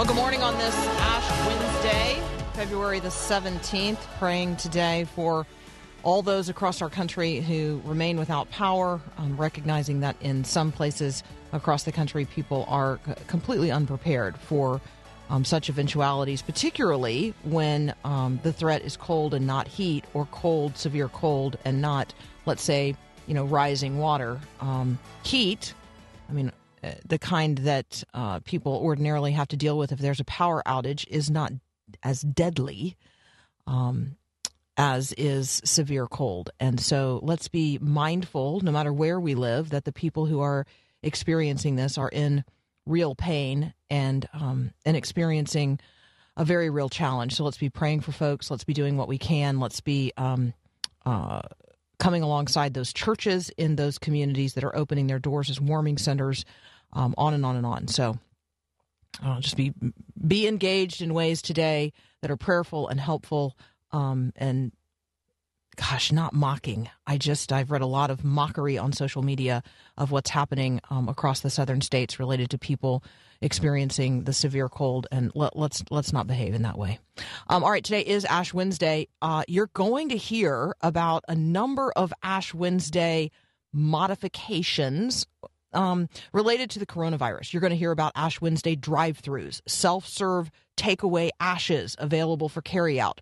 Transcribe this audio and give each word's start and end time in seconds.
Well, 0.00 0.06
good 0.06 0.16
morning 0.16 0.42
on 0.42 0.56
this 0.56 0.74
Ash 0.74 1.46
Wednesday, 1.46 2.22
February 2.54 3.00
the 3.00 3.10
17th. 3.10 3.98
Praying 4.18 4.56
today 4.56 5.04
for 5.14 5.46
all 6.02 6.22
those 6.22 6.48
across 6.48 6.80
our 6.80 6.88
country 6.88 7.40
who 7.40 7.82
remain 7.84 8.18
without 8.18 8.50
power, 8.50 8.98
um, 9.18 9.36
recognizing 9.36 10.00
that 10.00 10.16
in 10.22 10.42
some 10.42 10.72
places 10.72 11.22
across 11.52 11.82
the 11.82 11.92
country, 11.92 12.24
people 12.24 12.64
are 12.66 12.98
c- 13.06 13.12
completely 13.26 13.70
unprepared 13.70 14.38
for 14.38 14.80
um, 15.28 15.44
such 15.44 15.68
eventualities, 15.68 16.40
particularly 16.40 17.34
when 17.44 17.94
um, 18.02 18.40
the 18.42 18.54
threat 18.54 18.80
is 18.80 18.96
cold 18.96 19.34
and 19.34 19.46
not 19.46 19.68
heat, 19.68 20.06
or 20.14 20.24
cold, 20.32 20.78
severe 20.78 21.10
cold, 21.10 21.58
and 21.66 21.82
not, 21.82 22.14
let's 22.46 22.62
say, 22.62 22.96
you 23.26 23.34
know, 23.34 23.44
rising 23.44 23.98
water. 23.98 24.40
Um, 24.62 24.98
heat, 25.24 25.74
I 26.30 26.32
mean, 26.32 26.52
the 27.04 27.18
kind 27.18 27.58
that 27.58 28.04
uh, 28.14 28.40
people 28.40 28.74
ordinarily 28.74 29.32
have 29.32 29.48
to 29.48 29.56
deal 29.56 29.76
with 29.76 29.92
if 29.92 29.98
there's 29.98 30.20
a 30.20 30.24
power 30.24 30.62
outage, 30.66 31.06
is 31.08 31.30
not 31.30 31.52
as 32.02 32.22
deadly 32.22 32.96
um, 33.66 34.16
as 34.76 35.12
is 35.12 35.60
severe 35.64 36.06
cold. 36.06 36.50
And 36.58 36.80
so 36.80 37.20
let's 37.22 37.48
be 37.48 37.78
mindful, 37.80 38.60
no 38.60 38.70
matter 38.70 38.92
where 38.92 39.20
we 39.20 39.34
live, 39.34 39.70
that 39.70 39.84
the 39.84 39.92
people 39.92 40.26
who 40.26 40.40
are 40.40 40.66
experiencing 41.02 41.76
this 41.76 41.98
are 41.98 42.08
in 42.08 42.44
real 42.86 43.14
pain 43.14 43.74
and 43.88 44.28
um, 44.32 44.72
and 44.84 44.96
experiencing 44.96 45.78
a 46.36 46.44
very 46.44 46.70
real 46.70 46.88
challenge. 46.88 47.34
So 47.34 47.44
let's 47.44 47.58
be 47.58 47.68
praying 47.68 48.00
for 48.00 48.12
folks. 48.12 48.50
Let's 48.50 48.64
be 48.64 48.72
doing 48.72 48.96
what 48.96 49.08
we 49.08 49.18
can. 49.18 49.60
Let's 49.60 49.80
be 49.80 50.12
um, 50.16 50.54
uh, 51.04 51.42
coming 51.98 52.22
alongside 52.22 52.74
those 52.74 52.92
churches 52.92 53.50
in 53.50 53.76
those 53.76 53.98
communities 53.98 54.54
that 54.54 54.64
are 54.64 54.74
opening 54.74 55.06
their 55.06 55.18
doors 55.18 55.50
as 55.50 55.60
warming 55.60 55.98
centers, 55.98 56.44
um, 56.92 57.14
on 57.16 57.34
and 57.34 57.44
on 57.44 57.56
and 57.56 57.66
on. 57.66 57.88
So 57.88 58.18
uh, 59.24 59.40
just 59.40 59.56
be 59.56 59.72
be 60.26 60.46
engaged 60.46 61.02
in 61.02 61.14
ways 61.14 61.42
today 61.42 61.92
that 62.22 62.30
are 62.30 62.36
prayerful 62.36 62.88
and 62.88 63.00
helpful 63.00 63.56
um, 63.92 64.32
and 64.36 64.72
gosh 65.76 66.12
not 66.12 66.32
mocking. 66.34 66.90
I 67.06 67.16
just 67.16 67.52
i've 67.52 67.70
read 67.70 67.80
a 67.80 67.86
lot 67.86 68.10
of 68.10 68.24
mockery 68.24 68.76
on 68.78 68.92
social 68.92 69.22
media 69.22 69.62
of 69.96 70.10
what's 70.10 70.30
happening 70.30 70.80
um, 70.90 71.08
across 71.08 71.40
the 71.40 71.50
southern 71.50 71.80
states 71.80 72.18
related 72.18 72.50
to 72.50 72.58
people 72.58 73.02
experiencing 73.40 74.24
the 74.24 74.34
severe 74.34 74.68
cold 74.68 75.06
and 75.10 75.32
let, 75.34 75.56
let's 75.56 75.82
let's 75.90 76.12
not 76.12 76.26
behave 76.26 76.54
in 76.54 76.62
that 76.62 76.76
way. 76.76 76.98
Um, 77.48 77.64
all 77.64 77.70
right 77.70 77.84
today 77.84 78.02
is 78.02 78.24
ash 78.26 78.52
wednesday. 78.52 79.08
Uh, 79.22 79.44
you're 79.48 79.70
going 79.72 80.10
to 80.10 80.16
hear 80.16 80.74
about 80.82 81.24
a 81.28 81.34
number 81.34 81.92
of 81.96 82.12
ash 82.22 82.52
wednesday 82.52 83.30
modifications 83.72 85.26
um, 85.72 86.08
related 86.32 86.70
to 86.70 86.78
the 86.78 86.86
coronavirus. 86.86 87.52
You're 87.52 87.60
going 87.60 87.70
to 87.70 87.76
hear 87.76 87.90
about 87.92 88.12
Ash 88.14 88.40
Wednesday 88.40 88.76
drive 88.76 89.20
throughs, 89.20 89.60
self 89.66 90.06
serve 90.06 90.50
takeaway 90.76 91.30
ashes 91.40 91.96
available 91.98 92.48
for 92.48 92.62
carryout, 92.62 93.18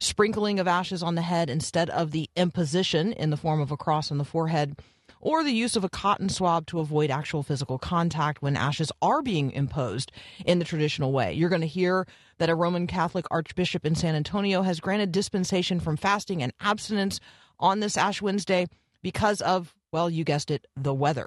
sprinkling 0.00 0.58
of 0.58 0.68
ashes 0.68 1.02
on 1.02 1.14
the 1.14 1.22
head 1.22 1.50
instead 1.50 1.90
of 1.90 2.10
the 2.10 2.28
imposition 2.36 3.12
in 3.12 3.30
the 3.30 3.36
form 3.36 3.60
of 3.60 3.70
a 3.70 3.76
cross 3.76 4.10
on 4.10 4.18
the 4.18 4.24
forehead, 4.24 4.76
or 5.20 5.44
the 5.44 5.52
use 5.52 5.76
of 5.76 5.84
a 5.84 5.88
cotton 5.88 6.28
swab 6.28 6.66
to 6.66 6.80
avoid 6.80 7.10
actual 7.10 7.42
physical 7.42 7.78
contact 7.78 8.42
when 8.42 8.56
ashes 8.56 8.90
are 9.00 9.22
being 9.22 9.52
imposed 9.52 10.10
in 10.44 10.58
the 10.58 10.64
traditional 10.64 11.12
way. 11.12 11.32
You're 11.32 11.48
going 11.48 11.60
to 11.60 11.66
hear 11.66 12.06
that 12.38 12.50
a 12.50 12.54
Roman 12.54 12.86
Catholic 12.86 13.26
archbishop 13.30 13.86
in 13.86 13.94
San 13.94 14.14
Antonio 14.14 14.62
has 14.62 14.80
granted 14.80 15.12
dispensation 15.12 15.78
from 15.80 15.96
fasting 15.96 16.42
and 16.42 16.52
abstinence 16.60 17.20
on 17.60 17.80
this 17.80 17.96
Ash 17.96 18.20
Wednesday 18.20 18.66
because 19.02 19.40
of, 19.40 19.74
well, 19.92 20.10
you 20.10 20.24
guessed 20.24 20.50
it, 20.50 20.66
the 20.76 20.94
weather. 20.94 21.26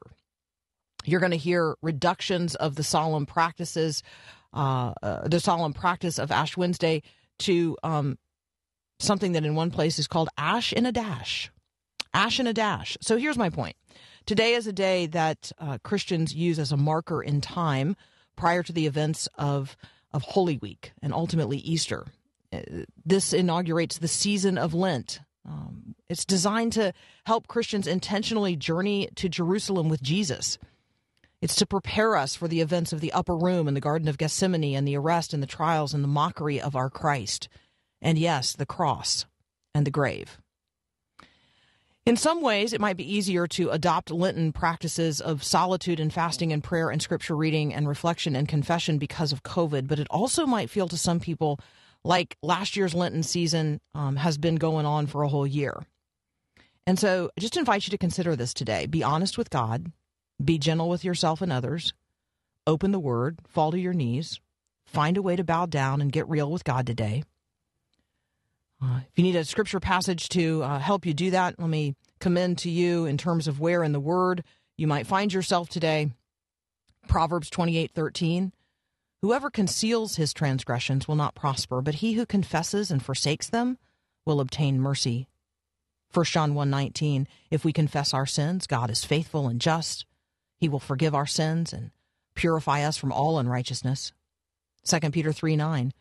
You're 1.06 1.20
going 1.20 1.32
to 1.32 1.38
hear 1.38 1.76
reductions 1.82 2.56
of 2.56 2.76
the 2.76 2.84
solemn 2.84 3.26
practices, 3.26 4.04
uh, 4.54 4.94
uh, 5.02 5.28
the 5.28 5.40
solemn 5.40 5.74
practice 5.74 6.20
of 6.20 6.32
Ash 6.32 6.58
Wednesday 6.58 7.02
to 7.40 7.78
um, 7.84 8.18
something 9.00 9.34
that 9.34 9.46
in 9.46 9.56
one 9.56 9.72
place 9.72 10.00
is 10.00 10.08
called 10.08 10.30
Ash 10.38 10.74
in 10.74 10.86
a 10.86 10.92
Dash. 10.92 11.52
Ash 12.14 12.40
in 12.40 12.48
a 12.48 12.54
Dash. 12.54 12.98
So 13.02 13.18
here's 13.18 13.38
my 13.38 13.50
point. 13.50 13.76
Today 14.26 14.54
is 14.54 14.68
a 14.68 14.74
day 14.74 15.06
that 15.08 15.52
uh, 15.60 15.78
Christians 15.84 16.34
use 16.34 16.58
as 16.58 16.72
a 16.72 16.78
marker 16.78 17.22
in 17.22 17.42
time 17.42 17.96
prior 18.36 18.64
to 18.64 18.74
the 18.74 18.88
events 18.88 19.28
of, 19.38 19.78
of 20.14 20.24
Holy 20.24 20.58
Week 20.58 20.94
and 21.02 21.14
ultimately 21.14 21.58
Easter. 21.58 22.06
Uh, 22.52 22.62
This 23.06 23.34
inaugurates 23.34 23.98
the 23.98 24.08
season 24.08 24.58
of 24.58 24.74
Lent. 24.74 25.20
Um, 25.48 25.96
it's 26.10 26.26
designed 26.26 26.74
to 26.74 26.94
help 27.26 27.48
Christians 27.48 27.86
intentionally 27.86 28.56
journey 28.56 29.10
to 29.16 29.30
Jerusalem 29.30 29.90
with 29.90 30.02
Jesus. 30.02 30.58
It's 31.42 31.56
to 31.56 31.66
prepare 31.66 32.16
us 32.16 32.36
for 32.36 32.48
the 32.48 32.62
events 32.62 32.94
of 32.94 33.02
the 33.02 33.12
upper 33.12 33.36
room 33.36 33.68
and 33.68 33.76
the 33.76 33.82
Garden 33.82 34.08
of 34.08 34.18
Gethsemane 34.18 34.76
and 34.76 34.88
the 34.88 34.98
arrest 34.98 35.34
and 35.34 35.44
the 35.44 35.48
trials 35.48 35.94
and 35.94 36.04
the 36.04 36.08
mockery 36.08 36.60
of 36.60 36.76
our 36.76 36.90
Christ. 36.90 37.50
And 38.02 38.18
yes, 38.18 38.54
the 38.54 38.66
cross 38.66 39.26
and 39.74 39.86
the 39.86 39.92
grave. 39.92 40.38
In 42.06 42.18
some 42.18 42.42
ways, 42.42 42.72
it 42.72 42.80
might 42.80 42.98
be 42.98 43.16
easier 43.16 43.48
to 43.48 43.72
adopt 43.72 44.12
Lenten 44.12 44.54
practices 44.54 45.20
of 45.20 45.44
solitude 45.44 46.00
and 46.00 46.14
fasting 46.14 46.54
and 46.54 46.64
prayer 46.64 46.92
and 46.92 47.02
scripture 47.02 47.36
reading 47.36 47.74
and 47.74 47.88
reflection 47.88 48.36
and 48.36 48.48
confession 48.48 49.00
because 49.00 49.32
of 49.32 49.42
COVID, 49.42 49.88
but 49.88 49.98
it 49.98 50.08
also 50.12 50.46
might 50.46 50.70
feel 50.70 50.88
to 50.88 50.98
some 50.98 51.20
people 51.20 51.60
like 52.04 52.38
last 52.44 52.76
year's 52.76 52.94
Lenten 52.94 53.24
season 53.24 53.82
um, 53.96 54.18
has 54.18 54.38
been 54.38 54.58
going 54.58 54.86
on 54.86 55.08
for 55.08 55.24
a 55.24 55.28
whole 55.28 55.48
year. 55.48 55.84
And 56.86 57.00
so 57.00 57.32
I 57.36 57.42
just 57.42 57.58
invite 57.58 57.88
you 57.88 57.92
to 57.92 57.98
consider 57.98 58.36
this 58.36 58.54
today. 58.54 58.86
Be 58.86 59.02
honest 59.02 59.36
with 59.36 59.50
God, 59.50 59.92
be 60.44 60.58
gentle 60.58 60.90
with 60.90 61.04
yourself 61.04 61.42
and 61.42 61.52
others. 61.52 61.94
Open 62.68 62.92
the 62.92 63.00
word, 63.00 63.40
fall 63.48 63.72
to 63.72 63.80
your 63.80 63.94
knees, 63.94 64.40
find 64.86 65.18
a 65.18 65.22
way 65.22 65.36
to 65.36 65.44
bow 65.44 65.66
down 65.66 66.02
and 66.02 66.12
get 66.12 66.28
real 66.28 66.52
with 66.52 66.64
God 66.64 66.88
today. 66.88 67.24
Uh, 68.82 69.02
if 69.10 69.18
you 69.18 69.24
need 69.24 69.36
a 69.36 69.46
scripture 69.46 69.80
passage 69.80 70.30
to 70.30 70.64
uh, 70.64 70.80
help 70.80 71.06
you 71.06 71.14
do 71.14 71.32
that, 71.32 71.60
let 71.60 71.70
me 71.70 71.96
commend 72.20 72.58
to 72.60 72.70
you 72.70 73.06
in 73.06 73.18
terms 73.18 73.48
of 73.48 73.60
where 73.60 73.84
in 73.84 73.92
the 73.92 74.00
word 74.00 74.44
you 74.78 74.88
might 74.88 75.08
find 75.08 75.32
yourself 75.34 75.70
today. 75.70 76.12
Proverbs 77.08 77.50
28:13 77.50 78.52
Whoever 79.22 79.50
conceals 79.50 80.18
his 80.18 80.34
transgressions 80.34 81.08
will 81.08 81.16
not 81.16 81.36
prosper, 81.36 81.82
but 81.82 81.96
he 81.96 82.14
who 82.14 82.26
confesses 82.26 82.92
and 82.92 83.04
forsakes 83.04 83.50
them 83.50 83.78
will 84.26 84.40
obtain 84.40 84.80
mercy. 84.80 85.28
1 86.14 86.26
John 86.26 86.54
1:19 86.54 87.28
If 87.50 87.64
we 87.66 87.74
confess 87.74 88.14
our 88.14 88.26
sins, 88.26 88.68
God 88.68 88.90
is 88.90 89.06
faithful 89.06 89.48
and 89.48 89.62
just 89.62 90.06
he 90.58 90.70
will 90.70 90.80
forgive 90.80 91.16
our 91.16 91.26
sins 91.26 91.74
and 91.74 91.92
purify 92.36 92.84
us 92.84 92.98
from 92.98 93.12
all 93.12 93.40
unrighteousness. 93.40 94.14
2 94.86 95.00
Peter 95.12 95.34
3 95.34 95.56
9. 95.56 95.94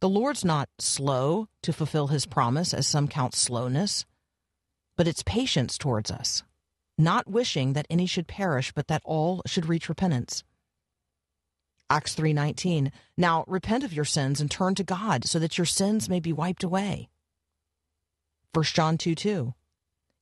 The 0.00 0.08
Lord's 0.08 0.44
not 0.44 0.68
slow 0.78 1.48
to 1.62 1.72
fulfill 1.72 2.06
his 2.06 2.24
promise, 2.24 2.72
as 2.72 2.86
some 2.86 3.08
count 3.08 3.34
slowness, 3.34 4.06
but 4.96 5.08
it's 5.08 5.24
patience 5.24 5.76
towards 5.76 6.10
us, 6.10 6.44
not 6.96 7.28
wishing 7.28 7.72
that 7.72 7.86
any 7.90 8.06
should 8.06 8.28
perish, 8.28 8.70
but 8.72 8.86
that 8.86 9.02
all 9.04 9.42
should 9.44 9.66
reach 9.66 9.88
repentance. 9.88 10.44
Acts 11.90 12.14
3:19 12.14 12.92
Now 13.16 13.44
repent 13.48 13.82
of 13.82 13.92
your 13.92 14.04
sins 14.04 14.40
and 14.40 14.50
turn 14.50 14.74
to 14.76 14.84
God 14.84 15.24
so 15.24 15.38
that 15.38 15.58
your 15.58 15.64
sins 15.64 16.08
may 16.08 16.20
be 16.20 16.32
wiped 16.32 16.62
away. 16.62 17.08
1 18.52 18.64
John 18.74 18.98
2 18.98 19.14
2 19.14 19.54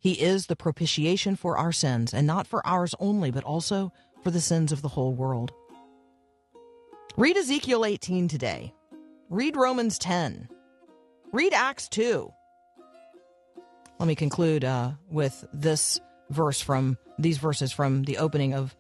He 0.07 0.23
is 0.23 0.47
the 0.47 0.55
propitiation 0.55 1.35
for 1.35 1.59
our 1.59 1.73
sins, 1.73 2.15
and 2.15 2.29
not 2.29 2.47
for 2.47 2.65
ours 2.65 2.95
only, 3.01 3.33
but 3.33 3.43
also 3.43 3.93
for 4.23 4.31
the 4.31 4.41
sins 4.41 4.71
of 4.71 4.81
the 4.81 4.87
whole 4.87 5.13
world. 5.13 5.51
Read 7.17 7.37
Ezekiel 7.37 7.85
18 7.85 8.29
today. 8.29 8.73
Read 9.31 9.57
Romans 9.57 9.99
10. 9.99 10.49
Read 11.33 11.53
Acts 11.53 11.89
2. 11.89 12.33
Let 13.99 14.07
me 14.07 14.15
conclude 14.15 14.63
uh, 14.65 14.93
with 15.11 15.45
this 15.53 15.99
verse 16.31 16.61
from 16.61 16.99
these 17.19 17.39
verses 17.39 17.73
from 17.73 18.05
the 18.05 18.19
opening 18.19 18.55
of 18.55 18.77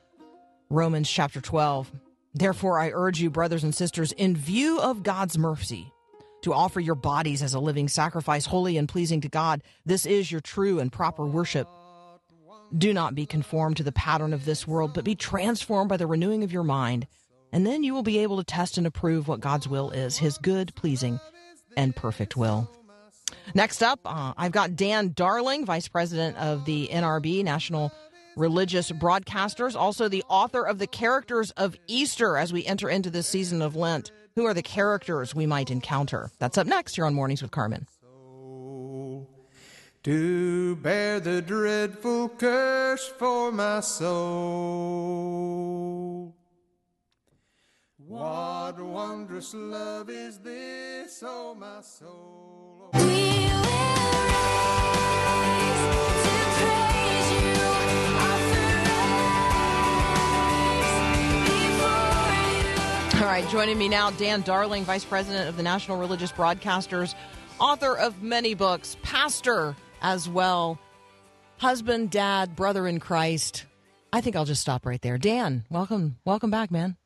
Romans 0.70 1.11
chapter 1.11 1.40
12. 1.40 1.90
Therefore, 2.34 2.79
I 2.79 2.93
urge 2.94 3.19
you, 3.19 3.31
brothers 3.31 3.64
and 3.64 3.75
sisters, 3.75 4.12
in 4.12 4.37
view 4.37 4.79
of 4.79 5.02
God's 5.02 5.37
mercy, 5.37 5.93
to 6.46 6.52
offer 6.52 6.78
your 6.78 6.94
bodies 6.94 7.43
as 7.43 7.54
a 7.54 7.58
living 7.58 7.88
sacrifice, 7.88 8.46
holy 8.46 8.76
and 8.76 8.88
pleasing 8.88 9.20
to 9.20 9.28
God. 9.28 9.64
This 9.84 10.06
is 10.06 10.31
your 10.31 10.40
true 10.40 10.78
and 10.78 10.93
proper 10.93 11.26
worship. 11.26 11.69
Do 12.76 12.93
not 12.93 13.16
be 13.16 13.26
conformed 13.26 13.78
to 13.78 13.82
the 13.82 13.90
pattern 13.90 14.32
of 14.32 14.44
this 14.44 14.64
world, 14.64 14.94
but 14.94 15.04
be 15.04 15.16
transformed 15.16 15.88
by 15.88 15.96
the 15.96 16.06
renewing 16.06 16.44
of 16.44 16.52
your 16.52 16.62
mind. 16.62 17.08
And 17.52 17.66
then 17.66 17.82
you 17.82 17.93
will 17.93 18.04
be 18.04 18.19
able 18.19 18.37
to 18.37 18.44
test 18.44 18.78
and 18.78 18.87
approve 18.87 19.26
what 19.26 19.40
God's 19.40 19.66
will 19.66 19.90
is, 19.90 20.19
his 20.19 20.38
good, 20.38 20.72
pleasing, 20.76 21.19
and 21.76 21.96
perfect 21.96 22.37
will. 22.37 22.70
Next 23.52 23.82
up, 23.82 23.98
uh, 24.04 24.32
I've 24.37 24.52
got 24.52 24.76
Dan 24.76 25.14
Darling, 25.16 25.66
Vice 25.66 25.88
President 25.88 26.37
of 26.37 26.64
the 26.64 26.88
NRB, 26.93 27.43
National 27.43 27.90
Religious 28.37 28.93
Broadcasters, 28.93 29.75
also 29.75 30.08
the 30.08 30.22
author 30.28 30.64
of 30.64 30.78
The 30.78 30.87
Characters 30.87 31.50
of 31.52 31.75
Easter 31.88 32.37
as 32.37 32.52
we 32.52 32.64
enter 32.64 32.88
into 32.88 33.10
this 33.10 33.26
season 33.26 33.62
of 33.62 33.75
Lent. 33.75 34.12
Who 34.36 34.44
are 34.44 34.52
the 34.52 34.62
characters 34.62 35.34
we 35.34 35.46
might 35.46 35.70
encounter? 35.70 36.30
That's 36.38 36.58
up 36.58 36.66
next 36.66 36.96
here 36.96 37.06
on 37.06 37.14
Mornings 37.14 37.40
with 37.40 37.52
Carmen. 37.52 37.86
to 40.02 40.76
bear 40.76 41.20
the 41.20 41.40
dreadful 41.40 42.28
curse 42.28 43.08
for 43.18 43.50
my 43.50 43.80
soul. 43.80 44.36
What 47.96 48.78
wondrous 48.78 49.54
love 49.54 50.10
is 50.10 50.38
this, 50.40 51.22
oh 51.26 51.54
my 51.54 51.80
soul? 51.80 52.90
We 52.92 53.00
will 53.00 53.62
rise 55.32 56.15
All 63.16 63.22
right, 63.32 63.48
joining 63.48 63.78
me 63.78 63.88
now, 63.88 64.10
Dan 64.10 64.42
Darling, 64.42 64.84
Vice 64.84 65.04
President 65.04 65.48
of 65.48 65.56
the 65.56 65.62
National 65.62 65.96
Religious 65.98 66.30
Broadcasters, 66.32 67.14
author 67.58 67.96
of 67.96 68.22
many 68.22 68.54
books, 68.54 68.96
pastor 69.02 69.74
as 70.02 70.28
well, 70.28 70.78
husband, 71.56 72.10
dad, 72.10 72.54
brother 72.54 72.86
in 72.86 73.00
Christ. 73.00 73.64
I 74.12 74.20
think 74.20 74.36
I'll 74.36 74.44
just 74.44 74.60
stop 74.60 74.84
right 74.84 75.00
there. 75.00 75.16
Dan, 75.18 75.64
welcome, 75.70 76.18
welcome 76.26 76.50
back, 76.50 76.70
man. 76.70 76.96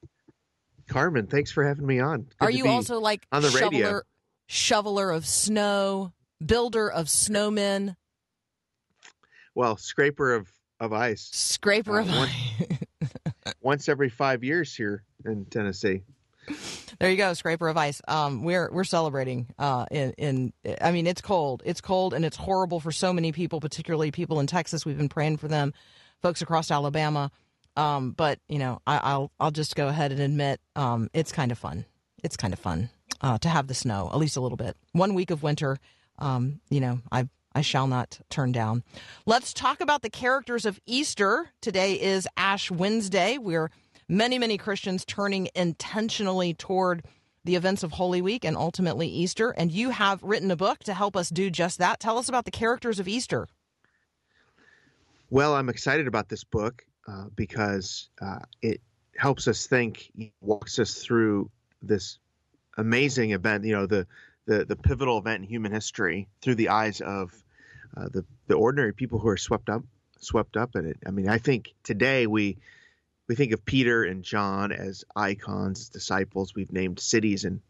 Carmen, 0.88 1.26
thanks 1.28 1.52
for 1.52 1.64
having 1.64 1.86
me 1.86 2.00
on. 2.00 2.22
Good 2.22 2.46
Are 2.46 2.50
you 2.50 2.66
also 2.66 2.98
like 2.98 3.24
on 3.30 3.42
the 3.42 3.48
radio? 3.50 3.70
shoveler, 3.70 4.04
shoveler 4.48 5.10
of 5.12 5.24
snow, 5.26 6.12
builder 6.44 6.90
of 6.90 7.06
snowmen, 7.06 7.94
well, 9.54 9.76
scraper 9.76 10.34
of 10.34 10.50
of 10.80 10.92
ice 10.92 11.28
scraper 11.32 11.98
Uh, 12.00 12.02
of 12.02 12.08
one- 12.08 12.28
once 13.60 13.88
every 13.88 14.08
five 14.08 14.42
years 14.42 14.74
here 14.74 15.04
in 15.24 15.44
Tennessee. 15.46 16.02
There 16.98 17.10
you 17.10 17.16
go, 17.16 17.32
scraper 17.34 17.68
of 17.68 17.76
ice. 17.76 18.02
Um, 18.08 18.42
we're 18.42 18.70
we're 18.72 18.84
celebrating. 18.84 19.48
Uh, 19.58 19.86
in 19.90 20.12
in 20.18 20.52
I 20.80 20.90
mean, 20.92 21.06
it's 21.06 21.20
cold. 21.20 21.62
It's 21.64 21.80
cold 21.80 22.12
and 22.14 22.24
it's 22.24 22.36
horrible 22.36 22.80
for 22.80 22.92
so 22.92 23.12
many 23.12 23.32
people, 23.32 23.60
particularly 23.60 24.10
people 24.10 24.40
in 24.40 24.46
Texas. 24.46 24.84
We've 24.84 24.98
been 24.98 25.08
praying 25.08 25.36
for 25.36 25.48
them, 25.48 25.72
folks 26.22 26.42
across 26.42 26.70
Alabama. 26.70 27.30
Um, 27.76 28.12
but 28.12 28.38
you 28.48 28.58
know, 28.58 28.80
I, 28.86 28.98
I'll 29.02 29.32
I'll 29.38 29.50
just 29.50 29.76
go 29.76 29.88
ahead 29.88 30.12
and 30.12 30.20
admit, 30.20 30.60
um, 30.76 31.08
it's 31.14 31.32
kind 31.32 31.52
of 31.52 31.58
fun. 31.58 31.84
It's 32.22 32.36
kind 32.36 32.52
of 32.52 32.58
fun 32.58 32.90
uh, 33.20 33.38
to 33.38 33.48
have 33.48 33.66
the 33.66 33.74
snow, 33.74 34.10
at 34.12 34.18
least 34.18 34.36
a 34.36 34.40
little 34.40 34.56
bit. 34.56 34.76
One 34.92 35.14
week 35.14 35.30
of 35.30 35.42
winter, 35.42 35.78
um, 36.18 36.60
you 36.68 36.80
know, 36.80 37.00
I 37.12 37.28
I 37.54 37.62
shall 37.62 37.86
not 37.86 38.20
turn 38.28 38.52
down. 38.52 38.82
Let's 39.26 39.52
talk 39.52 39.80
about 39.80 40.02
the 40.02 40.10
characters 40.10 40.64
of 40.64 40.80
Easter. 40.86 41.50
Today 41.60 41.94
is 41.94 42.28
Ash 42.36 42.70
Wednesday. 42.70 43.38
We're 43.38 43.70
many, 44.10 44.38
many 44.38 44.58
Christians 44.58 45.04
turning 45.04 45.48
intentionally 45.54 46.52
toward 46.52 47.04
the 47.44 47.54
events 47.54 47.82
of 47.82 47.92
Holy 47.92 48.20
Week 48.20 48.44
and 48.44 48.56
ultimately 48.56 49.08
Easter. 49.08 49.50
And 49.50 49.70
you 49.72 49.90
have 49.90 50.22
written 50.22 50.50
a 50.50 50.56
book 50.56 50.80
to 50.80 50.92
help 50.92 51.16
us 51.16 51.30
do 51.30 51.48
just 51.48 51.78
that. 51.78 52.00
Tell 52.00 52.18
us 52.18 52.28
about 52.28 52.44
the 52.44 52.50
characters 52.50 52.98
of 52.98 53.08
Easter. 53.08 53.46
Well, 55.30 55.54
I'm 55.54 55.68
excited 55.68 56.08
about 56.08 56.28
this 56.28 56.44
book 56.44 56.84
uh, 57.06 57.26
because 57.34 58.10
uh, 58.20 58.40
it 58.60 58.80
helps 59.16 59.46
us 59.46 59.66
think, 59.66 60.10
walks 60.40 60.78
us 60.78 60.94
through 60.94 61.50
this 61.80 62.18
amazing 62.76 63.30
event. 63.30 63.64
You 63.64 63.72
know, 63.72 63.86
the 63.86 64.06
the 64.46 64.64
the 64.64 64.76
pivotal 64.76 65.18
event 65.18 65.44
in 65.44 65.48
human 65.48 65.70
history 65.70 66.28
through 66.40 66.56
the 66.56 66.70
eyes 66.70 67.00
of 67.00 67.32
uh, 67.96 68.08
the 68.08 68.24
the 68.48 68.54
ordinary 68.54 68.92
people 68.92 69.20
who 69.20 69.28
are 69.28 69.36
swept 69.36 69.70
up 69.70 69.84
swept 70.18 70.56
up 70.56 70.74
in 70.74 70.84
it. 70.86 70.98
I 71.06 71.10
mean, 71.10 71.28
I 71.28 71.38
think 71.38 71.74
today 71.84 72.26
we 72.26 72.58
we 73.30 73.36
think 73.36 73.52
of 73.52 73.64
Peter 73.64 74.02
and 74.02 74.24
John 74.24 74.72
as 74.72 75.04
icons, 75.14 75.82
as 75.82 75.88
disciples. 75.88 76.52
We've 76.52 76.72
named 76.72 76.98
cities 76.98 77.44
and 77.44 77.60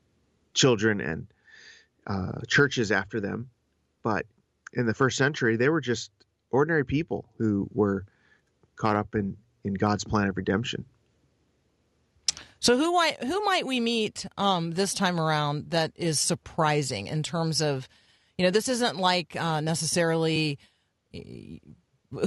children 0.54 1.02
and 1.02 1.26
uh, 2.06 2.40
churches 2.48 2.90
after 2.90 3.20
them, 3.20 3.50
but 4.02 4.24
in 4.72 4.86
the 4.86 4.94
first 4.94 5.18
century, 5.18 5.56
they 5.56 5.68
were 5.68 5.82
just 5.82 6.12
ordinary 6.50 6.86
people 6.86 7.26
who 7.36 7.68
were 7.74 8.06
caught 8.76 8.96
up 8.96 9.14
in 9.14 9.36
in 9.62 9.74
God's 9.74 10.02
plan 10.02 10.28
of 10.28 10.38
redemption. 10.38 10.86
So 12.60 12.78
who 12.78 12.94
might 12.94 13.22
who 13.22 13.44
might 13.44 13.66
we 13.66 13.80
meet 13.80 14.24
um, 14.38 14.70
this 14.70 14.94
time 14.94 15.20
around 15.20 15.72
that 15.72 15.92
is 15.94 16.18
surprising 16.18 17.06
in 17.06 17.22
terms 17.22 17.60
of, 17.60 17.86
you 18.38 18.46
know, 18.46 18.50
this 18.50 18.70
isn't 18.70 18.96
like 18.96 19.36
uh, 19.36 19.60
necessarily 19.60 20.58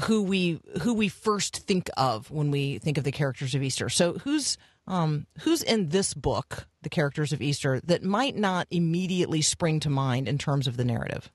who 0.04 0.24
we 0.24 0.60
who 0.82 0.94
we 0.94 1.10
first 1.10 1.58
think 1.58 1.90
of 1.98 2.32
when 2.32 2.52
we 2.52 2.78
think 2.80 2.98
of 2.98 3.04
the 3.04 3.12
characters 3.12 3.54
of 3.56 3.64
Easter. 3.64 3.90
So 3.90 4.14
who's 4.14 4.58
um, 4.88 5.28
who's 5.40 5.62
in 5.62 5.90
this 5.90 6.14
book, 6.14 6.68
the 6.82 6.90
characters 6.90 7.32
of 7.32 7.42
Easter, 7.42 7.80
that 7.86 8.04
might 8.04 8.36
not 8.36 8.68
immediately 8.70 9.42
spring 9.42 9.80
to 9.82 9.90
mind 9.90 10.28
in 10.28 10.38
terms 10.38 10.68
of 10.68 10.78
the 10.78 10.86
narrative? 10.86 11.32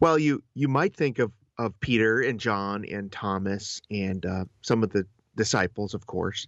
Well, 0.00 0.18
you 0.18 0.42
you 0.54 0.68
might 0.68 0.94
think 0.94 1.18
of 1.18 1.32
of 1.58 1.78
Peter 1.80 2.20
and 2.20 2.38
John 2.38 2.84
and 2.84 3.10
Thomas 3.10 3.80
and 3.90 4.24
uh, 4.26 4.44
some 4.60 4.82
of 4.82 4.90
the 4.90 5.06
disciples, 5.36 5.94
of 5.94 6.06
course, 6.06 6.46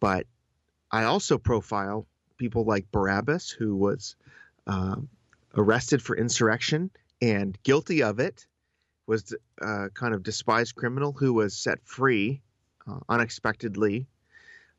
but 0.00 0.26
I 0.90 1.04
also 1.04 1.38
profile 1.38 2.06
people 2.36 2.64
like 2.64 2.90
Barabbas, 2.90 3.50
who 3.50 3.76
was 3.76 4.16
um, 4.66 5.08
arrested 5.56 6.02
for 6.02 6.16
insurrection 6.16 6.90
and 7.22 7.58
guilty 7.62 8.02
of 8.02 8.18
it, 8.18 8.46
was 9.10 9.34
a 9.60 9.90
kind 9.90 10.14
of 10.14 10.22
despised 10.22 10.76
criminal 10.76 11.10
who 11.10 11.34
was 11.34 11.56
set 11.56 11.80
free 11.84 12.40
uh, 12.88 13.00
unexpectedly 13.08 14.06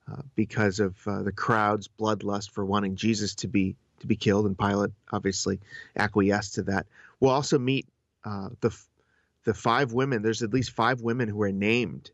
uh, 0.09 0.21
because 0.35 0.79
of 0.79 0.95
uh, 1.05 1.21
the 1.21 1.33
crowd's 1.33 1.89
bloodlust 1.99 2.49
for 2.51 2.63
wanting 2.63 2.95
Jesus 2.95 3.35
to 3.35 3.49
be 3.49 3.75
to 3.99 4.07
be 4.07 4.15
killed, 4.15 4.45
and 4.45 4.57
Pilate 4.57 4.91
obviously 5.11 5.59
acquiesced 5.97 6.55
to 6.55 6.63
that. 6.63 6.87
We'll 7.19 7.31
also 7.31 7.59
meet 7.59 7.85
uh, 8.23 8.49
the 8.61 8.75
the 9.43 9.53
five 9.53 9.91
women. 9.91 10.21
There's 10.21 10.43
at 10.43 10.53
least 10.53 10.71
five 10.71 11.01
women 11.01 11.27
who 11.27 11.41
are 11.41 11.51
named 11.51 12.09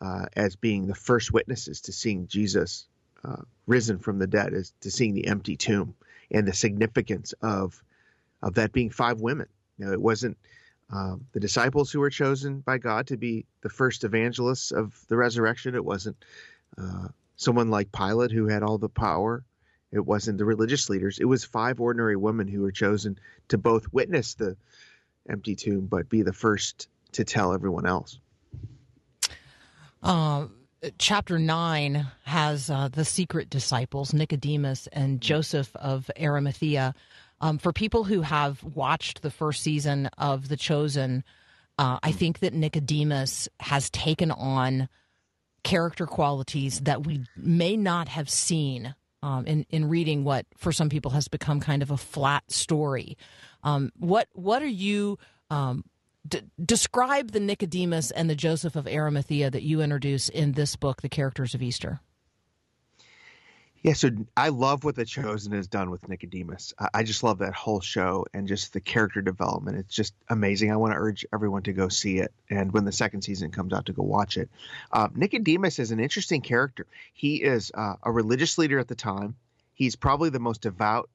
uh, 0.00 0.26
as 0.34 0.56
being 0.56 0.86
the 0.86 0.94
first 0.94 1.30
witnesses 1.30 1.82
to 1.82 1.92
seeing 1.92 2.26
Jesus 2.26 2.88
uh, 3.22 3.42
risen 3.66 3.98
from 3.98 4.18
the 4.18 4.26
dead, 4.26 4.54
as 4.54 4.72
to 4.80 4.90
seeing 4.90 5.12
the 5.12 5.26
empty 5.26 5.58
tomb, 5.58 5.94
and 6.30 6.48
the 6.48 6.54
significance 6.54 7.34
of 7.42 7.84
of 8.42 8.54
that 8.54 8.72
being 8.72 8.88
five 8.88 9.20
women. 9.20 9.48
Now, 9.78 9.92
it 9.92 10.00
wasn't 10.00 10.38
um, 10.92 11.26
the 11.32 11.40
disciples 11.40 11.90
who 11.90 12.00
were 12.00 12.10
chosen 12.10 12.60
by 12.60 12.78
God 12.78 13.06
to 13.08 13.16
be 13.16 13.46
the 13.62 13.68
first 13.68 14.04
evangelists 14.04 14.72
of 14.72 14.98
the 15.08 15.16
resurrection. 15.16 15.74
It 15.74 15.84
wasn't 15.84 16.16
uh, 16.76 17.08
someone 17.36 17.70
like 17.70 17.92
Pilate 17.92 18.32
who 18.32 18.48
had 18.48 18.62
all 18.62 18.78
the 18.78 18.88
power. 18.88 19.44
It 19.92 20.04
wasn't 20.04 20.38
the 20.38 20.44
religious 20.44 20.88
leaders. 20.88 21.18
It 21.18 21.24
was 21.24 21.44
five 21.44 21.80
ordinary 21.80 22.16
women 22.16 22.48
who 22.48 22.62
were 22.62 22.72
chosen 22.72 23.18
to 23.48 23.58
both 23.58 23.92
witness 23.92 24.34
the 24.34 24.56
empty 25.28 25.54
tomb, 25.54 25.86
but 25.86 26.08
be 26.08 26.22
the 26.22 26.32
first 26.32 26.88
to 27.12 27.24
tell 27.24 27.52
everyone 27.52 27.86
else. 27.86 28.18
Uh, 30.02 30.46
chapter 30.98 31.38
9 31.38 32.06
has 32.24 32.70
uh, 32.70 32.88
the 32.88 33.04
secret 33.04 33.50
disciples, 33.50 34.14
Nicodemus 34.14 34.86
and 34.88 35.20
Joseph 35.20 35.74
of 35.76 36.10
Arimathea. 36.18 36.94
Um, 37.40 37.58
for 37.58 37.72
people 37.72 38.04
who 38.04 38.20
have 38.22 38.62
watched 38.62 39.22
the 39.22 39.30
first 39.30 39.62
season 39.62 40.10
of 40.18 40.48
The 40.48 40.56
Chosen, 40.56 41.24
uh, 41.78 41.98
I 42.02 42.12
think 42.12 42.40
that 42.40 42.52
Nicodemus 42.52 43.48
has 43.60 43.88
taken 43.90 44.30
on 44.30 44.88
character 45.62 46.06
qualities 46.06 46.80
that 46.80 47.06
we 47.06 47.24
may 47.36 47.76
not 47.76 48.08
have 48.08 48.28
seen 48.28 48.94
um, 49.22 49.46
in 49.46 49.66
in 49.70 49.88
reading 49.88 50.24
what 50.24 50.46
for 50.56 50.72
some 50.72 50.88
people 50.88 51.10
has 51.10 51.28
become 51.28 51.60
kind 51.60 51.82
of 51.82 51.90
a 51.90 51.96
flat 51.96 52.50
story. 52.50 53.16
Um, 53.62 53.92
what 53.98 54.28
what 54.32 54.62
are 54.62 54.66
you 54.66 55.18
um, 55.50 55.84
d- 56.26 56.42
describe 56.64 57.32
the 57.32 57.40
Nicodemus 57.40 58.10
and 58.10 58.30
the 58.30 58.34
Joseph 58.34 58.76
of 58.76 58.86
Arimathea 58.86 59.50
that 59.50 59.62
you 59.62 59.82
introduce 59.82 60.28
in 60.28 60.52
this 60.52 60.76
book, 60.76 61.02
The 61.02 61.08
Characters 61.08 61.54
of 61.54 61.62
Easter? 61.62 62.00
Yeah, 63.82 63.94
so 63.94 64.10
I 64.36 64.50
love 64.50 64.84
what 64.84 64.94
The 64.94 65.06
Chosen 65.06 65.52
has 65.52 65.66
done 65.66 65.90
with 65.90 66.06
Nicodemus. 66.06 66.74
I, 66.92 67.02
just 67.02 67.22
love 67.22 67.38
that 67.38 67.54
whole 67.54 67.80
show 67.80 68.26
and 68.34 68.46
just 68.46 68.74
the 68.74 68.80
character 68.80 69.22
development. 69.22 69.78
It's 69.78 69.94
just 69.94 70.12
amazing. 70.28 70.70
I 70.70 70.76
want 70.76 70.92
to 70.92 70.98
urge 70.98 71.24
everyone 71.32 71.62
to 71.62 71.72
go 71.72 71.88
see 71.88 72.18
it, 72.18 72.30
and 72.50 72.72
when 72.72 72.84
the 72.84 72.92
second 72.92 73.22
season 73.22 73.50
comes 73.50 73.72
out, 73.72 73.86
to 73.86 73.94
go 73.94 74.02
watch 74.02 74.36
it. 74.36 74.50
Uh, 74.92 75.08
Nicodemus 75.14 75.78
is 75.78 75.92
an 75.92 76.00
interesting 76.00 76.42
character. 76.42 76.86
He 77.14 77.36
is 77.36 77.72
uh, 77.72 77.94
a 78.02 78.12
religious 78.12 78.58
leader 78.58 78.78
at 78.78 78.88
the 78.88 78.94
time. 78.94 79.34
He's 79.72 79.96
probably 79.96 80.28
the 80.28 80.40
most 80.40 80.60
devout 80.60 81.08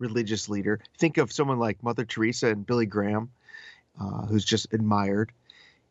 religious 0.00 0.48
leader. 0.48 0.80
Think 0.98 1.18
of 1.18 1.32
someone 1.32 1.60
like 1.60 1.84
Mother 1.84 2.04
Teresa 2.04 2.48
and 2.48 2.66
Billy 2.66 2.86
Graham, 2.86 3.30
uh, 4.00 4.26
who's 4.26 4.44
just 4.44 4.74
admired. 4.74 5.30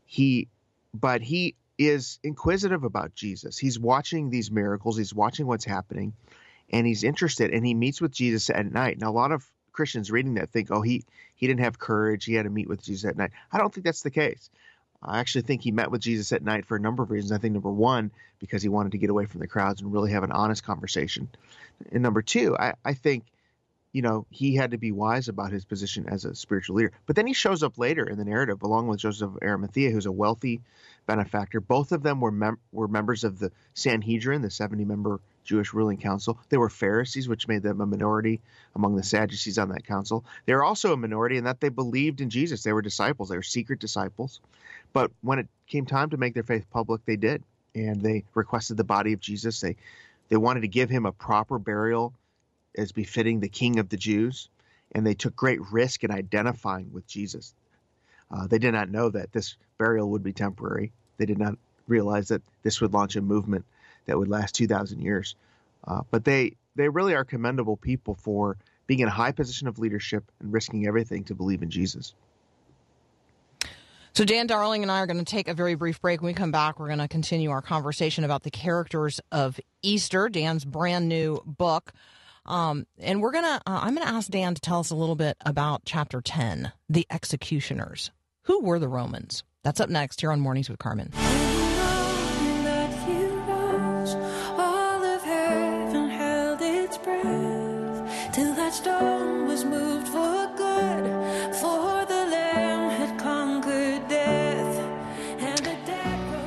He, 0.06 0.50
but 0.94 1.22
he 1.22 1.56
is 1.77 2.19
inquisitive 2.24 2.84
about 2.84 3.13
Jesus. 3.13 3.57
He's 3.57 3.79
watching 3.79 4.29
these 4.29 4.50
miracles. 4.51 4.98
He's 4.98 5.13
watching 5.13 5.48
what's 5.48 5.65
happening, 5.65 6.13
and 6.72 6.88
he's 6.88 7.03
interested. 7.03 7.51
And 7.53 7.65
he 7.65 7.74
meets 7.74 8.01
with 8.01 8.12
Jesus 8.12 8.50
at 8.50 8.72
night. 8.72 9.00
Now, 9.00 9.10
a 9.10 9.12
lot 9.12 9.31
of 9.31 9.46
Christians 9.72 10.12
reading 10.12 10.36
that 10.36 10.50
think, 10.50 10.72
"Oh, 10.72 10.81
he 10.81 11.03
he 11.36 11.48
didn't 11.48 11.62
have 11.62 11.77
courage. 11.77 12.25
He 12.25 12.34
had 12.34 12.43
to 12.43 12.50
meet 12.50 12.67
with 12.67 12.81
Jesus 12.81 13.07
at 13.07 13.17
night." 13.17 13.31
I 13.51 13.57
don't 13.57 13.74
think 13.74 13.86
that's 13.86 14.01
the 14.01 14.12
case. 14.12 14.50
I 15.01 15.19
actually 15.19 15.43
think 15.43 15.62
he 15.62 15.72
met 15.72 15.91
with 15.91 16.01
Jesus 16.01 16.31
at 16.31 16.43
night 16.43 16.65
for 16.65 16.75
a 16.75 16.79
number 16.79 17.03
of 17.03 17.12
reasons. 17.12 17.31
I 17.31 17.38
think 17.38 17.53
number 17.53 17.72
one, 17.72 18.12
because 18.39 18.63
he 18.63 18.69
wanted 18.69 18.93
to 18.93 18.98
get 18.98 19.12
away 19.12 19.25
from 19.25 19.41
the 19.41 19.48
crowds 19.48 19.81
and 19.81 19.93
really 19.93 20.12
have 20.12 20.24
an 20.24 20.31
honest 20.31 20.63
conversation. 20.63 21.29
And 21.91 22.01
number 22.01 22.24
two, 22.24 22.57
I, 22.57 22.74
I 22.84 22.93
think, 22.96 23.25
you 23.91 24.01
know, 24.01 24.25
he 24.31 24.55
had 24.55 24.72
to 24.72 24.77
be 24.77 24.91
wise 24.91 25.27
about 25.27 25.51
his 25.51 25.65
position 25.65 26.07
as 26.10 26.25
a 26.25 26.34
spiritual 26.34 26.77
leader. 26.77 26.93
But 27.05 27.15
then 27.15 27.27
he 27.27 27.34
shows 27.34 27.62
up 27.62 27.77
later 27.77 28.03
in 28.05 28.17
the 28.17 28.25
narrative 28.25 28.63
along 28.63 28.88
with 28.88 29.00
Joseph 29.00 29.36
of 29.36 29.39
Arimathea, 29.43 29.91
who's 29.91 30.07
a 30.07 30.12
wealthy 30.12 30.62
benefactor. 31.08 31.60
Both 31.60 31.92
of 31.92 32.04
them 32.04 32.22
were 32.22 32.32
mem- 32.32 32.60
were 32.72 32.88
members 32.88 33.24
of 33.24 33.40
the 33.40 33.52
Sanhedrin, 33.74 34.44
the 34.44 34.52
70 34.52 34.86
member 34.86 35.20
Jewish 35.44 35.74
ruling 35.74 35.98
council. 35.98 36.38
They 36.50 36.58
were 36.58 36.70
Pharisees, 36.70 37.28
which 37.28 37.48
made 37.48 37.64
them 37.64 37.82
a 37.82 37.86
minority 37.86 38.42
among 38.76 38.96
the 38.96 39.04
Sadducees 39.04 39.58
on 39.58 39.70
that 39.70 39.88
council. 39.88 40.26
They 40.46 40.54
were 40.54 40.64
also 40.64 40.94
a 40.94 40.98
minority 40.98 41.38
in 41.38 41.46
that 41.46 41.62
they 41.62 41.70
believed 41.70 42.22
in 42.22 42.30
Jesus. 42.30 42.62
They 42.62 42.74
were 42.74 42.84
disciples, 42.84 43.30
they 43.30 43.38
were 43.38 43.44
secret 43.44 43.80
disciples. 43.80 44.40
But 44.94 45.12
when 45.22 45.40
it 45.40 45.48
came 45.66 45.86
time 45.86 46.12
to 46.12 46.18
make 46.18 46.34
their 46.34 46.44
faith 46.44 46.70
public, 46.70 47.04
they 47.06 47.16
did. 47.16 47.44
And 47.74 48.02
they 48.02 48.26
requested 48.34 48.78
the 48.78 48.84
body 48.84 49.14
of 49.14 49.20
Jesus. 49.20 49.60
They 49.62 49.78
they 50.30 50.38
wanted 50.38 50.62
to 50.62 50.68
give 50.68 50.90
him 50.90 51.06
a 51.06 51.12
proper 51.12 51.58
burial 51.58 52.14
as 52.76 52.92
befitting 52.92 53.40
the 53.40 53.50
king 53.50 53.80
of 53.80 53.90
the 53.90 53.98
Jews. 53.98 54.50
And 54.94 55.06
they 55.06 55.14
took 55.14 55.36
great 55.36 55.60
risk 55.72 56.04
in 56.04 56.12
identifying 56.12 56.92
with 56.92 57.08
Jesus. 57.08 57.54
Uh, 58.30 58.48
they 58.48 58.60
did 58.60 58.74
not 58.74 58.90
know 58.90 59.10
that 59.10 59.32
this 59.32 59.56
burial 59.77 60.10
would 60.12 60.24
be 60.24 60.34
temporary. 60.34 60.91
They 61.17 61.25
did 61.25 61.38
not 61.38 61.57
realize 61.88 62.27
that 62.29 62.41
this 62.63 62.81
would 62.81 62.93
launch 62.93 63.15
a 63.15 63.22
movement 63.22 63.65
that 64.05 64.17
would 64.17 64.27
last 64.27 64.55
2,000 64.55 65.01
years. 65.01 65.36
Uh, 65.86 66.01
but 66.12 66.25
they, 66.25 66.55
they 66.75 66.89
really 66.89 67.15
are 67.15 67.24
commendable 67.24 67.77
people 67.77 68.15
for 68.15 68.57
being 68.88 69.00
in 69.01 69.07
a 69.07 69.12
high 69.12 69.31
position 69.31 69.67
of 69.67 69.79
leadership 69.79 70.24
and 70.39 70.51
risking 70.51 70.88
everything 70.88 71.24
to 71.25 71.36
believe 71.36 71.62
in 71.62 71.69
Jesus. 71.69 72.13
So, 74.13 74.25
Dan 74.25 74.48
Darling 74.48 74.81
and 74.81 74.91
I 74.91 75.00
are 75.01 75.05
going 75.05 75.19
to 75.19 75.25
take 75.25 75.48
a 75.48 75.53
very 75.53 75.75
brief 75.75 76.01
break. 76.01 76.22
When 76.22 76.29
we 76.29 76.34
come 76.34 76.51
back, 76.51 76.79
we're 76.79 76.88
going 76.88 76.98
to 76.98 77.07
continue 77.07 77.51
our 77.51 77.62
conversation 77.62 78.24
about 78.24 78.41
the 78.41 78.50
characters 78.50 79.19
of 79.31 79.60
Easter, 79.84 80.27
Dan's 80.27 80.65
brand 80.65 81.07
new 81.07 81.39
book. 81.46 81.93
Um, 82.48 82.88
and 82.98 83.22
we're 83.22 83.34
going 83.34 83.43
to, 83.43 83.62
uh, 83.67 83.79
I'm 83.84 83.93
going 83.93 84.07
to 84.07 84.12
ask 84.12 84.29
Dan 84.29 84.55
to 84.55 84.62
tell 84.62 84.79
us 84.79 84.89
a 84.89 84.96
little 84.96 85.15
bit 85.15 85.38
about 85.46 85.84
chapter 85.86 86.22
10, 86.22 86.72
the 86.89 87.05
executioners. 87.12 88.10
Who 88.48 88.62
were 88.62 88.80
the 88.80 88.88
Romans? 88.88 89.44
That's 89.63 89.82
up 89.82 89.89
next 89.89 90.22
here 90.22 90.32
on 90.32 90.39
Mornings 90.39 90.70
with 90.70 90.80
Carmen. 90.80 91.12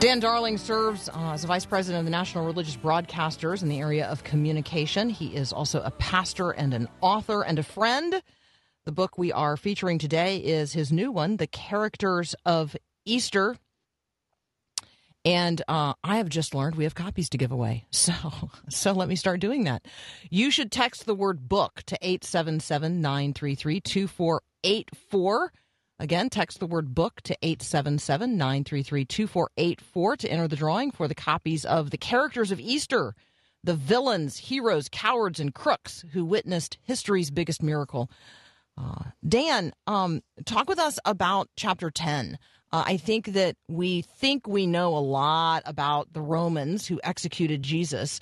Dan 0.01 0.19
Darling 0.19 0.57
serves 0.57 1.11
uh, 1.11 1.33
as 1.33 1.45
a 1.45 1.47
vice 1.47 1.67
president 1.67 2.01
of 2.01 2.05
the 2.07 2.11
National 2.11 2.47
Religious 2.47 2.77
Broadcasters 2.77 3.63
in 3.63 3.69
the 3.69 3.79
area 3.79 4.07
of 4.07 4.25
communication. 4.25 5.11
He 5.11 5.37
is 5.37 5.53
also 5.53 5.83
a 5.83 5.91
pastor 5.91 6.53
and 6.53 6.73
an 6.73 6.89
author 7.03 7.43
and 7.43 7.59
a 7.59 7.63
friend. 7.63 8.23
The 8.87 8.93
book 8.93 9.19
we 9.19 9.31
are 9.31 9.59
featuring 9.59 9.99
today 9.99 10.39
is 10.39 10.73
his 10.73 10.91
new 10.91 11.13
one, 11.13 11.37
The 11.37 11.47
Characters 11.47 12.35
of 12.47 12.75
Easter. 13.05 13.57
And 15.23 15.61
uh, 15.69 15.93
I 16.03 16.17
have 16.17 16.31
just 16.31 16.55
learned 16.55 16.77
we 16.77 16.85
have 16.85 16.95
copies 16.95 17.29
to 17.31 17.39
give 17.39 17.53
away. 17.53 17.85
So, 17.93 18.15
so 18.71 18.93
let 18.93 19.09
me 19.09 19.17
start 19.17 19.41
doing 19.41 19.65
that. 19.65 19.85
You 20.31 20.51
should 20.51 20.73
text 20.73 21.05
the 21.05 21.15
word 21.15 21.47
book 21.47 21.83
to 21.87 21.99
877 22.01 23.03
933 23.03 23.81
2484. 23.83 25.53
Again, 25.99 26.31
text 26.31 26.59
the 26.59 26.67
word 26.67 26.95
book 26.95 27.21
to 27.25 27.37
877 27.43 28.39
933 28.39 29.05
2484 29.05 30.17
to 30.17 30.33
enter 30.33 30.49
the 30.49 30.57
drawing 30.57 30.91
for 30.91 31.07
the 31.07 31.15
copies 31.15 31.67
of 31.67 31.91
The 31.91 31.99
Characters 31.99 32.51
of 32.51 32.59
Easter, 32.59 33.15
the 33.63 33.75
villains, 33.75 34.39
heroes, 34.39 34.89
cowards, 34.91 35.39
and 35.39 35.53
crooks 35.53 36.07
who 36.13 36.25
witnessed 36.25 36.79
history's 36.83 37.31
biggest 37.31 37.63
miracle. 37.63 38.11
Uh, 38.81 39.11
Dan, 39.27 39.73
um, 39.87 40.23
talk 40.47 40.69
with 40.69 40.79
us 40.79 40.99
about 41.05 41.49
chapter 41.57 41.91
10. 41.91 42.39
Uh, 42.73 42.85
I 42.87 42.97
think 42.97 43.27
that 43.33 43.57
we 43.69 44.03
think 44.03 44.47
we 44.47 44.67
know 44.67 44.97
a 44.97 44.99
lot 45.01 45.63
about 45.67 46.13
the 46.13 46.23
Romans 46.23 46.87
who 46.87 47.01
executed 47.05 47.63
Jesus. 47.63 48.21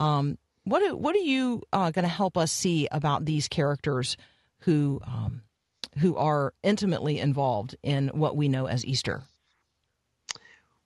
Um, 0.00 0.36
what, 0.64 0.82
are- 0.82 0.96
what 0.96 1.14
are 1.14 1.20
you 1.20 1.62
uh, 1.72 1.90
going 1.90 2.04
to 2.04 2.08
help 2.08 2.36
us 2.36 2.50
see 2.50 2.88
about 2.90 3.24
these 3.24 3.46
characters 3.46 4.16
who 4.60 5.00
um, 5.06 5.42
who 5.98 6.16
are 6.16 6.54
intimately 6.62 7.18
involved 7.18 7.74
in 7.82 8.08
what 8.08 8.36
we 8.36 8.48
know 8.48 8.66
as 8.66 8.84
Easter? 8.84 9.22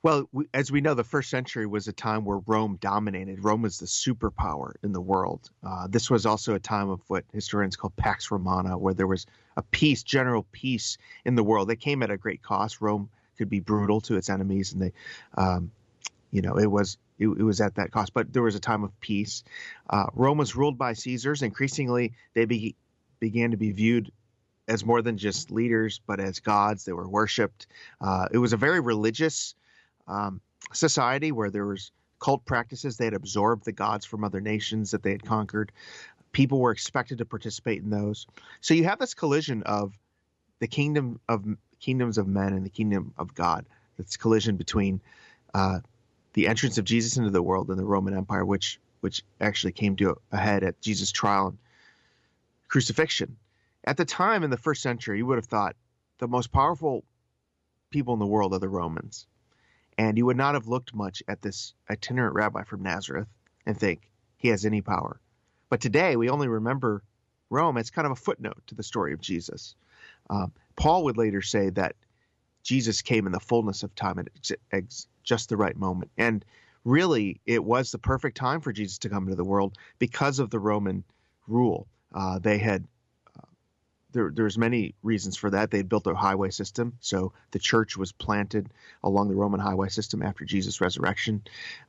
Well, 0.04 0.28
we, 0.32 0.44
as 0.52 0.70
we 0.70 0.82
know, 0.82 0.92
the 0.92 1.02
first 1.02 1.30
century 1.30 1.64
was 1.64 1.88
a 1.88 1.92
time 1.92 2.26
where 2.26 2.36
Rome 2.46 2.76
dominated. 2.78 3.42
Rome 3.42 3.62
was 3.62 3.78
the 3.78 3.86
superpower 3.86 4.74
in 4.82 4.92
the 4.92 5.00
world. 5.00 5.48
Uh, 5.66 5.86
this 5.88 6.10
was 6.10 6.26
also 6.26 6.54
a 6.54 6.60
time 6.60 6.90
of 6.90 7.00
what 7.08 7.24
historians 7.32 7.74
call 7.74 7.90
Pax 7.96 8.30
Romana, 8.30 8.76
where 8.76 8.92
there 8.92 9.06
was 9.06 9.24
a 9.56 9.62
peace, 9.62 10.02
general 10.02 10.44
peace 10.52 10.98
in 11.24 11.36
the 11.36 11.42
world. 11.42 11.68
That 11.68 11.76
came 11.76 12.02
at 12.02 12.10
a 12.10 12.18
great 12.18 12.42
cost. 12.42 12.82
Rome 12.82 13.08
could 13.38 13.48
be 13.48 13.60
brutal 13.60 14.02
to 14.02 14.16
its 14.16 14.28
enemies, 14.28 14.74
and 14.74 14.82
they, 14.82 14.92
um, 15.38 15.70
you 16.30 16.42
know, 16.42 16.58
it 16.58 16.70
was 16.70 16.98
it, 17.18 17.28
it 17.28 17.42
was 17.42 17.62
at 17.62 17.76
that 17.76 17.90
cost. 17.90 18.12
But 18.12 18.30
there 18.30 18.42
was 18.42 18.56
a 18.56 18.60
time 18.60 18.84
of 18.84 19.00
peace. 19.00 19.42
Uh, 19.88 20.08
Rome 20.12 20.36
was 20.36 20.54
ruled 20.54 20.76
by 20.76 20.92
Caesars. 20.92 21.40
Increasingly, 21.40 22.12
they 22.34 22.44
be, 22.44 22.76
began 23.20 23.52
to 23.52 23.56
be 23.56 23.72
viewed 23.72 24.12
as 24.68 24.84
more 24.84 25.00
than 25.00 25.16
just 25.16 25.50
leaders, 25.50 26.02
but 26.06 26.20
as 26.20 26.40
gods. 26.40 26.84
They 26.84 26.92
were 26.92 27.08
worshipped. 27.08 27.68
Uh, 28.02 28.28
it 28.30 28.36
was 28.36 28.52
a 28.52 28.58
very 28.58 28.80
religious 28.80 29.54
um, 30.06 30.40
society 30.72 31.32
where 31.32 31.50
there 31.50 31.66
was 31.66 31.90
cult 32.20 32.44
practices. 32.44 32.96
They 32.96 33.04
had 33.04 33.14
absorbed 33.14 33.64
the 33.64 33.72
gods 33.72 34.04
from 34.04 34.24
other 34.24 34.40
nations 34.40 34.92
that 34.92 35.02
they 35.02 35.10
had 35.10 35.24
conquered. 35.24 35.72
People 36.32 36.60
were 36.60 36.72
expected 36.72 37.18
to 37.18 37.24
participate 37.24 37.82
in 37.82 37.90
those. 37.90 38.26
So 38.60 38.74
you 38.74 38.84
have 38.84 38.98
this 38.98 39.14
collision 39.14 39.62
of 39.62 39.92
the 40.58 40.66
kingdom 40.66 41.20
of 41.28 41.44
kingdoms 41.80 42.18
of 42.18 42.26
men 42.26 42.54
and 42.54 42.64
the 42.64 42.70
kingdom 42.70 43.12
of 43.18 43.34
God. 43.34 43.66
This 43.96 44.16
collision 44.16 44.56
between 44.56 45.00
uh, 45.52 45.80
the 46.32 46.48
entrance 46.48 46.78
of 46.78 46.84
Jesus 46.84 47.16
into 47.16 47.30
the 47.30 47.42
world 47.42 47.68
and 47.68 47.78
the 47.78 47.84
Roman 47.84 48.16
Empire, 48.16 48.44
which 48.44 48.80
which 49.00 49.22
actually 49.38 49.72
came 49.72 49.96
to 49.96 50.16
a 50.32 50.36
head 50.38 50.64
at 50.64 50.80
Jesus' 50.80 51.12
trial 51.12 51.48
and 51.48 51.58
crucifixion. 52.68 53.36
At 53.84 53.98
the 53.98 54.06
time 54.06 54.42
in 54.42 54.50
the 54.50 54.56
first 54.56 54.80
century, 54.80 55.18
you 55.18 55.26
would 55.26 55.36
have 55.36 55.44
thought 55.44 55.76
the 56.18 56.26
most 56.26 56.50
powerful 56.50 57.04
people 57.90 58.14
in 58.14 58.18
the 58.18 58.26
world 58.26 58.54
are 58.54 58.58
the 58.58 58.68
Romans. 58.68 59.26
And 59.96 60.18
you 60.18 60.26
would 60.26 60.36
not 60.36 60.54
have 60.54 60.66
looked 60.66 60.94
much 60.94 61.22
at 61.28 61.42
this 61.42 61.74
itinerant 61.88 62.34
rabbi 62.34 62.64
from 62.64 62.82
Nazareth 62.82 63.28
and 63.66 63.78
think 63.78 64.10
he 64.36 64.48
has 64.48 64.64
any 64.64 64.80
power. 64.80 65.20
But 65.68 65.80
today, 65.80 66.16
we 66.16 66.28
only 66.28 66.48
remember 66.48 67.02
Rome 67.50 67.76
as 67.76 67.90
kind 67.90 68.06
of 68.06 68.12
a 68.12 68.16
footnote 68.16 68.62
to 68.66 68.74
the 68.74 68.82
story 68.82 69.12
of 69.12 69.20
Jesus. 69.20 69.74
Um, 70.30 70.52
Paul 70.76 71.04
would 71.04 71.16
later 71.16 71.42
say 71.42 71.70
that 71.70 71.96
Jesus 72.62 73.02
came 73.02 73.26
in 73.26 73.32
the 73.32 73.40
fullness 73.40 73.82
of 73.82 73.94
time 73.94 74.18
at 74.18 74.28
ex- 74.34 74.52
ex- 74.72 75.06
just 75.22 75.48
the 75.48 75.56
right 75.56 75.76
moment. 75.76 76.10
And 76.16 76.44
really, 76.84 77.40
it 77.46 77.62
was 77.62 77.90
the 77.90 77.98
perfect 77.98 78.36
time 78.36 78.60
for 78.60 78.72
Jesus 78.72 78.98
to 78.98 79.08
come 79.08 79.24
into 79.24 79.36
the 79.36 79.44
world 79.44 79.76
because 79.98 80.38
of 80.38 80.50
the 80.50 80.58
Roman 80.58 81.04
rule. 81.46 81.86
Uh, 82.12 82.38
they 82.38 82.58
had 82.58 82.86
there, 84.14 84.30
there's 84.32 84.56
many 84.56 84.94
reasons 85.02 85.36
for 85.36 85.50
that. 85.50 85.70
They 85.70 85.76
had 85.78 85.88
built 85.88 86.06
a 86.06 86.14
highway 86.14 86.50
system, 86.50 86.94
so 87.00 87.32
the 87.50 87.58
church 87.58 87.96
was 87.96 88.12
planted 88.12 88.70
along 89.02 89.28
the 89.28 89.34
Roman 89.34 89.60
highway 89.60 89.88
system 89.90 90.22
after 90.22 90.44
Jesus' 90.44 90.80
resurrection. 90.80 91.42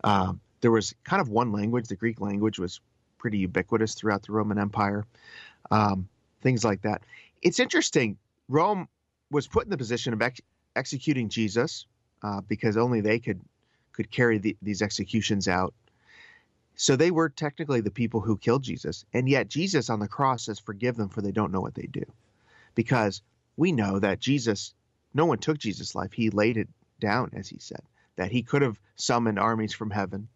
Um, 0.04 0.42
there 0.62 0.72
was 0.72 0.94
kind 1.04 1.22
of 1.22 1.30
one 1.30 1.52
language. 1.52 1.88
The 1.88 1.96
Greek 1.96 2.20
language 2.20 2.60
was 2.60 2.82
pretty 3.18 3.38
ubiquitous 3.38 3.94
throughout 3.94 4.24
the 4.24 4.34
Roman 4.34 4.58
Empire. 4.58 5.06
Um, 5.72 6.10
things 6.42 6.66
like 6.66 6.82
that. 6.82 7.04
It's 7.42 7.60
interesting. 7.60 8.18
Rome 8.50 8.88
was 9.32 9.48
put 9.48 9.64
in 9.64 9.70
the 9.70 9.78
position 9.78 10.14
of 10.14 10.22
ex- 10.22 10.42
executing 10.76 11.30
Jesus 11.30 11.86
uh, 12.24 12.42
because 12.42 12.78
only 12.78 13.02
they 13.02 13.20
could 13.20 13.42
could 13.94 14.12
carry 14.12 14.38
the, 14.40 14.58
these 14.62 14.82
executions 14.82 15.48
out. 15.48 15.74
So 16.76 16.96
they 16.96 17.12
were 17.12 17.30
technically 17.30 17.82
the 17.82 17.92
people 17.92 18.22
who 18.22 18.38
killed 18.38 18.64
Jesus. 18.64 19.06
And 19.14 19.30
yet 19.30 19.48
Jesus 19.48 19.90
on 19.90 20.00
the 20.00 20.08
cross 20.08 20.46
says, 20.46 20.60
Forgive 20.60 20.96
them, 20.96 21.10
for 21.10 21.22
they 21.22 21.32
don't 21.32 21.52
know 21.52 21.62
what 21.62 21.76
they 21.76 21.88
do. 21.88 22.06
Because 22.76 23.22
we 23.56 23.72
know 23.72 24.00
that 24.00 24.20
Jesus, 24.20 24.74
no 25.14 25.26
one 25.26 25.38
took 25.38 25.58
Jesus' 25.58 25.96
life. 25.96 26.12
He 26.12 26.30
laid 26.30 26.58
it 26.58 26.68
down, 27.00 27.32
as 27.34 27.48
he 27.48 27.60
said, 27.60 27.82
that 28.18 28.32
he 28.32 28.44
could 28.44 28.62
have 28.62 28.80
summoned 28.96 29.40
armies 29.40 29.74
from 29.74 29.90
heaven, 29.90 30.28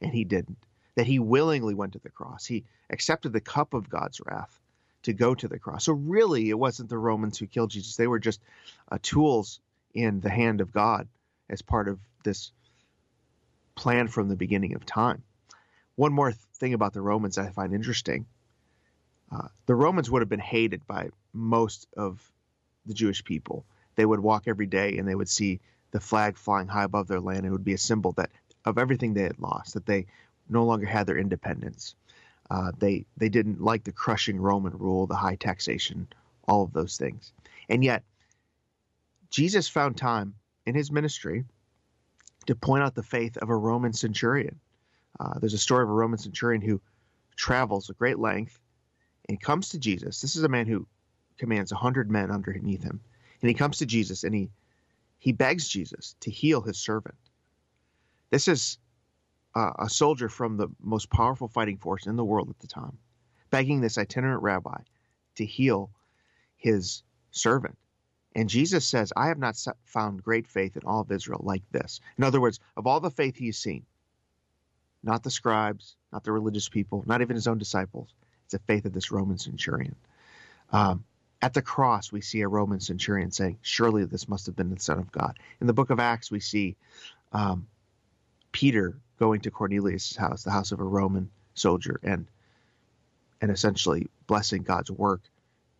and 0.00 0.12
he 0.12 0.24
didn't. 0.24 0.58
That 0.94 1.06
he 1.06 1.18
willingly 1.18 1.74
went 1.74 1.92
to 1.94 2.00
the 2.00 2.10
cross. 2.10 2.46
He 2.46 2.64
accepted 2.90 3.32
the 3.32 3.40
cup 3.40 3.74
of 3.74 3.90
God's 3.90 4.20
wrath 4.24 4.58
to 5.02 5.12
go 5.12 5.34
to 5.34 5.48
the 5.48 5.58
cross. 5.58 5.84
So 5.84 5.92
really, 5.92 6.50
it 6.50 6.58
wasn't 6.58 6.88
the 6.88 6.98
Romans 6.98 7.38
who 7.38 7.46
killed 7.46 7.70
Jesus; 7.70 7.96
they 7.96 8.08
were 8.08 8.18
just 8.18 8.40
uh, 8.90 8.98
tools 9.00 9.60
in 9.94 10.20
the 10.20 10.30
hand 10.30 10.60
of 10.60 10.72
God 10.72 11.08
as 11.48 11.62
part 11.62 11.88
of 11.88 12.00
this 12.24 12.52
plan 13.74 14.08
from 14.08 14.28
the 14.28 14.36
beginning 14.36 14.74
of 14.74 14.84
time. 14.84 15.22
One 15.98 16.12
more 16.12 16.30
thing 16.30 16.74
about 16.74 16.92
the 16.92 17.00
Romans 17.00 17.38
I 17.38 17.50
find 17.50 17.74
interesting: 17.74 18.26
uh, 19.32 19.48
the 19.66 19.74
Romans 19.74 20.08
would 20.08 20.22
have 20.22 20.28
been 20.28 20.38
hated 20.38 20.86
by 20.86 21.10
most 21.32 21.88
of 21.96 22.22
the 22.86 22.94
Jewish 22.94 23.24
people. 23.24 23.64
They 23.96 24.06
would 24.06 24.20
walk 24.20 24.44
every 24.46 24.66
day 24.66 24.98
and 24.98 25.08
they 25.08 25.16
would 25.16 25.28
see 25.28 25.58
the 25.90 25.98
flag 25.98 26.36
flying 26.36 26.68
high 26.68 26.84
above 26.84 27.08
their 27.08 27.18
land. 27.18 27.44
It 27.44 27.50
would 27.50 27.64
be 27.64 27.72
a 27.72 27.78
symbol 27.78 28.12
that 28.12 28.30
of 28.64 28.78
everything 28.78 29.12
they 29.12 29.24
had 29.24 29.40
lost, 29.40 29.74
that 29.74 29.86
they 29.86 30.06
no 30.48 30.64
longer 30.64 30.86
had 30.86 31.08
their 31.08 31.18
independence. 31.18 31.96
Uh, 32.48 32.70
they 32.78 33.04
they 33.16 33.28
didn't 33.28 33.60
like 33.60 33.82
the 33.82 33.90
crushing 33.90 34.40
Roman 34.40 34.78
rule, 34.78 35.08
the 35.08 35.16
high 35.16 35.34
taxation, 35.34 36.06
all 36.46 36.62
of 36.62 36.72
those 36.72 36.96
things. 36.96 37.32
And 37.68 37.82
yet, 37.82 38.04
Jesus 39.30 39.66
found 39.66 39.96
time 39.96 40.36
in 40.64 40.76
his 40.76 40.92
ministry 40.92 41.44
to 42.46 42.54
point 42.54 42.84
out 42.84 42.94
the 42.94 43.02
faith 43.02 43.36
of 43.38 43.50
a 43.50 43.56
Roman 43.56 43.92
centurion. 43.92 44.60
Uh, 45.20 45.38
there's 45.38 45.54
a 45.54 45.58
story 45.58 45.82
of 45.82 45.90
a 45.90 45.92
Roman 45.92 46.18
centurion 46.18 46.62
who 46.62 46.80
travels 47.36 47.90
a 47.90 47.94
great 47.94 48.18
length 48.18 48.58
and 49.28 49.40
comes 49.40 49.70
to 49.70 49.78
Jesus. 49.78 50.20
This 50.20 50.36
is 50.36 50.42
a 50.42 50.48
man 50.48 50.66
who 50.66 50.86
commands 51.38 51.72
a 51.72 51.76
hundred 51.76 52.10
men 52.10 52.30
underneath 52.30 52.82
him, 52.82 53.00
and 53.40 53.48
he 53.48 53.54
comes 53.54 53.78
to 53.78 53.86
Jesus 53.86 54.24
and 54.24 54.34
he 54.34 54.50
he 55.18 55.32
begs 55.32 55.68
Jesus 55.68 56.14
to 56.20 56.30
heal 56.30 56.60
his 56.60 56.78
servant. 56.78 57.16
This 58.30 58.46
is 58.46 58.78
uh, 59.54 59.72
a 59.78 59.88
soldier 59.88 60.28
from 60.28 60.56
the 60.56 60.68
most 60.80 61.10
powerful 61.10 61.48
fighting 61.48 61.78
force 61.78 62.06
in 62.06 62.16
the 62.16 62.24
world 62.24 62.50
at 62.50 62.58
the 62.60 62.68
time, 62.68 62.98
begging 63.50 63.80
this 63.80 63.98
itinerant 63.98 64.42
rabbi 64.42 64.80
to 65.36 65.44
heal 65.44 65.90
his 66.56 67.02
servant. 67.32 67.76
And 68.34 68.48
Jesus 68.48 68.86
says, 68.86 69.12
I 69.16 69.28
have 69.28 69.38
not 69.38 69.56
found 69.84 70.22
great 70.22 70.46
faith 70.46 70.76
in 70.76 70.82
all 70.84 71.00
of 71.00 71.10
Israel 71.10 71.40
like 71.42 71.64
this. 71.72 72.00
In 72.16 72.24
other 72.24 72.40
words, 72.40 72.60
of 72.76 72.86
all 72.86 73.00
the 73.00 73.10
faith 73.10 73.36
he's 73.36 73.58
seen, 73.58 73.84
not 75.08 75.22
the 75.22 75.30
scribes, 75.30 75.96
not 76.12 76.22
the 76.22 76.30
religious 76.32 76.68
people, 76.68 77.02
not 77.06 77.22
even 77.22 77.34
his 77.34 77.48
own 77.48 77.56
disciples, 77.56 78.10
it's 78.44 78.52
the 78.52 78.58
faith 78.60 78.84
of 78.84 78.92
this 78.92 79.10
Roman 79.10 79.38
centurion. 79.38 79.96
Um, 80.70 81.02
at 81.40 81.54
the 81.54 81.62
cross, 81.62 82.12
we 82.12 82.20
see 82.20 82.42
a 82.42 82.48
Roman 82.48 82.78
centurion 82.78 83.30
saying, 83.30 83.58
Surely 83.62 84.04
this 84.04 84.28
must 84.28 84.44
have 84.46 84.54
been 84.54 84.68
the 84.68 84.78
Son 84.78 84.98
of 84.98 85.10
God. 85.10 85.38
In 85.62 85.66
the 85.66 85.72
book 85.72 85.88
of 85.88 85.98
Acts, 85.98 86.30
we 86.30 86.40
see 86.40 86.76
um, 87.32 87.66
Peter 88.52 88.98
going 89.18 89.40
to 89.40 89.50
Cornelius' 89.50 90.14
house, 90.14 90.42
the 90.42 90.50
house 90.50 90.72
of 90.72 90.80
a 90.80 90.84
Roman 90.84 91.30
soldier, 91.54 91.98
and 92.02 92.26
and 93.40 93.50
essentially 93.50 94.08
blessing 94.26 94.62
God's 94.62 94.90
work 94.90 95.22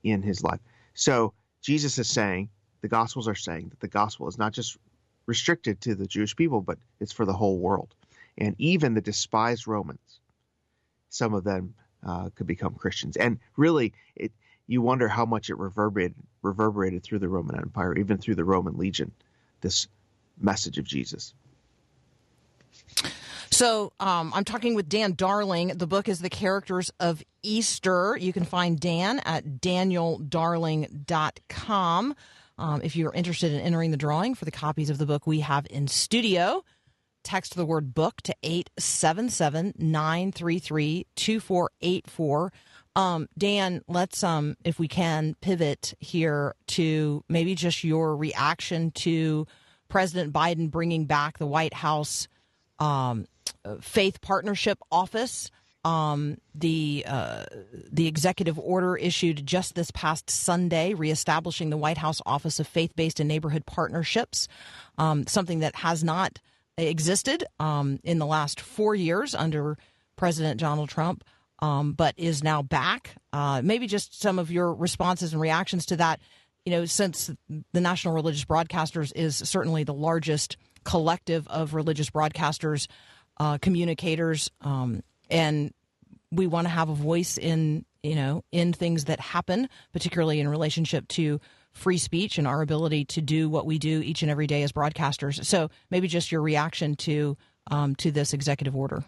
in 0.04 0.22
his 0.22 0.42
life. 0.42 0.60
So 0.94 1.34
Jesus 1.60 1.98
is 1.98 2.08
saying, 2.08 2.48
the 2.80 2.88
Gospels 2.88 3.28
are 3.28 3.34
saying 3.34 3.70
that 3.70 3.80
the 3.80 3.88
gospel 3.88 4.28
is 4.28 4.38
not 4.38 4.52
just 4.52 4.78
restricted 5.26 5.80
to 5.82 5.96
the 5.96 6.06
Jewish 6.06 6.36
people, 6.36 6.60
but 6.60 6.78
it's 7.00 7.12
for 7.12 7.26
the 7.26 7.32
whole 7.32 7.58
world. 7.58 7.94
And 8.38 8.54
even 8.58 8.94
the 8.94 9.00
despised 9.00 9.66
Romans, 9.66 10.20
some 11.10 11.34
of 11.34 11.44
them 11.44 11.74
uh, 12.06 12.30
could 12.34 12.46
become 12.46 12.74
Christians. 12.74 13.16
And 13.16 13.38
really, 13.56 13.92
it 14.14 14.32
you 14.66 14.82
wonder 14.82 15.08
how 15.08 15.24
much 15.24 15.48
it 15.50 15.58
reverberated 15.58 16.14
reverberated 16.42 17.02
through 17.02 17.18
the 17.18 17.28
Roman 17.28 17.56
Empire, 17.56 17.96
even 17.96 18.18
through 18.18 18.36
the 18.36 18.44
Roman 18.44 18.76
legion, 18.76 19.10
this 19.60 19.88
message 20.40 20.78
of 20.78 20.84
Jesus. 20.84 21.34
So 23.50 23.92
um, 23.98 24.30
I'm 24.34 24.44
talking 24.44 24.76
with 24.76 24.88
Dan 24.88 25.14
Darling. 25.14 25.68
The 25.68 25.86
book 25.86 26.08
is 26.08 26.20
The 26.20 26.30
Characters 26.30 26.90
of 27.00 27.22
Easter. 27.42 28.16
You 28.20 28.32
can 28.32 28.44
find 28.44 28.78
Dan 28.78 29.18
at 29.20 29.60
danieldarling.com. 29.60 32.14
Um, 32.58 32.80
if 32.82 32.96
you're 32.96 33.14
interested 33.14 33.52
in 33.52 33.60
entering 33.60 33.90
the 33.90 33.96
drawing 33.96 34.34
for 34.34 34.44
the 34.44 34.50
copies 34.50 34.90
of 34.90 34.98
the 34.98 35.06
book 35.06 35.26
we 35.26 35.40
have 35.40 35.66
in 35.70 35.88
studio, 35.88 36.62
text 37.28 37.54
the 37.56 37.66
word 37.66 37.92
book 37.92 38.22
to 38.22 38.34
877 38.42 39.74
933 39.76 41.06
2484. 41.14 42.52
Um, 42.96 43.28
Dan, 43.36 43.82
let's, 43.86 44.24
um, 44.24 44.56
if 44.64 44.78
we 44.78 44.88
can, 44.88 45.36
pivot 45.42 45.94
here 46.00 46.54
to 46.68 47.22
maybe 47.28 47.54
just 47.54 47.84
your 47.84 48.16
reaction 48.16 48.92
to 48.92 49.46
President 49.88 50.32
Biden 50.32 50.70
bringing 50.70 51.04
back 51.04 51.36
the 51.36 51.46
White 51.46 51.74
House 51.74 52.28
um, 52.78 53.26
Faith 53.82 54.22
Partnership 54.22 54.78
Office. 54.90 55.50
Um, 55.84 56.38
the 56.54 57.04
uh, 57.06 57.44
the 57.92 58.08
executive 58.08 58.58
order 58.58 58.96
issued 58.96 59.46
just 59.46 59.74
this 59.74 59.90
past 59.92 60.28
Sunday, 60.28 60.92
reestablishing 60.94 61.70
the 61.70 61.76
White 61.76 61.98
House 61.98 62.20
Office 62.26 62.58
of 62.58 62.66
Faith 62.66 62.96
Based 62.96 63.20
and 63.20 63.28
Neighborhood 63.28 63.64
Partnerships, 63.64 64.48
um, 64.96 65.26
something 65.26 65.60
that 65.60 65.76
has 65.76 66.02
not 66.02 66.40
existed 66.86 67.44
um, 67.58 67.98
in 68.04 68.18
the 68.18 68.26
last 68.26 68.60
four 68.60 68.94
years 68.94 69.34
under 69.34 69.76
President 70.16 70.60
Donald 70.60 70.88
Trump, 70.88 71.24
um, 71.60 71.92
but 71.92 72.14
is 72.16 72.42
now 72.42 72.62
back. 72.62 73.16
Uh, 73.32 73.60
maybe 73.62 73.86
just 73.86 74.20
some 74.20 74.38
of 74.38 74.50
your 74.50 74.72
responses 74.72 75.32
and 75.32 75.42
reactions 75.42 75.86
to 75.86 75.96
that. 75.96 76.20
You 76.64 76.72
know, 76.72 76.84
since 76.84 77.30
the 77.72 77.80
National 77.80 78.14
Religious 78.14 78.44
Broadcasters 78.44 79.12
is 79.14 79.36
certainly 79.36 79.84
the 79.84 79.94
largest 79.94 80.56
collective 80.84 81.46
of 81.48 81.74
religious 81.74 82.10
broadcasters, 82.10 82.88
uh, 83.38 83.58
communicators, 83.58 84.50
um, 84.60 85.02
and 85.30 85.72
we 86.30 86.46
want 86.46 86.66
to 86.66 86.70
have 86.70 86.88
a 86.88 86.94
voice 86.94 87.38
in 87.38 87.84
you 88.02 88.14
know 88.14 88.44
in 88.52 88.72
things 88.72 89.04
that 89.04 89.20
happen, 89.20 89.68
particularly 89.92 90.40
in 90.40 90.48
relationship 90.48 91.08
to 91.08 91.40
free 91.78 91.98
speech 91.98 92.38
and 92.38 92.46
our 92.46 92.62
ability 92.62 93.04
to 93.06 93.20
do 93.20 93.48
what 93.48 93.66
we 93.66 93.78
do 93.78 94.00
each 94.02 94.22
and 94.22 94.30
every 94.30 94.46
day 94.46 94.62
as 94.62 94.72
broadcasters. 94.72 95.44
So 95.44 95.70
maybe 95.90 96.08
just 96.08 96.32
your 96.32 96.42
reaction 96.42 96.96
to 96.96 97.36
um, 97.70 97.94
to 97.96 98.10
this 98.10 98.32
executive 98.32 98.74
order. 98.74 99.04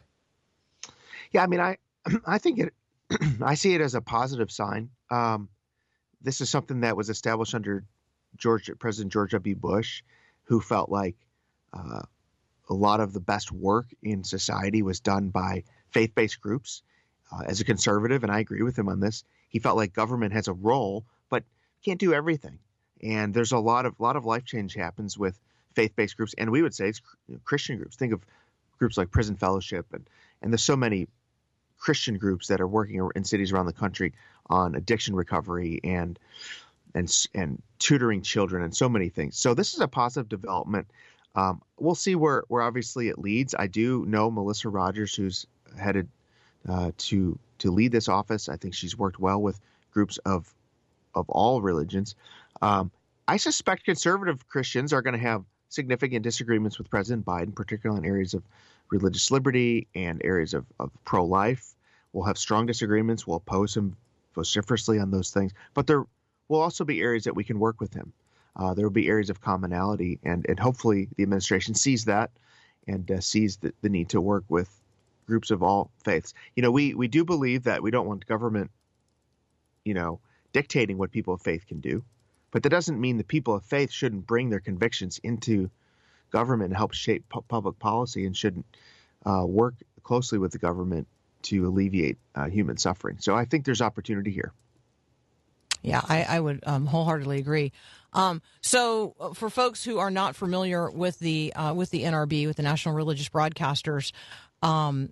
Yeah, 1.32 1.42
I 1.42 1.46
mean, 1.46 1.60
I 1.60 1.78
I 2.26 2.38
think 2.38 2.58
it 2.58 2.74
I 3.42 3.54
see 3.54 3.74
it 3.74 3.80
as 3.80 3.94
a 3.94 4.00
positive 4.00 4.50
sign. 4.50 4.90
Um, 5.10 5.48
this 6.22 6.40
is 6.40 6.50
something 6.50 6.80
that 6.80 6.96
was 6.96 7.10
established 7.10 7.54
under 7.54 7.84
George 8.36 8.70
President 8.78 9.12
George 9.12 9.32
W. 9.32 9.56
Bush, 9.56 10.02
who 10.44 10.60
felt 10.60 10.90
like 10.90 11.16
uh, 11.72 12.02
a 12.68 12.74
lot 12.74 13.00
of 13.00 13.12
the 13.12 13.20
best 13.20 13.50
work 13.50 13.86
in 14.02 14.24
society 14.24 14.82
was 14.82 15.00
done 15.00 15.30
by 15.30 15.64
faith-based 15.90 16.40
groups. 16.40 16.82
Uh, 17.32 17.42
as 17.46 17.60
a 17.60 17.64
conservative, 17.64 18.24
and 18.24 18.32
I 18.32 18.40
agree 18.40 18.62
with 18.62 18.76
him 18.76 18.88
on 18.88 18.98
this, 18.98 19.22
he 19.48 19.60
felt 19.60 19.76
like 19.76 19.92
government 19.92 20.32
has 20.32 20.48
a 20.48 20.52
role, 20.52 21.04
can't 21.84 22.00
do 22.00 22.12
everything. 22.12 22.58
And 23.02 23.32
there's 23.32 23.52
a 23.52 23.58
lot 23.58 23.86
of 23.86 23.98
lot 23.98 24.16
of 24.16 24.24
life 24.24 24.44
change 24.44 24.74
happens 24.74 25.16
with 25.16 25.38
faith-based 25.74 26.16
groups, 26.16 26.34
and 26.36 26.50
we 26.50 26.62
would 26.62 26.74
say 26.74 26.88
it's 26.88 27.00
Christian 27.44 27.76
groups. 27.76 27.96
Think 27.96 28.12
of 28.12 28.20
groups 28.78 28.96
like 28.98 29.10
Prison 29.10 29.36
Fellowship, 29.36 29.86
and 29.92 30.08
and 30.42 30.52
there's 30.52 30.62
so 30.62 30.76
many 30.76 31.08
Christian 31.78 32.18
groups 32.18 32.48
that 32.48 32.60
are 32.60 32.68
working 32.68 33.08
in 33.14 33.24
cities 33.24 33.52
around 33.52 33.66
the 33.66 33.72
country 33.72 34.12
on 34.46 34.74
addiction 34.74 35.14
recovery 35.14 35.80
and 35.82 36.18
and 36.94 37.26
and 37.34 37.62
tutoring 37.78 38.22
children 38.22 38.62
and 38.62 38.74
so 38.74 38.88
many 38.88 39.08
things. 39.08 39.36
So 39.36 39.54
this 39.54 39.74
is 39.74 39.80
a 39.80 39.88
positive 39.88 40.28
development. 40.28 40.88
Um, 41.34 41.62
we'll 41.78 41.94
see 41.94 42.14
where 42.14 42.44
where 42.48 42.62
obviously 42.62 43.08
it 43.08 43.18
leads. 43.18 43.54
I 43.58 43.66
do 43.66 44.04
know 44.06 44.30
Melissa 44.30 44.68
Rogers, 44.68 45.14
who's 45.14 45.46
headed 45.78 46.08
uh, 46.68 46.90
to 46.98 47.38
to 47.58 47.70
lead 47.70 47.92
this 47.92 48.08
office. 48.08 48.48
I 48.48 48.56
think 48.56 48.74
she's 48.74 48.98
worked 48.98 49.18
well 49.18 49.40
with 49.40 49.60
groups 49.92 50.18
of 50.18 50.52
of 51.14 51.28
all 51.28 51.62
religions. 51.62 52.14
Um, 52.62 52.90
I 53.26 53.36
suspect 53.36 53.84
conservative 53.84 54.48
Christians 54.48 54.92
are 54.92 55.02
going 55.02 55.14
to 55.14 55.20
have 55.20 55.44
significant 55.68 56.22
disagreements 56.22 56.78
with 56.78 56.90
President 56.90 57.24
Biden, 57.24 57.54
particularly 57.54 58.00
in 58.00 58.04
areas 58.04 58.34
of 58.34 58.42
religious 58.90 59.30
liberty 59.30 59.86
and 59.94 60.20
areas 60.24 60.54
of, 60.54 60.66
of 60.78 60.90
pro 61.04 61.24
life. 61.24 61.74
We'll 62.12 62.24
have 62.24 62.38
strong 62.38 62.66
disagreements. 62.66 63.26
We'll 63.26 63.36
oppose 63.36 63.76
him 63.76 63.96
vociferously 64.34 64.98
on 64.98 65.10
those 65.10 65.30
things. 65.30 65.52
But 65.74 65.86
there 65.86 66.04
will 66.48 66.60
also 66.60 66.84
be 66.84 67.00
areas 67.00 67.24
that 67.24 67.36
we 67.36 67.44
can 67.44 67.58
work 67.58 67.80
with 67.80 67.94
him. 67.94 68.12
Uh, 68.56 68.74
there 68.74 68.84
will 68.84 68.90
be 68.90 69.08
areas 69.08 69.30
of 69.30 69.40
commonality, 69.40 70.18
and, 70.24 70.44
and 70.48 70.58
hopefully 70.58 71.08
the 71.16 71.22
administration 71.22 71.74
sees 71.74 72.06
that 72.06 72.30
and 72.88 73.08
uh, 73.10 73.20
sees 73.20 73.58
the, 73.58 73.72
the 73.80 73.88
need 73.88 74.08
to 74.08 74.20
work 74.20 74.44
with 74.48 74.68
groups 75.26 75.52
of 75.52 75.62
all 75.62 75.92
faiths. 76.04 76.34
You 76.56 76.62
know, 76.64 76.72
we, 76.72 76.94
we 76.94 77.06
do 77.06 77.24
believe 77.24 77.64
that 77.64 77.82
we 77.82 77.92
don't 77.92 78.06
want 78.06 78.26
government, 78.26 78.72
you 79.84 79.94
know, 79.94 80.18
dictating 80.52 80.98
what 80.98 81.10
people 81.10 81.34
of 81.34 81.42
faith 81.42 81.66
can 81.66 81.80
do. 81.80 82.04
But 82.50 82.62
that 82.64 82.70
doesn't 82.70 83.00
mean 83.00 83.16
the 83.16 83.24
people 83.24 83.54
of 83.54 83.64
faith 83.64 83.92
shouldn't 83.92 84.26
bring 84.26 84.50
their 84.50 84.60
convictions 84.60 85.20
into 85.22 85.70
government 86.30 86.70
and 86.70 86.76
help 86.76 86.94
shape 86.94 87.28
pu- 87.28 87.42
public 87.42 87.78
policy 87.78 88.26
and 88.26 88.36
shouldn't 88.36 88.66
uh, 89.24 89.44
work 89.46 89.74
closely 90.02 90.38
with 90.38 90.52
the 90.52 90.58
government 90.58 91.06
to 91.42 91.66
alleviate 91.66 92.18
uh, 92.34 92.46
human 92.46 92.76
suffering. 92.76 93.18
So 93.20 93.34
I 93.34 93.44
think 93.44 93.64
there's 93.64 93.82
opportunity 93.82 94.30
here. 94.30 94.52
Yeah, 95.82 96.02
I, 96.06 96.24
I 96.24 96.40
would 96.40 96.60
um, 96.66 96.86
wholeheartedly 96.86 97.38
agree. 97.38 97.72
Um, 98.12 98.42
so, 98.60 99.14
uh, 99.18 99.32
for 99.32 99.48
folks 99.48 99.84
who 99.84 99.98
are 99.98 100.10
not 100.10 100.36
familiar 100.36 100.90
with 100.90 101.18
the 101.20 101.52
uh, 101.54 101.72
with 101.72 101.90
the 101.90 102.02
NRB, 102.02 102.46
with 102.46 102.56
the 102.56 102.62
National 102.62 102.94
Religious 102.94 103.28
Broadcasters, 103.28 104.12
um, 104.62 105.10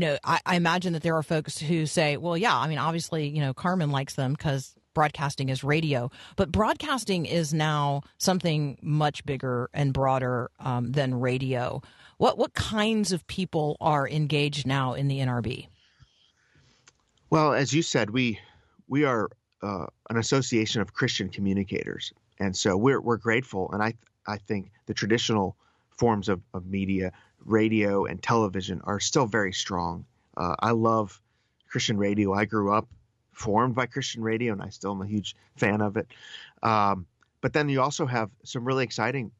you 0.00 0.06
know, 0.06 0.16
I, 0.24 0.40
I 0.46 0.56
imagine 0.56 0.94
that 0.94 1.02
there 1.02 1.14
are 1.14 1.22
folks 1.22 1.58
who 1.58 1.84
say, 1.84 2.16
well, 2.16 2.34
yeah, 2.34 2.56
I 2.56 2.68
mean, 2.68 2.78
obviously, 2.78 3.28
you 3.28 3.42
know, 3.42 3.52
Carmen 3.52 3.90
likes 3.90 4.14
them 4.14 4.32
because 4.32 4.74
broadcasting 4.94 5.50
is 5.50 5.62
radio, 5.62 6.10
but 6.36 6.50
broadcasting 6.50 7.26
is 7.26 7.52
now 7.52 8.00
something 8.16 8.78
much 8.80 9.26
bigger 9.26 9.68
and 9.74 9.92
broader 9.92 10.50
um, 10.58 10.92
than 10.92 11.20
radio. 11.20 11.82
What 12.16 12.38
what 12.38 12.54
kinds 12.54 13.12
of 13.12 13.26
people 13.26 13.76
are 13.78 14.08
engaged 14.08 14.66
now 14.66 14.94
in 14.94 15.08
the 15.08 15.18
NRB? 15.18 15.68
Well, 17.28 17.52
as 17.52 17.74
you 17.74 17.82
said, 17.82 18.08
we 18.08 18.40
we 18.88 19.04
are 19.04 19.28
uh, 19.62 19.84
an 20.08 20.16
association 20.16 20.80
of 20.80 20.94
Christian 20.94 21.28
communicators, 21.28 22.14
and 22.38 22.56
so 22.56 22.74
we're 22.74 23.02
we're 23.02 23.18
grateful. 23.18 23.70
And 23.70 23.82
I 23.82 23.92
I 24.26 24.38
think 24.38 24.70
the 24.86 24.94
traditional 24.94 25.58
forms 25.90 26.30
of, 26.30 26.40
of 26.54 26.64
media, 26.64 27.12
radio 27.44 28.04
and 28.04 28.22
television, 28.22 28.80
are 28.84 29.00
still 29.00 29.26
very 29.26 29.52
strong. 29.52 30.04
Uh, 30.36 30.56
I 30.58 30.70
love 30.72 31.20
Christian 31.68 31.96
radio. 31.96 32.32
I 32.32 32.44
grew 32.44 32.72
up 32.72 32.88
formed 33.32 33.74
by 33.74 33.86
Christian 33.86 34.22
radio, 34.22 34.52
and 34.52 34.62
I 34.62 34.68
still 34.68 34.92
am 34.92 35.02
a 35.02 35.06
huge 35.06 35.34
fan 35.56 35.80
of 35.80 35.96
it. 35.96 36.08
Um, 36.62 37.06
but 37.40 37.52
then 37.52 37.68
you 37.68 37.80
also 37.80 38.06
have 38.06 38.30
some 38.44 38.64
really 38.64 38.84
exciting 38.84 39.30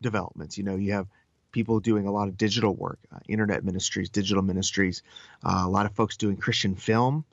developments. 0.00 0.56
You 0.56 0.64
know, 0.64 0.76
you 0.76 0.92
have 0.92 1.06
people 1.52 1.80
doing 1.80 2.06
a 2.06 2.12
lot 2.12 2.28
of 2.28 2.36
digital 2.36 2.74
work, 2.74 2.98
uh, 3.12 3.18
internet 3.28 3.64
ministries, 3.64 4.10
digital 4.10 4.42
ministries, 4.42 5.02
uh, 5.44 5.62
a 5.64 5.68
lot 5.68 5.86
of 5.86 5.92
folks 5.92 6.16
doing 6.16 6.36
Christian 6.36 6.74
film. 6.74 7.24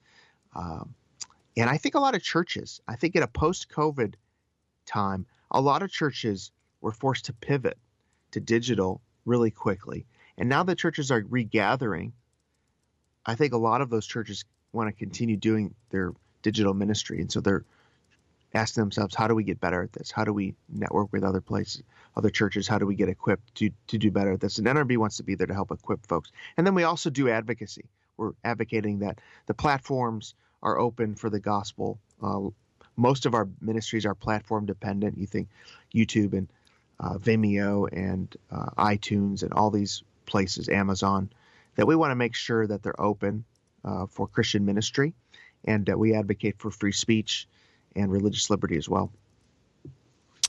Um, 0.55 0.95
and 1.57 1.69
I 1.69 1.77
think 1.77 1.95
a 1.95 1.99
lot 1.99 2.15
of 2.15 2.23
churches, 2.23 2.81
I 2.87 2.95
think 2.95 3.15
in 3.15 3.23
a 3.23 3.27
post 3.27 3.69
COVID 3.69 4.15
time, 4.85 5.25
a 5.51 5.61
lot 5.61 5.81
of 5.81 5.91
churches 5.91 6.51
were 6.81 6.91
forced 6.91 7.25
to 7.25 7.33
pivot 7.33 7.77
to 8.31 8.39
digital 8.39 9.01
really 9.25 9.51
quickly. 9.51 10.05
And 10.37 10.49
now 10.49 10.63
that 10.63 10.77
churches 10.77 11.11
are 11.11 11.23
regathering, 11.29 12.13
I 13.25 13.35
think 13.35 13.53
a 13.53 13.57
lot 13.57 13.81
of 13.81 13.89
those 13.89 14.05
churches 14.05 14.45
want 14.71 14.89
to 14.89 14.93
continue 14.93 15.37
doing 15.37 15.73
their 15.89 16.13
digital 16.41 16.73
ministry. 16.73 17.21
And 17.21 17.31
so 17.31 17.41
they're 17.41 17.65
asking 18.53 18.81
themselves, 18.81 19.15
how 19.15 19.27
do 19.27 19.35
we 19.35 19.43
get 19.43 19.59
better 19.59 19.83
at 19.83 19.93
this? 19.93 20.11
How 20.11 20.23
do 20.23 20.33
we 20.33 20.55
network 20.69 21.11
with 21.11 21.23
other 21.23 21.41
places, 21.41 21.83
other 22.15 22.29
churches? 22.29 22.67
How 22.67 22.77
do 22.77 22.85
we 22.85 22.95
get 22.95 23.09
equipped 23.09 23.55
to, 23.55 23.71
to 23.87 23.97
do 23.97 24.11
better 24.11 24.33
at 24.33 24.39
this? 24.41 24.57
And 24.57 24.67
NRB 24.67 24.97
wants 24.97 25.17
to 25.17 25.23
be 25.23 25.35
there 25.35 25.47
to 25.47 25.53
help 25.53 25.71
equip 25.71 26.05
folks. 26.05 26.31
And 26.57 26.65
then 26.65 26.75
we 26.75 26.83
also 26.83 27.09
do 27.09 27.29
advocacy. 27.29 27.85
We're 28.17 28.31
advocating 28.43 28.99
that 28.99 29.19
the 29.45 29.53
platforms 29.53 30.35
are 30.63 30.79
open 30.79 31.15
for 31.15 31.29
the 31.29 31.39
gospel. 31.39 31.99
Uh, 32.21 32.49
most 32.95 33.25
of 33.25 33.33
our 33.33 33.49
ministries 33.59 34.05
are 34.05 34.15
platform 34.15 34.65
dependent. 34.65 35.17
You 35.17 35.27
think 35.27 35.49
YouTube 35.93 36.33
and 36.33 36.47
uh, 36.99 37.17
Vimeo 37.17 37.87
and 37.91 38.35
uh, 38.51 38.69
iTunes 38.77 39.43
and 39.43 39.53
all 39.53 39.71
these 39.71 40.03
places, 40.25 40.69
Amazon, 40.69 41.29
that 41.75 41.87
we 41.87 41.95
want 41.95 42.11
to 42.11 42.15
make 42.15 42.35
sure 42.35 42.65
that 42.67 42.83
they're 42.83 42.99
open 42.99 43.45
uh, 43.83 44.05
for 44.07 44.27
Christian 44.27 44.65
ministry 44.65 45.13
and 45.65 45.85
that 45.87 45.99
we 45.99 46.15
advocate 46.15 46.55
for 46.57 46.71
free 46.71 46.91
speech 46.91 47.47
and 47.95 48.11
religious 48.11 48.49
liberty 48.49 48.77
as 48.77 48.87
well. 48.87 49.11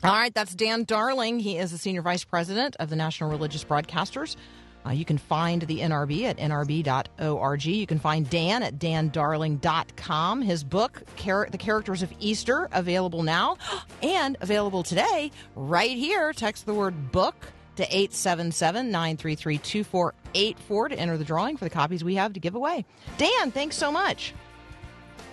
All 0.05 0.13
right, 0.13 0.35
that's 0.35 0.55
Dan 0.55 0.85
Darling. 0.85 1.41
He 1.41 1.57
is 1.57 1.71
the 1.71 1.79
Senior 1.79 2.03
Vice 2.03 2.25
President 2.25 2.77
of 2.79 2.91
the 2.91 2.97
National 2.97 3.31
Religious 3.31 3.65
Broadcasters. 3.65 4.37
Uh, 4.87 4.90
you 4.92 5.05
can 5.05 5.18
find 5.18 5.62
the 5.62 5.81
NRB 5.81 6.22
at 6.25 6.37
nrb.org. 6.37 7.64
You 7.64 7.87
can 7.87 7.99
find 7.99 8.29
Dan 8.29 8.62
at 8.62 8.79
dandarling.com. 8.79 10.42
His 10.42 10.62
book, 10.62 11.03
Char- 11.16 11.49
The 11.51 11.59
Characters 11.59 12.03
of 12.03 12.12
Easter, 12.20 12.68
available 12.72 13.22
now 13.22 13.57
and 14.03 14.37
available 14.40 14.83
today 14.83 15.33
right 15.55 15.96
here. 15.96 16.33
Text 16.33 16.66
the 16.66 16.75
word 16.75 17.11
book 17.11 17.35
to 17.77 17.83
877 17.85 18.90
933 18.90 19.59
2484 19.59 20.88
to 20.88 20.99
enter 20.99 21.16
the 21.18 21.25
drawing 21.25 21.57
for 21.57 21.64
the 21.64 21.70
copies 21.70 22.05
we 22.05 22.14
have 22.14 22.33
to 22.35 22.40
give 22.40 22.55
away. 22.55 22.85
Dan, 23.18 23.51
thanks 23.51 23.77
so 23.77 23.90
much. 23.90 24.35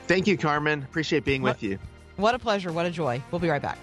Thank 0.07 0.27
you, 0.27 0.37
Carmen. 0.37 0.83
Appreciate 0.83 1.23
being 1.23 1.41
with 1.41 1.63
you. 1.63 1.79
What 2.17 2.35
a 2.35 2.39
pleasure. 2.39 2.71
What 2.73 2.85
a 2.85 2.91
joy. 2.91 3.21
We'll 3.31 3.39
be 3.39 3.49
right 3.49 3.61
back. 3.61 3.77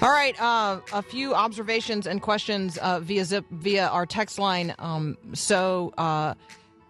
All 0.00 0.10
right, 0.10 0.40
uh, 0.40 0.80
a 0.92 1.02
few 1.02 1.34
observations 1.34 2.06
and 2.06 2.22
questions 2.22 2.78
uh, 2.78 3.00
via 3.00 3.24
zip 3.24 3.44
via 3.50 3.88
our 3.88 4.06
text 4.06 4.38
line. 4.38 4.72
Um, 4.78 5.18
so, 5.32 5.92
uh, 5.98 6.34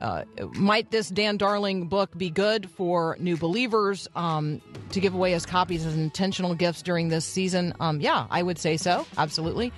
uh, 0.02 0.24
might 0.52 0.90
this 0.90 1.08
Dan 1.08 1.38
Darling 1.38 1.86
book 1.86 2.16
be 2.18 2.28
good 2.28 2.70
for 2.70 3.16
new 3.18 3.38
believers 3.38 4.08
um, 4.14 4.60
to 4.90 5.00
give 5.00 5.14
away 5.14 5.32
as 5.32 5.46
copies 5.46 5.86
as 5.86 5.96
intentional 5.96 6.54
gifts 6.54 6.82
during 6.82 7.08
this 7.08 7.24
season? 7.24 7.72
Um, 7.80 7.98
yeah, 8.02 8.26
I 8.30 8.42
would 8.42 8.58
say 8.58 8.76
so. 8.76 9.06
Absolutely. 9.16 9.72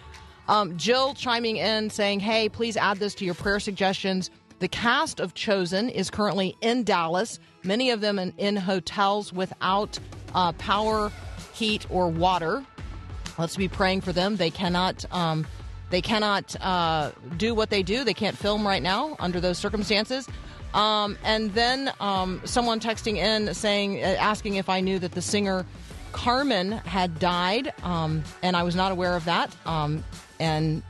Um, 0.48 0.76
Jill 0.76 1.14
chiming 1.14 1.56
in 1.56 1.88
saying, 1.88 2.18
"Hey, 2.18 2.48
please 2.48 2.76
add 2.76 2.98
this 2.98 3.14
to 3.14 3.24
your 3.24 3.34
prayer 3.34 3.60
suggestions." 3.60 4.28
The 4.58 4.66
cast 4.66 5.20
of 5.20 5.34
Chosen 5.34 5.88
is 5.88 6.10
currently 6.10 6.56
in 6.60 6.82
Dallas. 6.82 7.38
Many 7.62 7.90
of 7.90 8.00
them 8.00 8.18
in, 8.18 8.34
in 8.38 8.56
hotels 8.56 9.32
without 9.32 10.00
uh, 10.34 10.50
power, 10.54 11.12
heat, 11.54 11.86
or 11.90 12.08
water. 12.08 12.64
Let's 13.40 13.56
be 13.56 13.68
praying 13.68 14.02
for 14.02 14.12
them. 14.12 14.36
They 14.36 14.50
cannot. 14.50 15.04
Um, 15.12 15.46
they 15.88 16.02
cannot 16.02 16.54
uh, 16.62 17.10
do 17.36 17.54
what 17.54 17.70
they 17.70 17.82
do. 17.82 18.04
They 18.04 18.14
can't 18.14 18.36
film 18.36 18.64
right 18.64 18.82
now 18.82 19.16
under 19.18 19.40
those 19.40 19.58
circumstances. 19.58 20.28
Um, 20.72 21.18
and 21.24 21.52
then 21.52 21.92
um, 21.98 22.40
someone 22.44 22.78
texting 22.78 23.16
in 23.16 23.52
saying, 23.54 24.00
uh, 24.04 24.16
asking 24.20 24.54
if 24.54 24.68
I 24.68 24.80
knew 24.80 25.00
that 25.00 25.12
the 25.12 25.22
singer 25.22 25.66
Carmen 26.12 26.72
had 26.72 27.18
died, 27.18 27.72
um, 27.82 28.22
and 28.42 28.56
I 28.56 28.62
was 28.62 28.76
not 28.76 28.92
aware 28.92 29.16
of 29.16 29.24
that. 29.24 29.54
Um, 29.66 30.04
and 30.38 30.82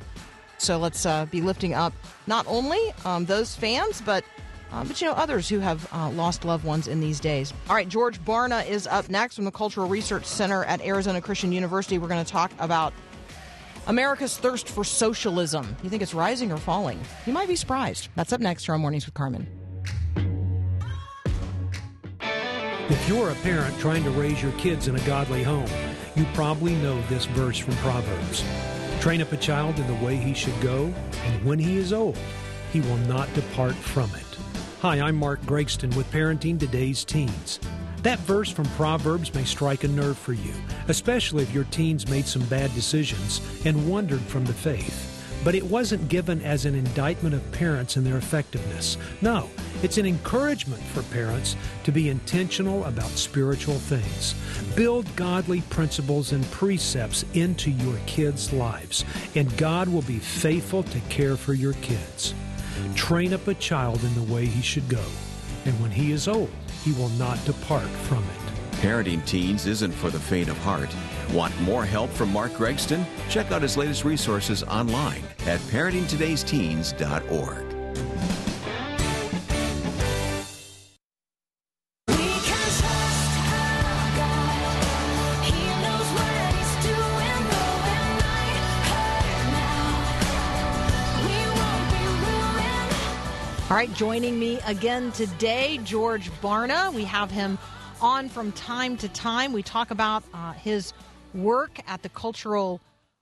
so 0.59 0.79
let's 0.79 1.07
uh, 1.07 1.25
be 1.27 1.41
lifting 1.41 1.73
up 1.73 1.95
not 2.27 2.45
only 2.47 2.81
um, 3.07 3.25
those 3.25 3.57
fans, 3.57 4.03
but 4.03 4.23
uh, 4.73 4.85
but 4.85 5.01
you 5.01 5.07
know 5.07 5.15
others 5.15 5.49
who 5.49 5.59
have 5.59 5.89
uh, 5.93 6.11
lost 6.11 6.45
loved 6.45 6.65
ones 6.65 6.89
in 6.89 7.01
these 7.01 7.21
days. 7.21 7.53
All 7.69 7.77
right, 7.77 7.89
George 7.89 8.21
Barna 8.25 8.67
is 8.69 8.87
up 8.87 9.09
next 9.09 9.37
from 9.37 9.45
the 9.45 9.51
Cultural 9.51 9.89
Research 9.89 10.25
Center 10.25 10.65
at 10.65 10.81
Arizona 10.83 11.21
Christian 11.21 11.53
University. 11.53 11.99
We're 11.99 12.09
going 12.09 12.25
to 12.25 12.31
talk 12.31 12.53
about 12.59 12.93
America's 13.87 14.37
thirst 14.37 14.69
for 14.69 14.85
socialism. 14.85 15.77
You 15.83 15.91
think 15.91 16.03
it's 16.03 16.15
rising 16.15 16.53
or 16.53 16.59
falling? 16.59 17.01
You 17.27 17.33
might 17.33 17.49
be 17.49 17.57
surprised. 17.57 18.09
That's 18.15 18.33
up 18.33 18.41
next 18.41 18.67
here 18.67 18.75
on 18.75 18.81
Mornings 18.81 19.07
with 19.07 19.15
Carmen. 19.15 19.47
If 22.21 23.09
you're 23.09 23.31
a 23.31 23.35
parent 23.37 23.79
trying 23.79 24.03
to 24.05 24.11
raise 24.11 24.43
your 24.43 24.53
kids 24.53 24.89
in 24.89 24.97
a 24.97 25.01
godly 25.01 25.43
home, 25.43 25.69
you 26.17 26.27
probably 26.35 26.75
know 26.77 27.01
this 27.03 27.25
verse 27.27 27.57
from 27.57 27.75
Proverbs. 27.77 28.45
Train 29.01 29.23
up 29.23 29.33
a 29.33 29.37
child 29.37 29.79
in 29.79 29.87
the 29.87 30.05
way 30.05 30.17
he 30.17 30.35
should 30.35 30.61
go, 30.61 30.93
and 31.25 31.45
when 31.45 31.59
he 31.59 31.79
is 31.79 31.93
old, 31.93 32.19
he 32.73 32.81
will 32.81 32.97
not 32.99 33.33
depart 33.33 33.75
from 33.75 34.11
it. 34.17 34.30
Hi, 34.81 34.99
I'm 34.99 35.17
Mark 35.17 35.43
Gregston 35.43 35.95
with 35.95 36.11
Parenting 36.11 36.59
Today's 36.59 37.05
Teens. 37.05 37.61
That 38.03 38.19
verse 38.21 38.51
from 38.51 38.65
Proverbs 38.65 39.35
may 39.35 39.45
strike 39.45 39.85
a 39.85 39.89
nerve 39.89 40.17
for 40.17 40.33
you, 40.33 40.55
especially 40.89 41.43
if 41.43 41.53
your 41.53 41.65
teens 41.65 42.09
made 42.09 42.25
some 42.25 42.47
bad 42.47 42.75
decisions 42.75 43.43
and 43.67 43.91
wandered 43.91 44.23
from 44.23 44.47
the 44.47 44.55
faith. 44.55 45.23
But 45.45 45.55
it 45.55 45.65
wasn't 45.65 46.09
given 46.09 46.41
as 46.41 46.65
an 46.65 46.75
indictment 46.75 47.35
of 47.35 47.53
parents 47.53 47.97
and 47.97 48.07
their 48.07 48.17
effectiveness. 48.17 48.97
No, 49.21 49.51
it's 49.83 49.99
an 49.99 50.07
encouragement 50.07 50.83
for 50.83 51.03
parents 51.15 51.57
to 51.85 51.93
be 51.93 52.09
intentional 52.09 52.83
about 52.87 53.11
spiritual 53.11 53.75
things. 53.75 54.35
Build 54.77 55.15
godly 55.15 55.61
principles 55.69 56.33
and 56.33 56.51
precepts 56.53 57.27
into 57.35 57.71
your 57.71 57.99
kids' 58.07 58.51
lives, 58.51 59.05
and 59.35 59.55
God 59.59 59.89
will 59.89 60.01
be 60.01 60.19
faithful 60.19 60.85
to 60.85 61.01
care 61.11 61.37
for 61.37 61.53
your 61.53 61.75
kids. 61.75 62.33
Train 62.95 63.33
up 63.33 63.49
a 63.49 63.55
child 63.55 64.05
in 64.05 64.15
the 64.15 64.33
way 64.33 64.47
he 64.47 64.63
should 64.63 64.89
go, 64.89 65.05
and 65.65 65.81
when 65.81 65.91
he 65.91 66.13
is 66.13 66.29
old, 66.29 66.51
he 66.85 66.93
will 66.93 67.09
not 67.11 67.45
depart 67.45 67.83
from 67.83 68.19
it. 68.19 68.51
Parenting 68.81 69.25
teens 69.27 69.67
isn't 69.67 69.93
for 69.93 70.09
the 70.11 70.19
faint 70.19 70.49
of 70.49 70.57
heart. 70.59 70.89
Want 71.33 71.59
more 71.61 71.85
help 71.85 72.11
from 72.11 72.33
Mark 72.33 72.53
Gregston? 72.53 73.05
Check 73.29 73.53
out 73.53 73.63
his 73.63 73.77
latest 73.77 74.05
resources 74.05 74.65
online 74.65 75.23
at 75.47 75.61
parentingtodaysteens.org. 75.61 77.70
right, 93.81 93.95
joining 93.95 94.39
me 94.39 94.61
again 94.67 95.11
today, 95.13 95.81
George 95.85 96.31
Barna. 96.43 96.93
We 96.93 97.05
have 97.05 97.31
him 97.31 97.57
on 98.03 98.29
from 98.29 98.53
time 98.53 98.99
to 98.99 99.09
time. 99.09 99.55
We 99.55 99.63
talk 99.63 99.91
about 99.91 100.23
uh, 100.35 100.53
his 100.53 100.93
work 101.33 101.79
at 101.89 102.03
the 102.03 102.11
Cultural 102.11 102.79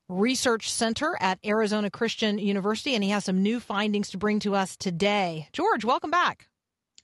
Research 0.09 0.73
Center 0.73 1.17
at 1.21 1.39
Arizona 1.47 1.91
Christian 1.91 2.39
University, 2.39 2.97
and 2.97 3.05
he 3.05 3.11
has 3.11 3.25
some 3.25 3.41
new 3.41 3.61
findings 3.61 4.11
to 4.11 4.19
bring 4.19 4.41
to 4.41 4.57
us 4.57 4.77
today. 4.77 5.47
George, 5.53 5.85
welcome 5.85 6.11
back. 6.11 6.49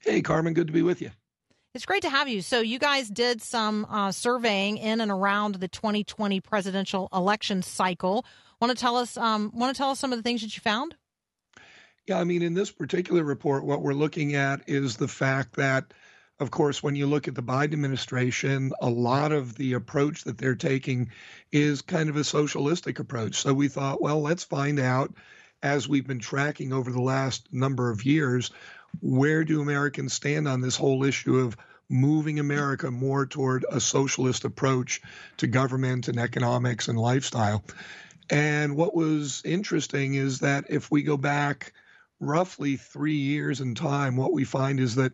Hey, 0.01 0.21
Carmen, 0.21 0.53
good 0.53 0.67
to 0.67 0.73
be 0.73 0.81
with 0.81 1.01
you. 1.01 1.11
It's 1.73 1.85
great 1.85 2.01
to 2.01 2.09
have 2.09 2.27
you. 2.27 2.41
So, 2.41 2.59
you 2.59 2.77
guys 2.77 3.07
did 3.07 3.41
some 3.41 3.85
uh, 3.89 4.11
surveying 4.11 4.75
in 4.75 4.99
and 4.99 5.09
around 5.09 5.55
the 5.55 5.69
2020 5.69 6.41
presidential 6.41 7.07
election 7.13 7.61
cycle. 7.61 8.25
Want 8.59 8.71
to 8.71 8.77
tell 8.77 8.97
us? 8.97 9.15
Um, 9.15 9.49
want 9.53 9.73
to 9.73 9.77
tell 9.77 9.91
us 9.91 9.99
some 9.99 10.11
of 10.11 10.19
the 10.19 10.23
things 10.23 10.41
that 10.41 10.57
you 10.57 10.61
found? 10.61 10.95
Yeah, 12.07 12.19
I 12.19 12.23
mean, 12.23 12.43
in 12.43 12.53
this 12.53 12.69
particular 12.69 13.23
report, 13.23 13.65
what 13.65 13.81
we're 13.81 13.93
looking 13.93 14.35
at 14.35 14.69
is 14.69 14.95
the 14.95 15.07
fact 15.07 15.55
that, 15.55 15.85
of 16.39 16.51
course, 16.51 16.83
when 16.83 16.95
you 16.95 17.07
look 17.07 17.27
at 17.27 17.33
the 17.33 17.41
Biden 17.41 17.73
administration, 17.73 18.71
a 18.79 18.89
lot 18.89 19.31
of 19.31 19.55
the 19.55 19.73
approach 19.73 20.23
that 20.25 20.37
they're 20.37 20.53
taking 20.53 21.09
is 21.51 21.81
kind 21.81 22.09
of 22.09 22.15
a 22.15 22.23
socialistic 22.23 22.99
approach. 22.99 23.37
So 23.37 23.55
we 23.55 23.69
thought, 23.69 24.03
well, 24.03 24.21
let's 24.21 24.43
find 24.43 24.79
out, 24.79 25.15
as 25.63 25.89
we've 25.89 26.05
been 26.05 26.19
tracking 26.19 26.73
over 26.73 26.91
the 26.91 27.01
last 27.01 27.51
number 27.51 27.89
of 27.89 28.05
years, 28.05 28.51
where 29.01 29.43
do 29.43 29.61
Americans 29.61 30.13
stand 30.13 30.47
on 30.47 30.61
this 30.61 30.75
whole 30.75 31.03
issue 31.03 31.37
of 31.39 31.57
moving 31.89 32.39
America 32.39 32.91
more 32.91 33.25
toward 33.25 33.65
a 33.71 33.79
socialist 33.79 34.45
approach 34.45 35.01
to 35.37 35.47
government 35.47 36.07
and 36.07 36.19
economics 36.19 36.87
and 36.87 36.99
lifestyle. 36.99 37.63
And 38.29 38.75
what 38.75 38.95
was 38.95 39.41
interesting 39.43 40.13
is 40.13 40.39
that 40.39 40.65
if 40.69 40.91
we 40.91 41.01
go 41.01 41.17
back 41.17 41.73
roughly 42.25 42.77
three 42.77 43.15
years 43.15 43.61
in 43.61 43.75
time, 43.75 44.15
what 44.15 44.33
we 44.33 44.43
find 44.43 44.79
is 44.79 44.95
that 44.95 45.13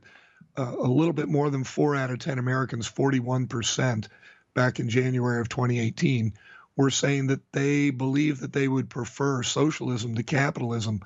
uh, 0.58 0.76
a 0.78 0.88
little 0.88 1.14
bit 1.14 1.30
more 1.30 1.50
than 1.50 1.64
four 1.64 1.96
out 1.96 2.12
of 2.12 2.20
10 2.20 2.40
Americans, 2.40 2.90
41% 2.92 4.08
back 4.54 4.80
in 4.80 4.90
January 4.90 5.40
of 5.40 5.50
2018, 5.50 6.34
were 6.76 6.90
saying 6.90 7.28
that 7.28 7.52
they 7.52 7.90
believe 7.90 8.40
that 8.40 8.54
they 8.54 8.68
would 8.68 8.90
prefer 8.90 9.44
socialism 9.44 10.16
to 10.16 10.24
capitalism. 10.24 11.02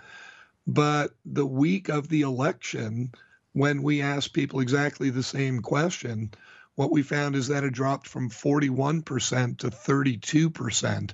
But 0.68 1.12
the 1.26 1.46
week 1.46 1.90
of 1.90 2.08
the 2.08 2.22
election, 2.22 3.12
when 3.54 3.84
we 3.84 4.02
asked 4.02 4.34
people 4.34 4.60
exactly 4.60 5.10
the 5.10 5.24
same 5.24 5.62
question, 5.62 6.32
what 6.76 6.92
we 6.92 7.04
found 7.04 7.36
is 7.36 7.48
that 7.48 7.64
it 7.64 7.74
dropped 7.74 8.08
from 8.08 8.30
41% 8.30 9.58
to 9.60 9.70
32%. 9.70 11.12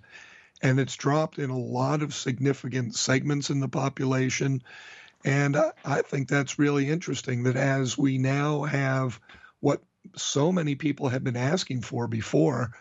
And 0.61 0.79
it's 0.79 0.95
dropped 0.95 1.39
in 1.39 1.49
a 1.49 1.57
lot 1.57 2.01
of 2.01 2.13
significant 2.13 2.95
segments 2.95 3.49
in 3.49 3.59
the 3.59 3.67
population. 3.67 4.61
And 5.25 5.57
I 5.85 6.01
think 6.01 6.27
that's 6.27 6.59
really 6.59 6.89
interesting 6.89 7.43
that 7.43 7.55
as 7.55 7.97
we 7.97 8.17
now 8.17 8.63
have 8.63 9.19
what 9.59 9.81
so 10.15 10.51
many 10.51 10.75
people 10.75 11.09
have 11.09 11.23
been 11.23 11.37
asking 11.37 11.81
for 11.81 12.07
before 12.07 12.71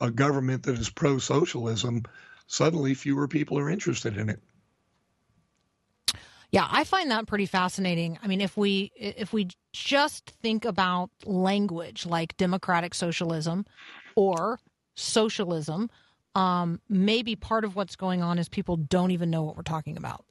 a 0.00 0.10
government 0.10 0.62
that 0.64 0.78
is 0.78 0.88
pro 0.88 1.18
socialism, 1.18 2.02
suddenly 2.46 2.94
fewer 2.94 3.28
people 3.28 3.58
are 3.58 3.70
interested 3.70 4.16
in 4.16 4.30
it. 4.30 4.40
Yeah, 6.52 6.66
I 6.68 6.82
find 6.84 7.10
that 7.12 7.26
pretty 7.26 7.46
fascinating. 7.46 8.18
I 8.22 8.26
mean, 8.26 8.40
if 8.40 8.56
we 8.56 8.90
if 8.96 9.32
we 9.32 9.48
just 9.72 10.30
think 10.42 10.64
about 10.64 11.10
language 11.24 12.06
like 12.06 12.36
democratic 12.36 12.92
socialism 12.92 13.66
or 14.16 14.58
socialism, 14.96 15.90
um, 16.34 16.80
maybe 16.88 17.36
part 17.36 17.64
of 17.64 17.76
what's 17.76 17.96
going 17.96 18.22
on 18.22 18.38
is 18.38 18.48
people 18.48 18.76
don't 18.76 19.10
even 19.10 19.30
know 19.30 19.42
what 19.42 19.56
we're 19.56 19.62
talking 19.62 19.96
about. 19.96 20.24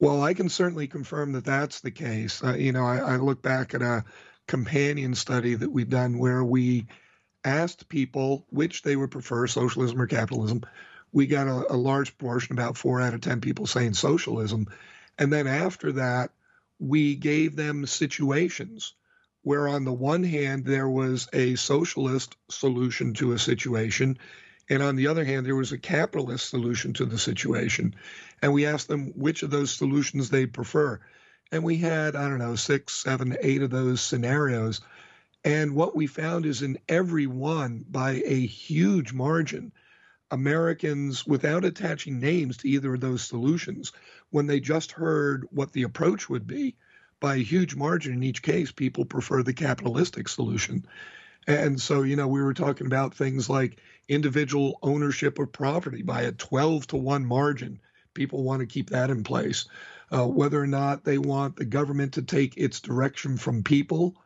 Well, 0.00 0.22
I 0.22 0.34
can 0.34 0.48
certainly 0.48 0.86
confirm 0.86 1.32
that 1.32 1.44
that's 1.44 1.80
the 1.80 1.90
case. 1.90 2.42
Uh, 2.42 2.54
you 2.54 2.72
know, 2.72 2.84
I, 2.84 2.98
I 2.98 3.16
look 3.16 3.42
back 3.42 3.74
at 3.74 3.82
a 3.82 4.04
companion 4.46 5.14
study 5.14 5.54
that 5.54 5.70
we've 5.70 5.88
done 5.88 6.18
where 6.18 6.44
we 6.44 6.86
asked 7.44 7.88
people 7.88 8.46
which 8.50 8.82
they 8.82 8.94
would 8.94 9.10
prefer, 9.10 9.46
socialism 9.46 10.00
or 10.00 10.06
capitalism. 10.06 10.62
We 11.12 11.26
got 11.26 11.48
a, 11.48 11.72
a 11.72 11.76
large 11.76 12.16
portion, 12.16 12.52
about 12.52 12.76
four 12.76 13.00
out 13.00 13.14
of 13.14 13.20
10 13.20 13.40
people 13.40 13.66
saying 13.66 13.94
socialism. 13.94 14.68
And 15.18 15.32
then 15.32 15.46
after 15.46 15.92
that, 15.92 16.30
we 16.78 17.16
gave 17.16 17.56
them 17.56 17.86
situations 17.86 18.94
where, 19.48 19.66
on 19.66 19.86
the 19.86 19.92
one 19.94 20.22
hand, 20.24 20.66
there 20.66 20.90
was 20.90 21.26
a 21.32 21.54
socialist 21.54 22.36
solution 22.50 23.14
to 23.14 23.32
a 23.32 23.38
situation, 23.38 24.18
and 24.68 24.82
on 24.82 24.94
the 24.94 25.06
other 25.06 25.24
hand, 25.24 25.46
there 25.46 25.56
was 25.56 25.72
a 25.72 25.78
capitalist 25.78 26.50
solution 26.50 26.92
to 26.92 27.06
the 27.06 27.16
situation. 27.16 27.94
And 28.42 28.52
we 28.52 28.66
asked 28.66 28.88
them 28.88 29.14
which 29.16 29.42
of 29.42 29.48
those 29.48 29.70
solutions 29.70 30.28
they 30.28 30.44
prefer. 30.44 31.00
And 31.50 31.64
we 31.64 31.78
had, 31.78 32.14
I 32.14 32.28
don't 32.28 32.36
know, 32.36 32.56
six, 32.56 32.92
seven, 32.92 33.38
eight 33.40 33.62
of 33.62 33.70
those 33.70 34.02
scenarios. 34.02 34.82
And 35.42 35.74
what 35.74 35.96
we 35.96 36.06
found 36.06 36.44
is 36.44 36.60
in 36.60 36.76
every 36.86 37.26
one, 37.26 37.86
by 37.88 38.20
a 38.26 38.44
huge 38.44 39.14
margin, 39.14 39.72
Americans, 40.30 41.26
without 41.26 41.64
attaching 41.64 42.20
names 42.20 42.58
to 42.58 42.68
either 42.68 42.92
of 42.92 43.00
those 43.00 43.22
solutions, 43.22 43.92
when 44.28 44.46
they 44.46 44.60
just 44.60 44.92
heard 44.92 45.46
what 45.50 45.72
the 45.72 45.84
approach 45.84 46.28
would 46.28 46.46
be, 46.46 46.76
by 47.20 47.36
a 47.36 47.44
huge 47.44 47.74
margin 47.74 48.14
in 48.14 48.22
each 48.22 48.42
case, 48.42 48.70
people 48.70 49.04
prefer 49.04 49.42
the 49.42 49.54
capitalistic 49.54 50.28
solution. 50.28 50.86
And 51.46 51.80
so, 51.80 52.02
you 52.02 52.16
know, 52.16 52.28
we 52.28 52.42
were 52.42 52.54
talking 52.54 52.86
about 52.86 53.14
things 53.14 53.48
like 53.48 53.80
individual 54.06 54.78
ownership 54.82 55.38
of 55.38 55.52
property 55.52 56.02
by 56.02 56.22
a 56.22 56.32
12 56.32 56.88
to 56.88 56.96
1 56.96 57.24
margin. 57.24 57.80
People 58.14 58.42
want 58.42 58.60
to 58.60 58.66
keep 58.66 58.90
that 58.90 59.10
in 59.10 59.24
place. 59.24 59.66
Uh, 60.10 60.26
whether 60.26 60.60
or 60.60 60.66
not 60.66 61.04
they 61.04 61.18
want 61.18 61.56
the 61.56 61.64
government 61.64 62.14
to 62.14 62.22
take 62.22 62.56
its 62.56 62.80
direction 62.80 63.36
from 63.36 63.62
people 63.62 64.16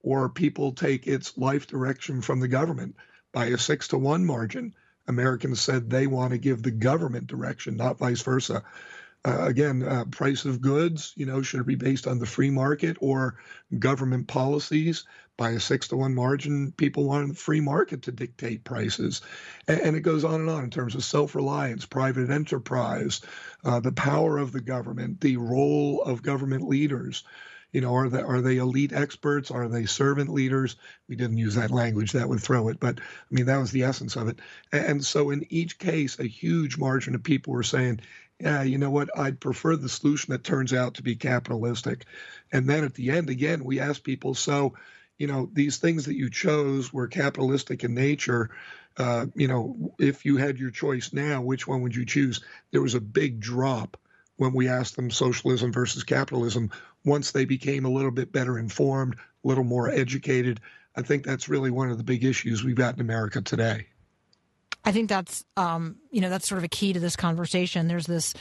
or 0.00 0.28
people 0.28 0.72
take 0.72 1.06
its 1.06 1.36
life 1.38 1.66
direction 1.66 2.20
from 2.20 2.40
the 2.40 2.48
government 2.48 2.96
by 3.32 3.46
a 3.46 3.58
6 3.58 3.88
to 3.88 3.98
1 3.98 4.24
margin. 4.24 4.74
Americans 5.06 5.60
said 5.60 5.88
they 5.88 6.06
want 6.06 6.32
to 6.32 6.38
give 6.38 6.62
the 6.62 6.70
government 6.70 7.26
direction, 7.26 7.76
not 7.76 7.98
vice 7.98 8.22
versa. 8.22 8.62
Uh, 9.24 9.38
again, 9.42 9.84
uh, 9.84 10.04
price 10.06 10.44
of 10.44 10.60
goods, 10.60 11.12
you 11.16 11.26
know, 11.26 11.42
should 11.42 11.60
it 11.60 11.66
be 11.66 11.76
based 11.76 12.08
on 12.08 12.18
the 12.18 12.26
free 12.26 12.50
market 12.50 12.96
or 13.00 13.36
government 13.78 14.26
policies? 14.26 15.04
By 15.38 15.50
a 15.50 15.60
six 15.60 15.88
to 15.88 15.96
one 15.96 16.14
margin, 16.14 16.72
people 16.72 17.04
want 17.04 17.28
the 17.28 17.34
free 17.34 17.60
market 17.60 18.02
to 18.02 18.12
dictate 18.12 18.64
prices. 18.64 19.22
And, 19.66 19.80
and 19.80 19.96
it 19.96 20.00
goes 20.00 20.24
on 20.24 20.40
and 20.40 20.50
on 20.50 20.64
in 20.64 20.70
terms 20.70 20.94
of 20.94 21.04
self 21.04 21.34
reliance, 21.34 21.86
private 21.86 22.30
enterprise, 22.30 23.22
uh, 23.64 23.80
the 23.80 23.92
power 23.92 24.38
of 24.38 24.52
the 24.52 24.60
government, 24.60 25.20
the 25.20 25.36
role 25.36 26.02
of 26.02 26.22
government 26.22 26.68
leaders. 26.68 27.24
You 27.72 27.80
know, 27.80 27.94
are 27.94 28.08
they 28.10 28.20
are 28.20 28.42
they 28.42 28.58
elite 28.58 28.92
experts? 28.92 29.50
Are 29.50 29.68
they 29.68 29.86
servant 29.86 30.28
leaders? 30.28 30.76
We 31.08 31.16
didn't 31.16 31.38
use 31.38 31.54
that 31.54 31.70
language; 31.70 32.12
that 32.12 32.28
would 32.28 32.40
throw 32.40 32.68
it. 32.68 32.78
But 32.78 33.00
I 33.00 33.34
mean, 33.34 33.46
that 33.46 33.56
was 33.56 33.70
the 33.70 33.84
essence 33.84 34.16
of 34.16 34.28
it. 34.28 34.40
And 34.70 35.02
so, 35.02 35.30
in 35.30 35.46
each 35.48 35.78
case, 35.78 36.18
a 36.18 36.24
huge 36.24 36.76
margin 36.76 37.14
of 37.14 37.22
people 37.22 37.54
were 37.54 37.62
saying, 37.62 38.00
"Yeah, 38.40 38.62
you 38.62 38.78
know 38.78 38.90
what? 38.90 39.16
I'd 39.16 39.40
prefer 39.40 39.76
the 39.76 39.88
solution 39.88 40.32
that 40.32 40.44
turns 40.44 40.72
out 40.72 40.94
to 40.94 41.02
be 41.02 41.16
capitalistic." 41.16 42.04
And 42.52 42.68
then 42.68 42.84
at 42.84 42.94
the 42.94 43.10
end, 43.10 43.30
again, 43.30 43.64
we 43.64 43.80
asked 43.80 44.04
people, 44.04 44.34
"So, 44.34 44.74
you 45.18 45.26
know, 45.26 45.50
these 45.52 45.78
things 45.78 46.06
that 46.06 46.16
you 46.16 46.30
chose 46.30 46.92
were 46.92 47.06
capitalistic 47.08 47.84
in 47.84 47.94
nature." 47.94 48.50
Uh, 48.96 49.26
you 49.34 49.48
know, 49.48 49.94
if 49.98 50.24
you 50.24 50.36
had 50.36 50.58
your 50.58 50.70
choice 50.70 51.12
now, 51.12 51.40
which 51.40 51.66
one 51.66 51.82
would 51.82 51.96
you 51.96 52.04
choose? 52.04 52.40
There 52.70 52.82
was 52.82 52.94
a 52.94 53.00
big 53.00 53.40
drop 53.40 53.96
when 54.36 54.52
we 54.52 54.68
asked 54.68 54.96
them 54.96 55.10
socialism 55.10 55.72
versus 55.72 56.04
capitalism 56.04 56.70
once 57.04 57.30
they 57.30 57.44
became 57.44 57.84
a 57.84 57.90
little 57.90 58.10
bit 58.10 58.32
better 58.32 58.58
informed, 58.58 59.14
a 59.14 59.48
little 59.48 59.64
more 59.64 59.88
educated. 59.88 60.60
I 60.94 61.02
think 61.02 61.24
that's 61.24 61.48
really 61.48 61.70
one 61.70 61.90
of 61.90 61.96
the 61.96 62.04
big 62.04 62.24
issues 62.24 62.62
we've 62.62 62.76
got 62.76 62.94
in 62.94 63.00
America 63.00 63.40
today. 63.40 63.86
I 64.84 64.92
think 64.92 65.08
that's 65.08 65.44
um, 65.56 65.96
you 66.10 66.20
know 66.20 66.30
that's 66.30 66.48
sort 66.48 66.58
of 66.58 66.64
a 66.64 66.68
key 66.68 66.92
to 66.92 67.00
this 67.00 67.16
conversation. 67.16 67.88
There's 67.88 68.06
this, 68.06 68.34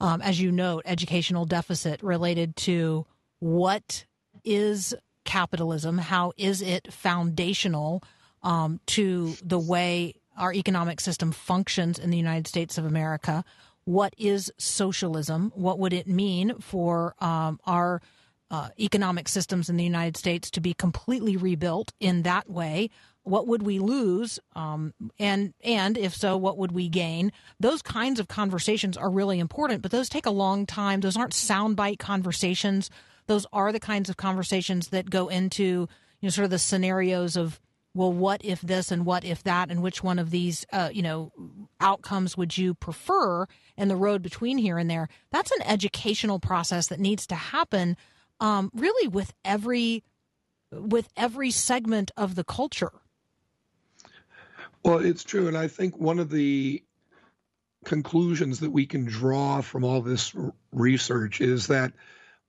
um, 0.00 0.22
as 0.22 0.40
you 0.40 0.50
note, 0.50 0.82
educational 0.86 1.44
deficit 1.44 2.02
related 2.02 2.56
to 2.56 3.06
what 3.40 4.04
is 4.44 4.94
capitalism, 5.24 5.98
how 5.98 6.32
is 6.36 6.62
it 6.62 6.92
foundational 6.92 8.02
um, 8.42 8.80
to 8.86 9.34
the 9.42 9.58
way 9.58 10.14
our 10.36 10.52
economic 10.52 11.00
system 11.00 11.32
functions 11.32 11.98
in 11.98 12.10
the 12.10 12.16
United 12.16 12.46
States 12.46 12.78
of 12.78 12.84
America. 12.84 13.44
What 13.84 14.14
is 14.18 14.52
socialism? 14.58 15.52
What 15.54 15.78
would 15.78 15.92
it 15.92 16.06
mean 16.06 16.58
for 16.60 17.14
um, 17.20 17.60
our 17.66 18.02
uh, 18.50 18.68
economic 18.78 19.28
systems 19.28 19.68
in 19.68 19.76
the 19.76 19.84
United 19.84 20.16
States 20.16 20.50
to 20.52 20.60
be 20.60 20.74
completely 20.74 21.36
rebuilt 21.36 21.92
in 22.00 22.22
that 22.22 22.50
way? 22.50 22.90
What 23.26 23.48
would 23.48 23.64
we 23.64 23.80
lose? 23.80 24.38
Um, 24.54 24.94
and 25.18 25.52
and 25.64 25.98
if 25.98 26.14
so, 26.14 26.36
what 26.36 26.56
would 26.58 26.70
we 26.70 26.88
gain? 26.88 27.32
Those 27.58 27.82
kinds 27.82 28.20
of 28.20 28.28
conversations 28.28 28.96
are 28.96 29.10
really 29.10 29.40
important, 29.40 29.82
but 29.82 29.90
those 29.90 30.08
take 30.08 30.26
a 30.26 30.30
long 30.30 30.64
time. 30.64 31.00
Those 31.00 31.16
aren't 31.16 31.32
soundbite 31.32 31.98
conversations. 31.98 32.88
Those 33.26 33.44
are 33.52 33.72
the 33.72 33.80
kinds 33.80 34.08
of 34.08 34.16
conversations 34.16 34.88
that 34.88 35.10
go 35.10 35.26
into 35.26 35.64
you 35.64 35.88
know 36.22 36.28
sort 36.28 36.44
of 36.44 36.50
the 36.50 36.58
scenarios 36.58 37.36
of 37.36 37.60
well, 37.96 38.12
what 38.12 38.44
if 38.44 38.60
this 38.60 38.92
and 38.92 39.06
what 39.06 39.24
if 39.24 39.42
that, 39.44 39.70
and 39.70 39.82
which 39.82 40.04
one 40.04 40.18
of 40.18 40.30
these, 40.30 40.66
uh, 40.70 40.90
you 40.92 41.00
know, 41.02 41.32
outcomes 41.80 42.36
would 42.36 42.56
you 42.56 42.74
prefer, 42.74 43.46
and 43.76 43.90
the 43.90 43.96
road 43.96 44.22
between 44.22 44.58
here 44.58 44.76
and 44.76 44.90
there. 44.90 45.08
That's 45.32 45.50
an 45.50 45.62
educational 45.62 46.38
process 46.38 46.88
that 46.88 47.00
needs 47.00 47.26
to 47.28 47.34
happen, 47.34 47.96
um, 48.38 48.70
really, 48.74 49.08
with 49.08 49.32
every 49.44 50.04
with 50.70 51.08
every 51.16 51.50
segment 51.50 52.10
of 52.16 52.34
the 52.34 52.44
culture. 52.44 52.92
Well, 54.86 55.04
it's 55.04 55.24
true, 55.24 55.48
and 55.48 55.58
I 55.58 55.66
think 55.66 55.98
one 55.98 56.20
of 56.20 56.30
the 56.30 56.80
conclusions 57.84 58.60
that 58.60 58.70
we 58.70 58.86
can 58.86 59.04
draw 59.04 59.60
from 59.60 59.82
all 59.82 60.00
this 60.00 60.32
research 60.70 61.40
is 61.40 61.66
that 61.66 61.92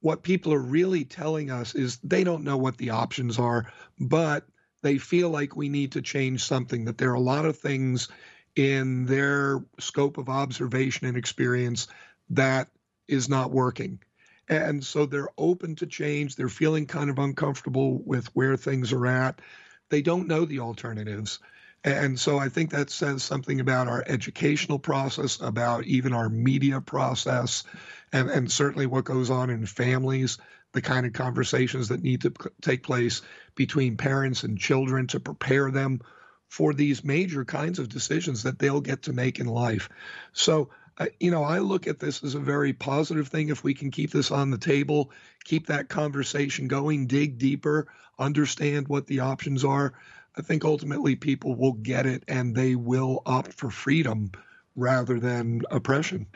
what 0.01 0.21
people 0.21 0.53
are 0.53 0.61
really 0.61 1.03
telling 1.03 1.49
us 1.49 1.73
is 1.73 1.97
they 2.03 2.23
don't 2.23 2.43
know 2.43 2.57
what 2.57 2.77
the 2.77 2.91
options 2.91 3.39
are, 3.39 3.73
but 3.99 4.45
they 4.83 4.99
feel 4.99 5.31
like 5.31 5.55
we 5.55 5.67
need 5.67 5.93
to 5.93 6.03
change 6.03 6.43
something, 6.43 6.85
that 6.85 6.99
there 6.99 7.09
are 7.09 7.15
a 7.15 7.19
lot 7.19 7.45
of 7.45 7.57
things 7.57 8.07
in 8.55 9.07
their 9.07 9.65
scope 9.79 10.19
of 10.19 10.29
observation 10.29 11.07
and 11.07 11.17
experience 11.17 11.87
that 12.29 12.67
is 13.07 13.27
not 13.27 13.49
working. 13.49 13.97
And 14.47 14.85
so 14.85 15.07
they're 15.07 15.29
open 15.39 15.75
to 15.77 15.87
change. 15.87 16.35
They're 16.35 16.49
feeling 16.49 16.85
kind 16.85 17.09
of 17.09 17.17
uncomfortable 17.17 17.97
with 17.97 18.27
where 18.35 18.57
things 18.57 18.93
are 18.93 19.07
at. 19.07 19.41
They 19.89 20.03
don't 20.03 20.27
know 20.27 20.45
the 20.45 20.59
alternatives. 20.59 21.39
And 21.87 22.19
so 22.19 22.37
I 22.37 22.49
think 22.49 22.71
that 22.71 22.89
says 22.89 23.23
something 23.23 23.61
about 23.61 23.87
our 23.87 24.03
educational 24.07 24.77
process, 24.77 25.39
about 25.39 25.85
even 25.85 26.11
our 26.11 26.27
media 26.27 26.81
process, 26.81 27.63
and, 28.11 28.29
and 28.29 28.51
certainly 28.51 28.85
what 28.85 29.05
goes 29.05 29.29
on 29.29 29.49
in 29.49 29.65
families, 29.65 30.37
the 30.73 30.81
kind 30.81 31.05
of 31.05 31.13
conversations 31.13 31.87
that 31.87 32.03
need 32.03 32.21
to 32.21 32.33
take 32.61 32.83
place 32.83 33.21
between 33.55 33.95
parents 33.95 34.43
and 34.43 34.59
children 34.59 35.07
to 35.07 35.21
prepare 35.21 35.71
them 35.71 36.01
for 36.49 36.73
these 36.73 37.05
major 37.05 37.45
kinds 37.45 37.79
of 37.79 37.87
decisions 37.87 38.43
that 38.43 38.59
they'll 38.59 38.81
get 38.81 39.03
to 39.03 39.13
make 39.13 39.39
in 39.39 39.47
life. 39.47 39.87
So, 40.33 40.69
uh, 40.97 41.05
you 41.21 41.31
know, 41.31 41.43
I 41.43 41.59
look 41.59 41.87
at 41.87 41.99
this 41.99 42.21
as 42.21 42.35
a 42.35 42.39
very 42.39 42.73
positive 42.73 43.29
thing 43.29 43.47
if 43.47 43.63
we 43.63 43.73
can 43.73 43.91
keep 43.91 44.11
this 44.11 44.31
on 44.31 44.49
the 44.49 44.57
table, 44.57 45.11
keep 45.45 45.67
that 45.67 45.87
conversation 45.87 46.67
going, 46.67 47.07
dig 47.07 47.37
deeper, 47.37 47.87
understand 48.19 48.89
what 48.89 49.07
the 49.07 49.21
options 49.21 49.63
are. 49.63 49.93
I 50.37 50.41
think 50.41 50.63
ultimately 50.63 51.15
people 51.15 51.55
will 51.55 51.73
get 51.73 52.05
it 52.05 52.23
and 52.27 52.55
they 52.55 52.75
will 52.75 53.23
opt 53.25 53.53
for 53.53 53.71
freedom 53.71 54.31
rather 54.75 55.19
than 55.19 55.63
oppression. 55.71 56.27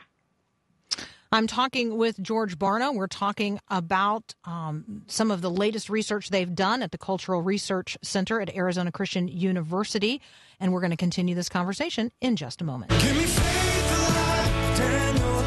I'm 1.30 1.46
talking 1.46 1.96
with 1.96 2.20
George 2.20 2.58
Barna. 2.58 2.94
We're 2.94 3.06
talking 3.06 3.58
about 3.68 4.34
um, 4.44 5.04
some 5.06 5.30
of 5.30 5.40
the 5.40 5.50
latest 5.50 5.88
research 5.88 6.28
they've 6.28 6.54
done 6.54 6.82
at 6.82 6.90
the 6.90 6.98
Cultural 6.98 7.40
Research 7.40 7.96
Center 8.02 8.40
at 8.40 8.54
Arizona 8.54 8.92
Christian 8.92 9.28
University. 9.28 10.20
And 10.60 10.74
we're 10.74 10.80
going 10.80 10.90
to 10.90 10.96
continue 10.96 11.34
this 11.34 11.48
conversation 11.48 12.12
in 12.20 12.36
just 12.36 12.60
a 12.60 12.64
moment. 12.64 12.90
Give 12.90 13.16
me 13.16 13.24
faith 13.24 13.98
alive, 13.98 14.76
Daniel, 14.76 15.38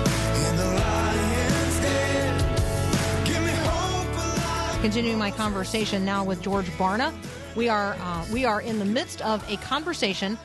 in 0.50 0.58
the 0.58 0.66
lion's 0.80 1.80
den. 1.82 3.26
Give 3.26 3.44
me 3.44 3.52
hope 3.52 4.16
alive. 4.16 4.82
Continuing 4.82 5.20
my 5.20 5.30
conversation 5.30 6.04
now 6.04 6.24
with 6.24 6.42
George 6.42 6.68
Barna. 6.78 7.14
We 7.56 7.70
are 7.70 7.94
uh, 7.94 8.26
we 8.34 8.44
are 8.44 8.60
in 8.60 8.80
the 8.80 8.86
midst 8.86 9.22
of 9.22 9.50
a 9.50 9.56
conversation 9.58 10.38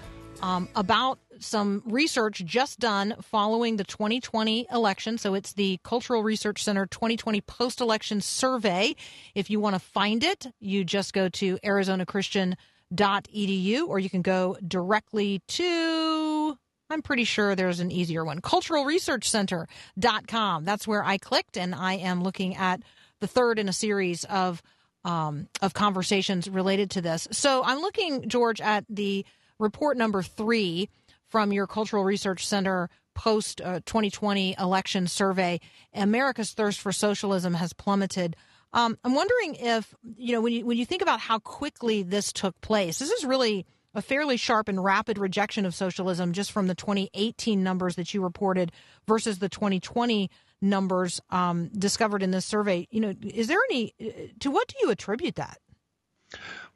um, 0.43 0.69
about 0.77 1.19
some 1.41 1.83
research 1.87 2.45
just 2.45 2.79
done 2.79 3.17
following 3.21 3.77
the 3.77 3.85
2020 3.85 4.69
election. 4.73 5.19
So 5.19 5.35
it's 5.35 5.55
the 5.55 5.81
Cultural 5.83 6.23
Research 6.23 6.63
Center 6.63 6.87
2020 6.87 7.41
post 7.41 7.81
election 7.81 8.21
survey. 8.21 8.95
If 9.35 9.51
you 9.51 9.59
want 9.59 9.75
to 9.75 9.81
find 9.81 10.23
it, 10.23 10.47
you 10.61 10.85
just 10.85 11.13
go 11.13 11.29
to 11.29 11.59
arizonachristian.edu 11.59 13.89
or 13.89 13.99
you 13.99 14.11
can 14.11 14.23
go 14.23 14.57
directly 14.67 15.43
to 15.49 16.57
I'm 16.91 17.03
pretty 17.03 17.25
sure 17.25 17.57
there's 17.57 17.81
an 17.81 17.91
easier 17.91 18.25
one. 18.25 18.41
Culturalresearchcenter.com. 18.41 20.65
That's 20.65 20.89
where 20.89 21.05
I 21.05 21.19
clicked, 21.19 21.57
and 21.57 21.75
I 21.75 21.95
am 21.95 22.23
looking 22.23 22.57
at 22.57 22.83
the 23.21 23.27
third 23.29 23.61
in 23.61 23.69
a 23.69 23.73
series 23.73 24.25
of 24.25 24.63
um, 25.05 25.49
of 25.63 25.75
conversations 25.75 26.49
related 26.49 26.91
to 26.93 27.01
this. 27.01 27.29
So 27.33 27.63
I'm 27.65 27.81
looking, 27.81 28.29
George, 28.29 28.61
at 28.61 28.85
the 28.89 29.25
report 29.59 29.97
number 29.97 30.23
three 30.23 30.89
from 31.29 31.53
your 31.53 31.67
Cultural 31.67 32.05
Research 32.05 32.47
Center 32.47 32.91
post 33.15 33.61
uh, 33.61 33.81
2020 33.87 34.57
election 34.59 35.07
survey. 35.07 35.61
America's 35.95 36.53
thirst 36.53 36.81
for 36.81 36.93
socialism 36.93 37.55
has 37.55 37.73
plummeted. 37.73 38.37
Um, 38.73 38.97
I'm 39.05 39.15
wondering 39.15 39.57
if 39.57 39.95
you 40.17 40.33
know 40.33 40.41
when 40.41 40.53
you 40.53 40.65
when 40.65 40.79
you 40.79 40.87
think 40.87 41.03
about 41.03 41.21
how 41.21 41.39
quickly 41.39 42.03
this 42.03 42.33
took 42.33 42.61
place. 42.61 42.99
This 42.99 43.11
is 43.11 43.25
really 43.25 43.67
a 43.95 44.03
fairly 44.03 44.37
sharp 44.37 44.69
and 44.69 44.83
rapid 44.83 45.19
rejection 45.19 45.67
of 45.67 45.75
socialism 45.75 46.33
just 46.33 46.53
from 46.53 46.69
the 46.69 46.75
2018 46.77 47.63
numbers 47.63 47.97
that 47.97 48.15
you 48.15 48.23
reported 48.23 48.71
versus 49.07 49.41
the 49.41 49.49
2020 49.49 50.31
numbers 50.61 51.21
um, 51.31 51.69
discovered 51.69 52.23
in 52.23 52.31
this 52.31 52.47
survey. 52.47 52.87
You 52.91 53.01
know, 53.01 53.15
is 53.23 53.47
there 53.49 53.61
any 53.71 53.95
to 54.41 54.51
what 54.51 54.69
do 54.69 54.77
you 54.81 54.91
attribute 54.91 55.37
that? 55.37 55.59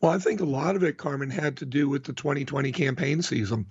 Well, 0.00 0.12
I 0.12 0.18
think 0.18 0.40
a 0.40 0.44
lot 0.44 0.76
of 0.76 0.82
it, 0.82 0.98
Carmen, 0.98 1.30
had 1.30 1.58
to 1.58 1.66
do 1.66 1.88
with 1.88 2.04
the 2.04 2.12
2020 2.12 2.72
campaign 2.72 3.22
season. 3.22 3.66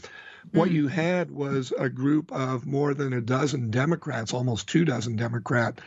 What 0.52 0.72
you 0.72 0.88
had 0.88 1.32
was 1.32 1.74
a 1.78 1.90
group 1.90 2.32
of 2.32 2.66
more 2.66 2.94
than 2.94 3.14
a 3.14 3.22
dozen 3.22 3.70
Democrats, 3.72 4.34
almost 4.34 4.68
two 4.68 4.86
dozen 4.86 5.16
Democrat 5.16 5.80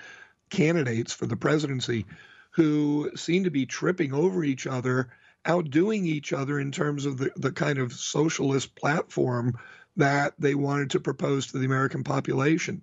candidates 0.51 1.13
for 1.13 1.27
the 1.27 1.37
presidency, 1.37 2.07
who 2.51 3.11
seemed 3.17 3.45
to 3.45 3.51
be 3.51 3.67
tripping 3.67 4.13
over 4.13 4.45
each 4.45 4.67
other, 4.67 5.09
outdoing 5.45 6.07
each 6.07 6.33
other 6.33 6.59
in 6.59 6.73
terms 6.73 7.05
of 7.05 7.19
the, 7.19 7.31
the 7.37 7.53
kind 7.53 7.79
of 7.79 7.93
socialist 7.93 8.75
platform 8.75 9.59
that 9.97 10.35
they 10.39 10.55
wanted 10.55 10.91
to 10.91 11.01
propose 11.01 11.49
to 11.49 11.59
the 11.59 11.67
American 11.67 12.05
population. 12.05 12.83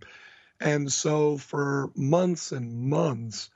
And 0.63 0.91
so 0.91 1.37
for 1.37 1.91
months 1.93 2.53
and 2.53 2.89
months, 2.89 3.49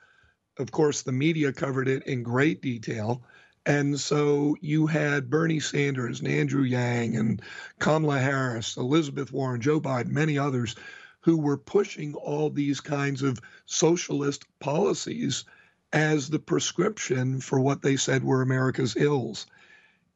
of 0.58 0.70
course, 0.70 1.02
the 1.02 1.12
media 1.12 1.54
covered 1.54 1.88
it 1.88 2.02
in 2.06 2.22
great 2.22 2.60
detail. 2.60 3.22
And 3.64 3.98
so 3.98 4.56
you 4.60 4.86
had 4.86 5.30
Bernie 5.30 5.60
Sanders 5.60 6.20
and 6.20 6.28
Andrew 6.28 6.64
Yang 6.64 7.16
and 7.16 7.42
Kamala 7.78 8.18
Harris, 8.18 8.76
Elizabeth 8.76 9.32
Warren, 9.32 9.62
Joe 9.62 9.80
Biden, 9.80 10.08
many 10.08 10.38
others 10.38 10.76
who 11.20 11.38
were 11.38 11.56
pushing 11.56 12.14
all 12.14 12.50
these 12.50 12.80
kinds 12.80 13.22
of 13.22 13.40
socialist 13.64 14.44
policies 14.58 15.46
as 15.94 16.28
the 16.28 16.38
prescription 16.38 17.40
for 17.40 17.58
what 17.58 17.80
they 17.80 17.96
said 17.96 18.22
were 18.22 18.42
America's 18.42 18.96
ills. 18.96 19.46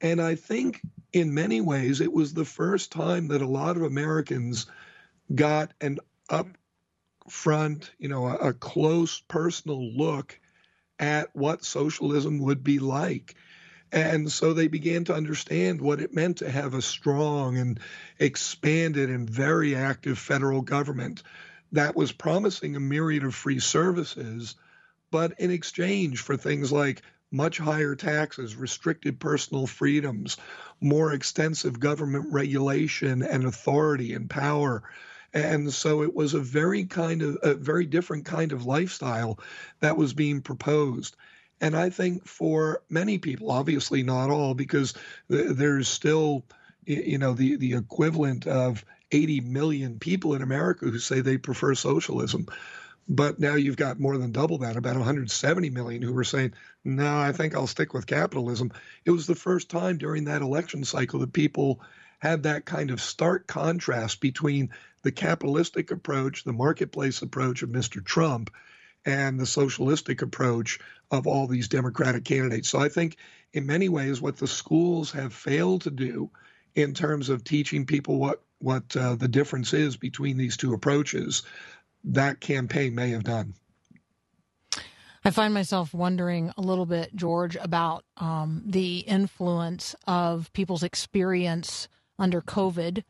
And 0.02 0.20
I 0.20 0.34
think 0.34 0.82
in 1.14 1.32
many 1.32 1.62
ways 1.62 2.02
it 2.02 2.12
was 2.12 2.34
the 2.34 2.44
first 2.44 2.92
time 2.92 3.28
that 3.28 3.40
a 3.40 3.48
lot 3.48 3.78
of 3.78 3.82
Americans 3.82 4.66
got 5.34 5.72
an 5.80 5.98
upfront, 7.26 7.90
you 7.98 8.08
know, 8.08 8.26
a, 8.26 8.48
a 8.48 8.52
close 8.52 9.20
personal 9.20 9.92
look 9.92 10.38
at 10.98 11.34
what 11.34 11.64
socialism 11.64 12.38
would 12.40 12.62
be 12.62 12.78
like. 12.78 13.34
And 13.90 14.32
so 14.32 14.54
they 14.54 14.68
began 14.68 15.04
to 15.04 15.14
understand 15.14 15.80
what 15.80 16.00
it 16.00 16.14
meant 16.14 16.38
to 16.38 16.50
have 16.50 16.72
a 16.74 16.80
strong 16.80 17.58
and 17.58 17.78
expanded 18.18 19.10
and 19.10 19.28
very 19.28 19.74
active 19.76 20.18
federal 20.18 20.62
government 20.62 21.22
that 21.72 21.96
was 21.96 22.12
promising 22.12 22.76
a 22.76 22.80
myriad 22.80 23.24
of 23.24 23.34
free 23.34 23.58
services, 23.58 24.54
but 25.10 25.38
in 25.38 25.50
exchange 25.50 26.20
for 26.20 26.36
things 26.36 26.72
like 26.72 27.02
much 27.30 27.58
higher 27.58 27.94
taxes, 27.94 28.56
restricted 28.56 29.18
personal 29.18 29.66
freedoms, 29.66 30.36
more 30.80 31.12
extensive 31.12 31.80
government 31.80 32.26
regulation 32.30 33.22
and 33.22 33.44
authority 33.44 34.12
and 34.14 34.28
power. 34.28 34.82
And 35.34 35.72
so 35.72 36.02
it 36.02 36.14
was 36.14 36.34
a 36.34 36.40
very 36.40 36.84
kind 36.84 37.22
of 37.22 37.38
a 37.42 37.54
very 37.54 37.86
different 37.86 38.24
kind 38.24 38.52
of 38.52 38.66
lifestyle 38.66 39.38
that 39.80 39.96
was 39.96 40.12
being 40.12 40.42
proposed. 40.42 41.16
And 41.60 41.76
I 41.76 41.90
think 41.90 42.26
for 42.26 42.82
many 42.90 43.18
people, 43.18 43.50
obviously 43.50 44.02
not 44.02 44.30
all, 44.30 44.54
because 44.54 44.94
there's 45.28 45.88
still, 45.88 46.44
you 46.84 47.18
know, 47.18 47.34
the, 47.34 47.56
the 47.56 47.74
equivalent 47.74 48.46
of 48.46 48.84
80 49.12 49.42
million 49.42 49.98
people 49.98 50.34
in 50.34 50.42
America 50.42 50.86
who 50.86 50.98
say 50.98 51.20
they 51.20 51.38
prefer 51.38 51.74
socialism. 51.74 52.46
But 53.08 53.38
now 53.40 53.54
you've 53.54 53.76
got 53.76 54.00
more 54.00 54.16
than 54.16 54.32
double 54.32 54.58
that, 54.58 54.76
about 54.76 54.96
170 54.96 55.70
million 55.70 56.02
who 56.02 56.12
were 56.12 56.24
saying, 56.24 56.54
no, 56.84 57.18
I 57.18 57.32
think 57.32 57.54
I'll 57.54 57.66
stick 57.66 57.94
with 57.94 58.06
capitalism. 58.06 58.72
It 59.04 59.10
was 59.10 59.26
the 59.26 59.34
first 59.34 59.70
time 59.70 59.98
during 59.98 60.24
that 60.24 60.42
election 60.42 60.84
cycle 60.84 61.20
that 61.20 61.32
people 61.32 61.80
had 62.18 62.44
that 62.44 62.64
kind 62.64 62.90
of 62.90 63.00
stark 63.00 63.46
contrast 63.46 64.20
between 64.20 64.70
the 65.02 65.12
capitalistic 65.12 65.90
approach, 65.90 66.44
the 66.44 66.52
marketplace 66.52 67.22
approach 67.22 67.62
of 67.62 67.70
Mr. 67.70 68.04
Trump, 68.04 68.50
and 69.04 69.38
the 69.38 69.46
socialistic 69.46 70.22
approach 70.22 70.78
of 71.10 71.26
all 71.26 71.46
these 71.46 71.68
Democratic 71.68 72.24
candidates. 72.24 72.68
So 72.68 72.78
I 72.78 72.88
think 72.88 73.16
in 73.52 73.66
many 73.66 73.88
ways 73.88 74.20
what 74.20 74.36
the 74.36 74.46
schools 74.46 75.10
have 75.12 75.34
failed 75.34 75.82
to 75.82 75.90
do 75.90 76.30
in 76.74 76.94
terms 76.94 77.28
of 77.28 77.44
teaching 77.44 77.86
people 77.86 78.18
what 78.18 78.42
what 78.58 78.96
uh, 78.96 79.16
the 79.16 79.26
difference 79.26 79.72
is 79.74 79.96
between 79.96 80.36
these 80.36 80.56
two 80.56 80.72
approaches, 80.72 81.42
that 82.04 82.38
campaign 82.38 82.94
may 82.94 83.10
have 83.10 83.24
done. 83.24 83.54
I 85.24 85.30
find 85.30 85.52
myself 85.52 85.92
wondering 85.92 86.52
a 86.56 86.60
little 86.60 86.86
bit, 86.86 87.14
George, 87.14 87.56
about 87.56 88.04
um, 88.16 88.62
the 88.64 88.98
influence 88.98 89.96
of 90.06 90.52
people's 90.52 90.84
experience 90.84 91.88
under 92.18 92.40
COVID. 92.40 93.02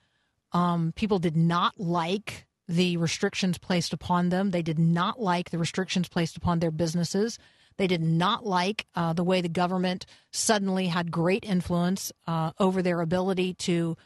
Um, 0.52 0.92
people 0.94 1.18
did 1.18 1.36
not 1.36 1.78
like 1.78 2.46
the 2.68 2.96
restrictions 2.96 3.58
placed 3.58 3.92
upon 3.92 4.28
them. 4.28 4.50
They 4.50 4.62
did 4.62 4.78
not 4.78 5.20
like 5.20 5.50
the 5.50 5.58
restrictions 5.58 6.08
placed 6.08 6.36
upon 6.36 6.58
their 6.58 6.70
businesses. 6.70 7.38
They 7.76 7.86
did 7.86 8.02
not 8.02 8.46
like 8.46 8.86
uh, 8.94 9.12
the 9.12 9.24
way 9.24 9.40
the 9.40 9.48
government 9.48 10.06
suddenly 10.30 10.86
had 10.86 11.10
great 11.10 11.44
influence 11.44 12.12
uh, 12.26 12.52
over 12.58 12.82
their 12.82 13.00
ability 13.00 13.54
to 13.54 13.96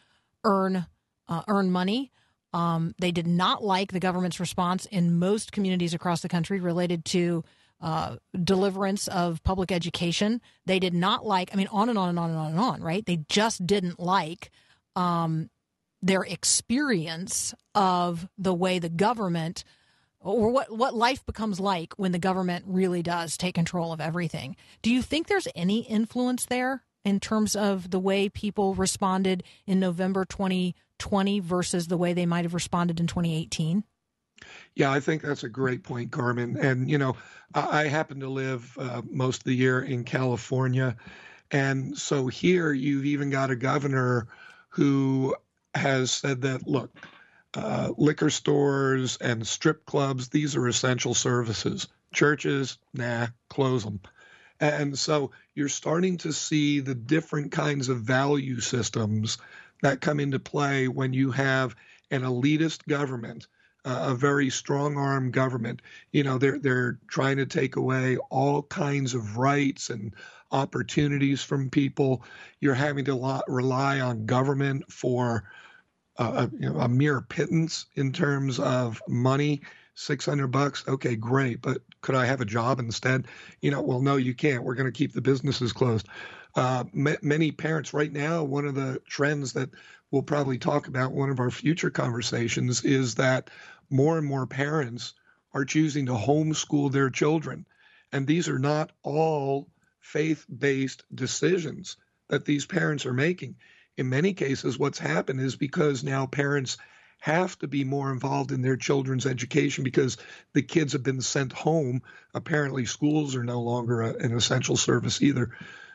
earn 0.44 0.86
uh, 1.28 1.42
earn 1.48 1.70
money. 1.70 2.12
Um, 2.52 2.94
they 2.98 3.10
did 3.10 3.26
not 3.26 3.62
like 3.62 3.92
the 3.92 4.00
government's 4.00 4.40
response 4.40 4.86
in 4.86 5.18
most 5.18 5.52
communities 5.52 5.92
across 5.92 6.22
the 6.22 6.28
country 6.28 6.60
related 6.60 7.04
to 7.06 7.44
uh, 7.80 8.16
deliverance 8.42 9.08
of 9.08 9.42
public 9.42 9.70
education. 9.70 10.40
They 10.64 10.78
did 10.78 10.94
not 10.94 11.26
like, 11.26 11.50
I 11.52 11.56
mean, 11.56 11.68
on 11.70 11.88
and 11.88 11.98
on 11.98 12.08
and 12.08 12.18
on 12.18 12.30
and 12.30 12.38
on 12.38 12.50
and 12.52 12.60
on, 12.60 12.82
right? 12.82 13.04
They 13.04 13.18
just 13.28 13.66
didn't 13.66 14.00
like 14.00 14.50
um, 14.94 15.50
their 16.06 16.22
experience 16.22 17.54
of 17.74 18.28
the 18.38 18.54
way 18.54 18.78
the 18.78 18.88
government 18.88 19.64
or 20.20 20.50
what, 20.50 20.76
what 20.76 20.94
life 20.94 21.24
becomes 21.26 21.60
like 21.60 21.94
when 21.96 22.12
the 22.12 22.18
government 22.18 22.64
really 22.66 23.02
does 23.02 23.36
take 23.36 23.54
control 23.54 23.92
of 23.92 24.00
everything. 24.00 24.56
Do 24.82 24.92
you 24.92 25.02
think 25.02 25.26
there's 25.26 25.48
any 25.54 25.80
influence 25.80 26.46
there 26.46 26.82
in 27.04 27.20
terms 27.20 27.54
of 27.54 27.90
the 27.90 28.00
way 28.00 28.28
people 28.28 28.74
responded 28.74 29.42
in 29.66 29.78
November 29.78 30.24
2020 30.24 31.40
versus 31.40 31.86
the 31.86 31.96
way 31.96 32.12
they 32.12 32.26
might 32.26 32.44
have 32.44 32.54
responded 32.54 32.98
in 32.98 33.06
2018? 33.06 33.84
Yeah, 34.74 34.92
I 34.92 35.00
think 35.00 35.22
that's 35.22 35.44
a 35.44 35.48
great 35.48 35.82
point, 35.82 36.12
Carmen. 36.12 36.56
And, 36.56 36.90
you 36.90 36.98
know, 36.98 37.16
I, 37.54 37.82
I 37.82 37.88
happen 37.88 38.20
to 38.20 38.28
live 38.28 38.76
uh, 38.78 39.02
most 39.08 39.38
of 39.38 39.44
the 39.44 39.54
year 39.54 39.80
in 39.80 40.04
California. 40.04 40.96
And 41.50 41.96
so 41.96 42.26
here 42.26 42.72
you've 42.72 43.06
even 43.06 43.30
got 43.30 43.50
a 43.50 43.56
governor 43.56 44.28
who 44.70 45.34
has 45.76 46.10
said 46.10 46.42
that, 46.42 46.66
look, 46.66 46.96
uh, 47.54 47.92
liquor 47.96 48.30
stores 48.30 49.16
and 49.20 49.46
strip 49.46 49.86
clubs, 49.86 50.28
these 50.28 50.56
are 50.56 50.66
essential 50.66 51.14
services. 51.14 51.88
Churches, 52.12 52.78
nah, 52.92 53.28
close 53.48 53.84
them. 53.84 54.00
And 54.60 54.98
so 54.98 55.32
you're 55.54 55.68
starting 55.68 56.18
to 56.18 56.32
see 56.32 56.80
the 56.80 56.94
different 56.94 57.52
kinds 57.52 57.88
of 57.88 58.00
value 58.00 58.60
systems 58.60 59.38
that 59.82 60.00
come 60.00 60.20
into 60.20 60.38
play 60.38 60.88
when 60.88 61.12
you 61.12 61.30
have 61.30 61.76
an 62.10 62.22
elitist 62.22 62.86
government, 62.86 63.46
uh, 63.84 64.08
a 64.10 64.14
very 64.14 64.50
strong 64.50 64.96
arm 64.96 65.30
government. 65.30 65.82
You 66.12 66.24
know, 66.24 66.38
they're 66.38 66.58
they're 66.58 66.98
trying 67.08 67.36
to 67.36 67.46
take 67.46 67.76
away 67.76 68.16
all 68.30 68.62
kinds 68.62 69.14
of 69.14 69.36
rights 69.36 69.90
and 69.90 70.14
opportunities 70.50 71.42
from 71.42 71.70
people. 71.70 72.22
You're 72.60 72.74
having 72.74 73.04
to 73.06 73.42
rely 73.48 74.00
on 74.00 74.26
government 74.26 74.90
for 74.90 75.44
a, 76.18 76.50
you 76.58 76.70
know, 76.70 76.80
a 76.80 76.88
mere 76.88 77.20
pittance 77.20 77.86
in 77.94 78.12
terms 78.12 78.58
of 78.58 79.02
money. 79.08 79.62
600 79.98 80.48
bucks. 80.48 80.84
Okay, 80.86 81.16
great. 81.16 81.62
But 81.62 81.78
could 82.02 82.14
I 82.14 82.26
have 82.26 82.42
a 82.42 82.44
job 82.44 82.80
instead? 82.80 83.26
You 83.62 83.70
know, 83.70 83.80
well, 83.80 84.02
no, 84.02 84.16
you 84.16 84.34
can't. 84.34 84.62
We're 84.62 84.74
going 84.74 84.92
to 84.92 84.96
keep 84.96 85.14
the 85.14 85.22
businesses 85.22 85.72
closed. 85.72 86.06
Uh, 86.54 86.84
ma- 86.92 87.16
many 87.22 87.50
parents 87.50 87.94
right 87.94 88.12
now, 88.12 88.44
one 88.44 88.66
of 88.66 88.74
the 88.74 89.00
trends 89.08 89.54
that 89.54 89.70
we'll 90.10 90.22
probably 90.22 90.58
talk 90.58 90.86
about 90.86 91.12
one 91.12 91.30
of 91.30 91.40
our 91.40 91.50
future 91.50 91.90
conversations 91.90 92.84
is 92.84 93.14
that 93.14 93.50
more 93.90 94.18
and 94.18 94.26
more 94.26 94.46
parents 94.46 95.14
are 95.54 95.64
choosing 95.64 96.06
to 96.06 96.12
homeschool 96.12 96.92
their 96.92 97.10
children. 97.10 97.66
And 98.12 98.26
these 98.26 98.48
are 98.48 98.58
not 98.58 98.92
all 99.02 99.68
faith 100.00 100.44
based 100.58 101.04
decisions 101.14 101.96
that 102.28 102.44
these 102.44 102.66
parents 102.66 103.06
are 103.06 103.12
making. 103.12 103.56
In 103.96 104.08
many 104.10 104.34
cases, 104.34 104.78
what's 104.78 104.98
happened 104.98 105.40
is 105.40 105.56
because 105.56 106.04
now 106.04 106.26
parents 106.26 106.76
have 107.20 107.58
to 107.58 107.66
be 107.66 107.82
more 107.82 108.12
involved 108.12 108.52
in 108.52 108.62
their 108.62 108.76
children's 108.76 109.26
education 109.26 109.84
because 109.84 110.18
the 110.52 110.62
kids 110.62 110.92
have 110.92 111.02
been 111.02 111.22
sent 111.22 111.52
home. 111.52 112.02
Apparently, 112.34 112.84
schools 112.84 113.34
are 113.34 113.44
no 113.44 113.62
longer 113.62 114.02
a, 114.02 114.14
an 114.14 114.36
essential 114.36 114.76
service 114.76 115.22
either. 115.22 115.50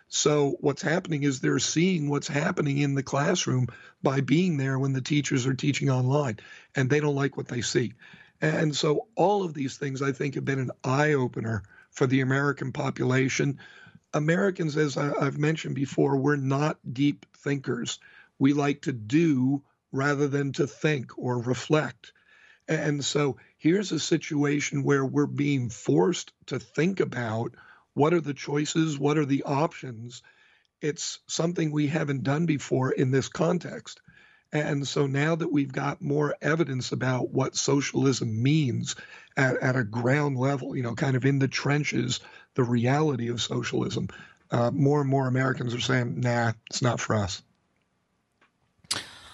So, 0.08 0.58
what's 0.60 0.82
happening 0.82 1.24
is 1.24 1.40
they're 1.40 1.60
seeing 1.60 2.10
what's 2.10 2.28
happening 2.28 2.80
in 2.80 2.96
the 2.96 3.04
classroom 3.04 3.68
by 4.04 4.20
being 4.20 4.58
there 4.58 4.78
when 4.78 4.94
the 4.94 5.02
teachers 5.02 5.46
are 5.46 5.54
teaching 5.54 5.90
online, 5.90 6.40
and 6.76 6.90
they 6.90 7.00
don't 7.00 7.16
like 7.16 7.38
what 7.38 7.48
they 7.48 7.62
see. 7.62 7.94
And 8.42 8.76
so, 8.76 9.08
all 9.16 9.44
of 9.44 9.54
these 9.54 9.78
things 9.78 10.02
I 10.02 10.12
think 10.12 10.36
have 10.36 10.44
been 10.44 10.60
an 10.60 10.72
eye 10.84 11.14
opener 11.14 11.64
for 11.92 12.08
the 12.08 12.22
American 12.22 12.72
population. 12.74 13.60
Americans, 14.14 14.78
as 14.78 14.98
I, 14.98 15.14
I've 15.14 15.38
mentioned 15.38 15.76
before, 15.76 16.18
we're 16.18 16.36
not 16.36 16.78
deep 16.92 17.26
thinkers. 17.38 18.00
We 18.40 18.54
like 18.54 18.82
to 18.82 18.94
do 18.94 19.64
rather 19.92 20.28
than 20.28 20.54
to 20.54 20.68
think 20.68 21.18
or 21.18 21.40
reflect. 21.40 22.14
And 22.68 23.04
so 23.04 23.38
here's 23.58 23.92
a 23.92 24.00
situation 24.00 24.84
where 24.84 25.06
we're 25.06 25.26
being 25.26 25.70
forced 25.70 26.32
to 26.48 26.60
think 26.60 27.00
about 27.00 27.56
what 27.94 28.14
are 28.14 28.22
the 28.22 28.34
choices, 28.34 28.98
what 28.98 29.18
are 29.18 29.26
the 29.26 29.44
options. 29.44 30.22
It's 30.82 31.20
something 31.28 31.72
we 31.72 31.88
haven't 31.88 32.24
done 32.24 32.46
before 32.46 32.92
in 32.92 33.12
this 33.12 33.28
context. 33.28 34.02
And 34.54 34.88
so 34.88 35.08
now 35.08 35.36
that 35.36 35.52
we've 35.52 35.72
got 35.72 36.02
more 36.02 36.36
evidence 36.42 36.92
about 36.92 37.30
what 37.30 37.56
socialism 37.56 38.44
means 38.44 38.96
at, 39.38 39.58
at 39.58 39.76
a 39.76 39.84
ground 39.84 40.38
level, 40.38 40.76
you 40.76 40.84
know, 40.84 40.94
kind 40.94 41.16
of 41.16 41.26
in 41.26 41.40
the 41.40 41.48
trenches, 41.48 42.20
the 42.56 42.64
reality 42.64 43.30
of 43.30 43.42
socialism, 43.42 44.10
uh, 44.52 44.70
more 44.72 45.00
and 45.00 45.10
more 45.10 45.28
Americans 45.28 45.74
are 45.74 45.80
saying, 45.80 46.20
nah, 46.20 46.52
it's 46.70 46.82
not 46.82 47.00
for 47.00 47.16
us. 47.16 47.42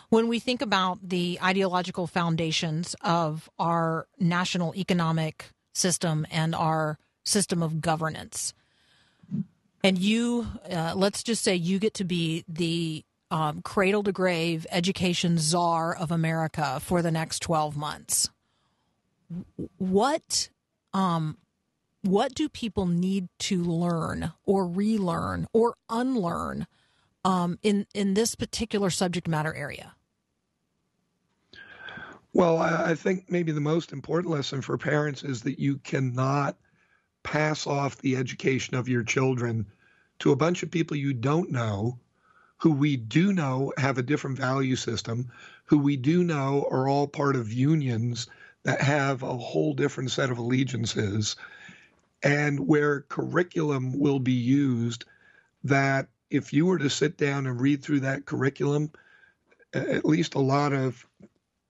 When 0.10 0.28
we 0.28 0.40
think 0.40 0.62
about 0.62 1.00
the 1.02 1.40
ideological 1.44 2.08
foundations 2.08 2.96
of 3.02 3.50
our 3.60 4.08
national 4.20 4.74
economic 4.76 5.52
system 5.74 6.26
and 6.32 6.56
our 6.56 6.98
system 7.26 7.62
of 7.62 7.82
governance, 7.82 8.54
and 9.84 9.98
you, 9.98 10.48
uh, 10.72 10.94
let's 10.96 11.24
just 11.24 11.44
say 11.44 11.56
you 11.56 11.80
get 11.80 11.94
to 11.96 12.04
be 12.04 12.46
the 12.48 13.04
um, 13.30 13.62
cradle 13.62 14.04
to 14.04 14.12
grave 14.12 14.66
education 14.72 15.38
czar 15.38 15.96
of 15.96 16.12
America 16.12 16.80
for 16.82 17.02
the 17.02 17.12
next 17.12 17.40
12 17.40 17.76
months. 17.76 18.30
What 19.78 20.50
um, 20.94 21.38
what 22.02 22.34
do 22.34 22.48
people 22.48 22.86
need 22.86 23.28
to 23.40 23.62
learn 23.62 24.32
or 24.46 24.66
relearn 24.66 25.48
or 25.52 25.76
unlearn 25.90 26.68
um, 27.26 27.60
in 27.62 27.86
in 27.94 28.14
this 28.14 28.36
particular 28.36 28.90
subject 28.90 29.28
matter 29.28 29.54
area? 29.54 29.96
Well, 32.34 32.58
I, 32.58 32.92
I 32.92 32.96
think 32.96 33.30
maybe 33.30 33.52
the 33.52 33.60
most 33.60 33.92
important 33.92 34.34
lesson 34.34 34.62
for 34.62 34.78
parents 34.78 35.24
is 35.24 35.42
that 35.42 35.60
you 35.60 35.78
cannot 35.80 36.56
pass 37.24 37.68
off 37.68 37.98
the 37.98 38.16
education 38.16 38.76
of 38.76 38.88
your 38.88 39.04
children 39.04 39.66
to 40.20 40.32
a 40.32 40.36
bunch 40.36 40.64
of 40.64 40.72
people 40.72 40.96
you 40.96 41.14
don't 41.14 41.52
know, 41.52 42.00
who 42.58 42.72
we 42.72 42.98
do 42.98 43.34
know 43.34 43.72
have 43.78 43.98
a 43.98 44.04
different 44.04 44.38
value 44.38 44.76
system, 44.76 45.32
who 45.66 45.78
we 45.78 45.96
do 45.96 46.24
know 46.24 46.68
are 46.72 46.88
all 46.88 47.08
part 47.08 47.36
of 47.36 47.52
unions 47.52 48.28
that 48.64 48.82
have 48.82 49.24
a 49.24 49.38
whole 49.38 49.74
different 49.74 50.12
set 50.12 50.30
of 50.32 50.38
allegiances, 50.38 51.36
and 52.24 52.60
where 52.60 53.02
curriculum 53.02 53.98
will 53.98 54.20
be 54.20 54.32
used 54.34 55.06
that 55.64 56.08
if 56.30 56.52
you 56.52 56.66
were 56.66 56.80
to 56.80 56.90
sit 56.90 57.18
down 57.18 57.48
and 57.48 57.62
read 57.62 57.84
through 57.84 58.02
that 58.02 58.26
curriculum, 58.26 58.92
at 59.74 60.06
least 60.06 60.36
a 60.36 60.40
lot 60.40 60.74
of 60.74 61.06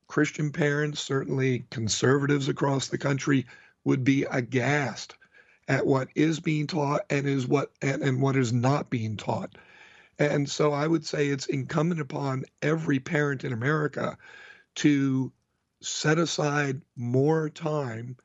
Christian 0.08 0.52
parents, 0.52 1.02
certainly 1.02 1.66
conservatives 1.70 2.48
across 2.48 2.88
the 2.88 2.98
country, 2.98 3.46
would 3.84 4.04
be 4.04 4.24
aghast 4.24 5.16
at 5.68 5.86
what 5.86 6.08
is 6.16 6.40
being 6.40 6.66
taught 6.66 7.02
and 7.10 7.28
is 7.28 7.46
what 7.46 7.72
and, 7.82 8.02
and 8.02 8.22
what 8.22 8.36
is 8.36 8.54
not 8.54 8.90
being 8.90 9.18
taught. 9.18 9.58
And 10.20 10.50
so 10.50 10.74
I 10.74 10.88
would 10.88 11.06
say 11.06 11.28
it's 11.28 11.46
incumbent 11.46 12.02
upon 12.02 12.46
every 12.62 13.00
parent 13.00 13.44
in 13.44 13.54
America 13.54 14.18
to 14.76 15.32
set 15.82 16.18
aside 16.18 16.82
more 16.96 17.50
time 17.50 18.18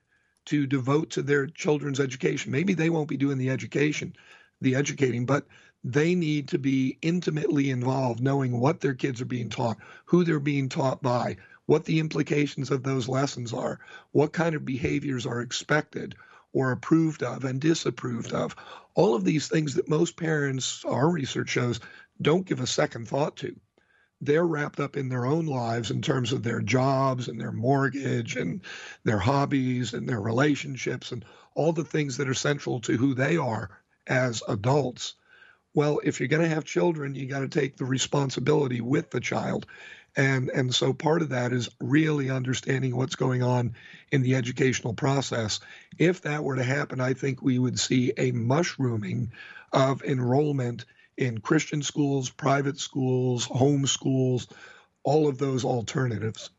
to 0.46 0.66
devote 0.66 1.10
to 1.10 1.22
their 1.22 1.46
children's 1.46 2.00
education. 2.00 2.50
Maybe 2.50 2.74
they 2.74 2.90
won't 2.90 3.08
be 3.08 3.16
doing 3.16 3.38
the 3.38 3.50
education, 3.50 4.14
the 4.60 4.74
educating, 4.74 5.26
but 5.26 5.46
they 5.84 6.14
need 6.14 6.48
to 6.48 6.58
be 6.58 6.98
intimately 7.02 7.70
involved, 7.70 8.20
knowing 8.20 8.58
what 8.58 8.80
their 8.80 8.94
kids 8.94 9.20
are 9.20 9.26
being 9.26 9.50
taught, 9.50 9.76
who 10.06 10.24
they're 10.24 10.40
being 10.40 10.68
taught 10.68 11.02
by, 11.02 11.36
what 11.66 11.84
the 11.84 12.00
implications 12.00 12.70
of 12.70 12.82
those 12.82 13.08
lessons 13.08 13.52
are, 13.52 13.80
what 14.12 14.32
kind 14.32 14.54
of 14.54 14.64
behaviors 14.64 15.26
are 15.26 15.40
expected 15.40 16.14
or 16.52 16.72
approved 16.72 17.22
of 17.22 17.44
and 17.44 17.60
disapproved 17.60 18.32
of. 18.32 18.54
All 18.94 19.14
of 19.14 19.24
these 19.24 19.48
things 19.48 19.74
that 19.74 19.88
most 19.88 20.16
parents, 20.16 20.84
our 20.84 21.08
research 21.10 21.48
shows, 21.48 21.80
don't 22.20 22.46
give 22.46 22.60
a 22.60 22.66
second 22.66 23.08
thought 23.08 23.36
to. 23.38 23.56
They're 24.20 24.46
wrapped 24.46 24.78
up 24.78 24.96
in 24.96 25.08
their 25.08 25.26
own 25.26 25.46
lives 25.46 25.90
in 25.90 26.00
terms 26.00 26.32
of 26.32 26.42
their 26.42 26.60
jobs 26.60 27.26
and 27.26 27.40
their 27.40 27.50
mortgage 27.50 28.36
and 28.36 28.60
their 29.02 29.18
hobbies 29.18 29.94
and 29.94 30.08
their 30.08 30.20
relationships 30.20 31.10
and 31.10 31.24
all 31.54 31.72
the 31.72 31.84
things 31.84 32.16
that 32.18 32.28
are 32.28 32.34
central 32.34 32.80
to 32.82 32.96
who 32.96 33.14
they 33.14 33.36
are 33.36 33.70
as 34.06 34.42
adults. 34.48 35.14
Well, 35.74 36.00
if 36.04 36.20
you're 36.20 36.28
going 36.28 36.42
to 36.42 36.54
have 36.54 36.64
children, 36.64 37.14
you 37.14 37.26
got 37.26 37.40
to 37.40 37.48
take 37.48 37.76
the 37.76 37.84
responsibility 37.84 38.80
with 38.80 39.10
the 39.10 39.20
child. 39.20 39.66
And, 40.16 40.50
and 40.50 40.74
so 40.74 40.92
part 40.92 41.22
of 41.22 41.30
that 41.30 41.52
is 41.52 41.70
really 41.80 42.30
understanding 42.30 42.96
what's 42.96 43.14
going 43.14 43.42
on 43.42 43.74
in 44.10 44.22
the 44.22 44.34
educational 44.34 44.92
process. 44.92 45.60
If 45.98 46.22
that 46.22 46.44
were 46.44 46.56
to 46.56 46.62
happen, 46.62 47.00
I 47.00 47.14
think 47.14 47.40
we 47.40 47.58
would 47.58 47.80
see 47.80 48.12
a 48.16 48.32
mushrooming 48.32 49.32
of 49.72 50.02
enrollment 50.02 50.84
in 51.16 51.38
Christian 51.38 51.82
schools, 51.82 52.30
private 52.30 52.78
schools, 52.78 53.44
home 53.44 53.86
schools, 53.86 54.48
all 55.02 55.28
of 55.28 55.38
those 55.38 55.64
alternatives. 55.64 56.50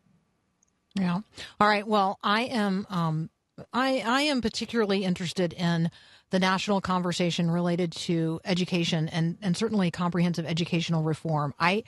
Yeah. 0.95 1.22
All 1.60 1.68
right. 1.68 1.88
Well, 1.88 2.20
I 2.24 2.43
am 2.43 2.86
um, 2.89 3.30
I 3.72 4.04
I 4.06 4.22
am 4.24 4.41
particularly 4.41 5.04
interested 5.04 5.54
in 5.54 5.89
the 6.30 6.39
national 6.39 6.82
conversation 6.82 7.49
related 7.49 7.91
to 7.91 8.39
education 8.45 9.10
and 9.10 9.38
and 9.41 9.58
certainly 9.58 9.89
comprehensive 9.91 10.45
educational 10.45 11.04
reform. 11.04 11.54
I 11.60 11.84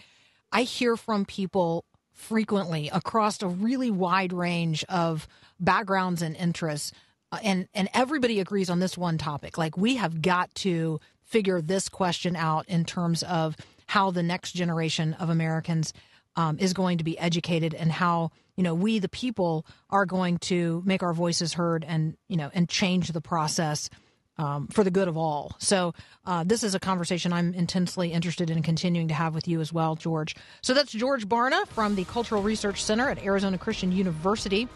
I 0.56 0.64
hear 0.64 0.96
from 0.96 1.26
people 1.26 1.84
frequently 2.14 2.88
across 2.88 3.42
a 3.42 3.48
really 3.48 3.92
wide 3.92 4.32
range 4.32 4.86
of 4.86 5.28
backgrounds 5.60 6.22
and 6.22 6.34
interests. 6.34 6.94
Uh, 7.30 7.40
and 7.44 7.68
and 7.74 7.90
everybody 7.94 8.40
agrees 8.40 8.70
on 8.70 8.80
this 8.80 8.98
one 8.98 9.18
topic. 9.18 9.58
Like 9.58 9.76
we 9.76 9.98
have 9.98 10.22
got 10.22 10.56
to 10.56 11.02
figure 11.26 11.60
this 11.60 11.90
question 11.90 12.38
out 12.38 12.70
in 12.70 12.86
terms 12.86 13.22
of 13.24 13.58
how 13.88 14.12
the 14.12 14.24
next 14.24 14.54
generation 14.54 15.14
of 15.16 15.30
Americans 15.30 15.92
um, 16.38 16.58
is 16.58 16.72
going 16.72 17.00
to 17.00 17.04
be 17.04 17.20
educated 17.20 17.74
and 17.74 17.92
how 17.92 18.32
you 18.56 18.64
know 18.64 18.74
we 18.74 19.00
the 19.00 19.10
people 19.10 19.66
are 19.90 20.06
going 20.06 20.38
to 20.38 20.82
make 20.86 21.04
our 21.04 21.14
voices 21.14 21.56
heard 21.56 21.84
and 21.84 22.16
you 22.30 22.38
know 22.38 22.50
and 22.54 22.70
change 22.70 23.10
the 23.10 23.20
process 23.20 23.90
um, 24.38 24.68
for 24.68 24.84
the 24.84 24.92
good 24.92 25.08
of 25.08 25.18
all. 25.18 25.56
So 25.60 25.94
uh, 26.26 26.44
this 26.44 26.64
is 26.64 26.76
a 26.76 26.80
conversation 26.80 27.32
I'm 27.34 27.54
intensely 27.54 28.12
interested 28.12 28.50
in 28.50 28.64
continuing 28.64 29.08
to 29.10 29.14
have 29.14 29.36
with 29.36 29.48
you 29.48 29.62
as 29.62 29.72
well, 29.72 29.96
George. 29.96 30.36
So 30.62 30.74
that's 30.74 30.92
George 30.92 31.28
Barna 31.28 31.68
from 31.68 31.96
the 31.96 32.04
Cultural 32.06 32.42
Research 32.42 32.84
Center 32.84 33.08
at 33.10 33.24
Arizona 33.24 33.58
Christian 33.58 33.92
University. 33.92 34.68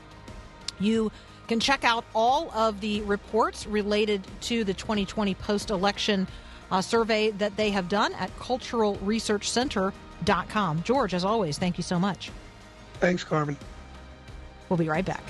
You 0.80 1.12
can 1.47 1.60
check 1.60 1.84
out 1.84 2.05
all 2.14 2.51
of 2.51 2.80
the 2.80 3.01
reports 3.01 3.68
related 3.68 4.26
to 4.41 4.64
the 4.64 4.74
2020 4.74 5.36
post-election 5.36 6.28
uh, 6.72 6.82
survey 6.82 7.32
that 7.32 7.57
they 7.57 7.72
have 7.72 7.89
done 7.89 8.14
at 8.14 8.34
culturalresearchcenter.com. 8.38 10.84
George, 10.84 11.14
as 11.14 11.26
always, 11.26 11.57
thank 11.57 11.78
you 11.78 11.84
so 11.84 11.99
much. 11.99 12.32
Thanks, 12.99 13.24
Carmen. 13.24 13.57
We'll 14.70 14.78
be 14.78 14.88
right 14.88 15.05
back. 15.05 15.24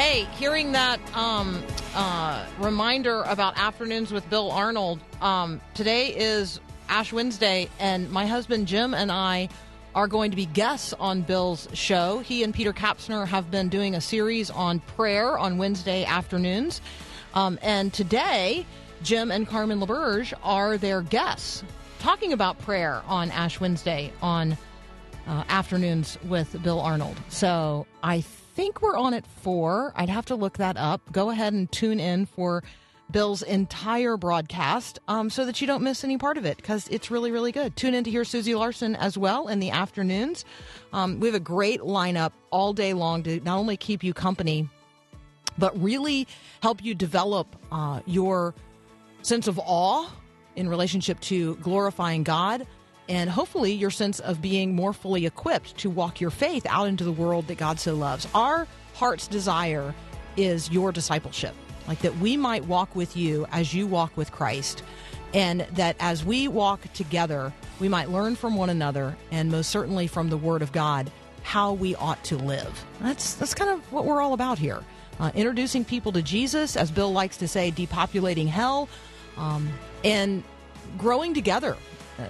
Hey, 0.00 0.24
hearing 0.38 0.72
that 0.72 0.98
um, 1.14 1.62
uh, 1.94 2.46
reminder 2.58 3.20
about 3.24 3.58
afternoons 3.58 4.10
with 4.10 4.28
Bill 4.30 4.50
Arnold, 4.50 4.98
um, 5.20 5.60
today 5.74 6.16
is 6.16 6.58
Ash 6.88 7.12
Wednesday, 7.12 7.68
and 7.78 8.10
my 8.10 8.24
husband 8.24 8.66
Jim 8.66 8.94
and 8.94 9.12
I 9.12 9.50
are 9.94 10.08
going 10.08 10.30
to 10.30 10.38
be 10.38 10.46
guests 10.46 10.94
on 10.94 11.20
Bill's 11.20 11.68
show. 11.74 12.20
He 12.20 12.42
and 12.42 12.54
Peter 12.54 12.72
Kapsner 12.72 13.28
have 13.28 13.50
been 13.50 13.68
doing 13.68 13.94
a 13.94 14.00
series 14.00 14.48
on 14.48 14.80
prayer 14.80 15.38
on 15.38 15.58
Wednesday 15.58 16.06
afternoons. 16.06 16.80
Um, 17.34 17.58
and 17.60 17.92
today, 17.92 18.64
Jim 19.02 19.30
and 19.30 19.46
Carmen 19.46 19.80
LaBerge 19.80 20.32
are 20.42 20.78
their 20.78 21.02
guests 21.02 21.62
talking 21.98 22.32
about 22.32 22.58
prayer 22.60 23.02
on 23.06 23.30
Ash 23.32 23.60
Wednesday 23.60 24.14
on 24.22 24.56
uh, 25.26 25.44
afternoons 25.50 26.16
with 26.24 26.56
Bill 26.62 26.80
Arnold. 26.80 27.20
So 27.28 27.86
I 28.02 28.22
think 28.60 28.82
we're 28.82 28.94
on 28.94 29.14
at 29.14 29.26
four. 29.26 29.90
I'd 29.96 30.10
have 30.10 30.26
to 30.26 30.34
look 30.34 30.58
that 30.58 30.76
up. 30.76 31.00
Go 31.10 31.30
ahead 31.30 31.54
and 31.54 31.72
tune 31.72 31.98
in 31.98 32.26
for 32.26 32.62
Bill's 33.10 33.42
entire 33.42 34.18
broadcast 34.18 34.98
um, 35.08 35.30
so 35.30 35.46
that 35.46 35.62
you 35.62 35.66
don't 35.66 35.82
miss 35.82 36.04
any 36.04 36.18
part 36.18 36.36
of 36.36 36.44
it 36.44 36.58
because 36.58 36.86
it's 36.88 37.10
really, 37.10 37.30
really 37.30 37.52
good. 37.52 37.74
Tune 37.74 37.94
in 37.94 38.04
to 38.04 38.10
hear 38.10 38.22
Susie 38.22 38.54
Larson 38.54 38.96
as 38.96 39.16
well 39.16 39.48
in 39.48 39.60
the 39.60 39.70
afternoons. 39.70 40.44
Um, 40.92 41.20
we 41.20 41.28
have 41.28 41.34
a 41.34 41.40
great 41.40 41.80
lineup 41.80 42.32
all 42.50 42.74
day 42.74 42.92
long 42.92 43.22
to 43.22 43.40
not 43.40 43.56
only 43.56 43.78
keep 43.78 44.04
you 44.04 44.12
company, 44.12 44.68
but 45.56 45.80
really 45.80 46.28
help 46.62 46.84
you 46.84 46.94
develop 46.94 47.56
uh, 47.72 48.00
your 48.04 48.54
sense 49.22 49.48
of 49.48 49.58
awe 49.58 50.06
in 50.54 50.68
relationship 50.68 51.18
to 51.20 51.54
glorifying 51.56 52.24
God 52.24 52.66
and 53.10 53.28
hopefully 53.28 53.72
your 53.72 53.90
sense 53.90 54.20
of 54.20 54.40
being 54.40 54.74
more 54.74 54.92
fully 54.92 55.26
equipped 55.26 55.76
to 55.78 55.90
walk 55.90 56.20
your 56.20 56.30
faith 56.30 56.64
out 56.70 56.86
into 56.86 57.02
the 57.02 57.12
world 57.12 57.48
that 57.48 57.58
God 57.58 57.80
so 57.80 57.94
loves. 57.94 58.26
Our 58.34 58.68
heart's 58.94 59.26
desire 59.26 59.92
is 60.36 60.70
your 60.70 60.92
discipleship, 60.92 61.54
like 61.88 61.98
that 62.02 62.16
we 62.18 62.36
might 62.36 62.64
walk 62.66 62.94
with 62.94 63.16
you 63.16 63.46
as 63.50 63.74
you 63.74 63.88
walk 63.88 64.16
with 64.16 64.30
Christ, 64.30 64.84
and 65.34 65.62
that 65.72 65.96
as 65.98 66.24
we 66.24 66.46
walk 66.46 66.80
together, 66.92 67.52
we 67.80 67.88
might 67.88 68.10
learn 68.10 68.36
from 68.36 68.54
one 68.54 68.70
another 68.70 69.16
and 69.32 69.50
most 69.50 69.70
certainly 69.70 70.06
from 70.06 70.30
the 70.30 70.36
Word 70.36 70.62
of 70.62 70.70
God 70.70 71.10
how 71.42 71.72
we 71.72 71.96
ought 71.96 72.22
to 72.24 72.36
live. 72.36 72.84
That's 73.00 73.34
that's 73.34 73.54
kind 73.54 73.72
of 73.72 73.92
what 73.92 74.04
we're 74.04 74.22
all 74.22 74.34
about 74.34 74.58
here. 74.58 74.84
Uh, 75.18 75.32
introducing 75.34 75.84
people 75.84 76.12
to 76.12 76.22
Jesus, 76.22 76.76
as 76.76 76.92
Bill 76.92 77.12
likes 77.12 77.38
to 77.38 77.48
say, 77.48 77.72
depopulating 77.72 78.46
hell, 78.46 78.88
um, 79.36 79.68
and 80.04 80.44
growing 80.96 81.34
together 81.34 81.76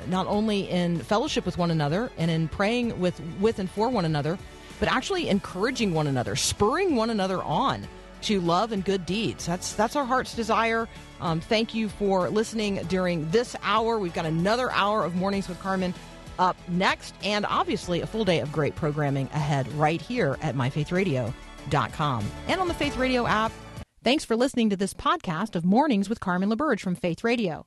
not 0.08 0.26
only 0.26 0.68
in 0.68 0.98
fellowship 0.98 1.46
with 1.46 1.58
one 1.58 1.70
another 1.70 2.10
and 2.18 2.30
in 2.30 2.48
praying 2.48 2.98
with 3.00 3.20
with 3.40 3.58
and 3.58 3.70
for 3.70 3.88
one 3.88 4.04
another, 4.04 4.38
but 4.78 4.88
actually 4.88 5.28
encouraging 5.28 5.94
one 5.94 6.06
another, 6.06 6.36
spurring 6.36 6.96
one 6.96 7.10
another 7.10 7.42
on 7.42 7.86
to 8.22 8.40
love 8.40 8.72
and 8.72 8.84
good 8.84 9.06
deeds. 9.06 9.46
That's 9.46 9.74
that's 9.74 9.96
our 9.96 10.04
heart's 10.04 10.34
desire. 10.34 10.88
Um, 11.20 11.40
thank 11.40 11.74
you 11.74 11.88
for 11.88 12.28
listening 12.30 12.76
during 12.88 13.28
this 13.30 13.56
hour. 13.62 13.98
We've 13.98 14.14
got 14.14 14.26
another 14.26 14.70
hour 14.72 15.04
of 15.04 15.14
mornings 15.14 15.48
with 15.48 15.60
Carmen 15.60 15.94
up 16.38 16.56
next, 16.68 17.14
and 17.22 17.44
obviously 17.46 18.00
a 18.00 18.06
full 18.06 18.24
day 18.24 18.40
of 18.40 18.50
great 18.50 18.74
programming 18.74 19.26
ahead 19.34 19.70
right 19.74 20.00
here 20.00 20.38
at 20.40 20.54
myfaithradio.com 20.54 22.30
and 22.48 22.60
on 22.60 22.68
the 22.68 22.74
Faith 22.74 22.96
Radio 22.96 23.26
app. 23.26 23.52
Thanks 24.02 24.24
for 24.24 24.34
listening 24.34 24.70
to 24.70 24.76
this 24.76 24.94
podcast 24.94 25.54
of 25.54 25.64
Mornings 25.64 26.08
with 26.08 26.20
Carmen 26.20 26.48
LaBerge 26.48 26.80
from 26.80 26.94
Faith 26.94 27.22
Radio. 27.22 27.66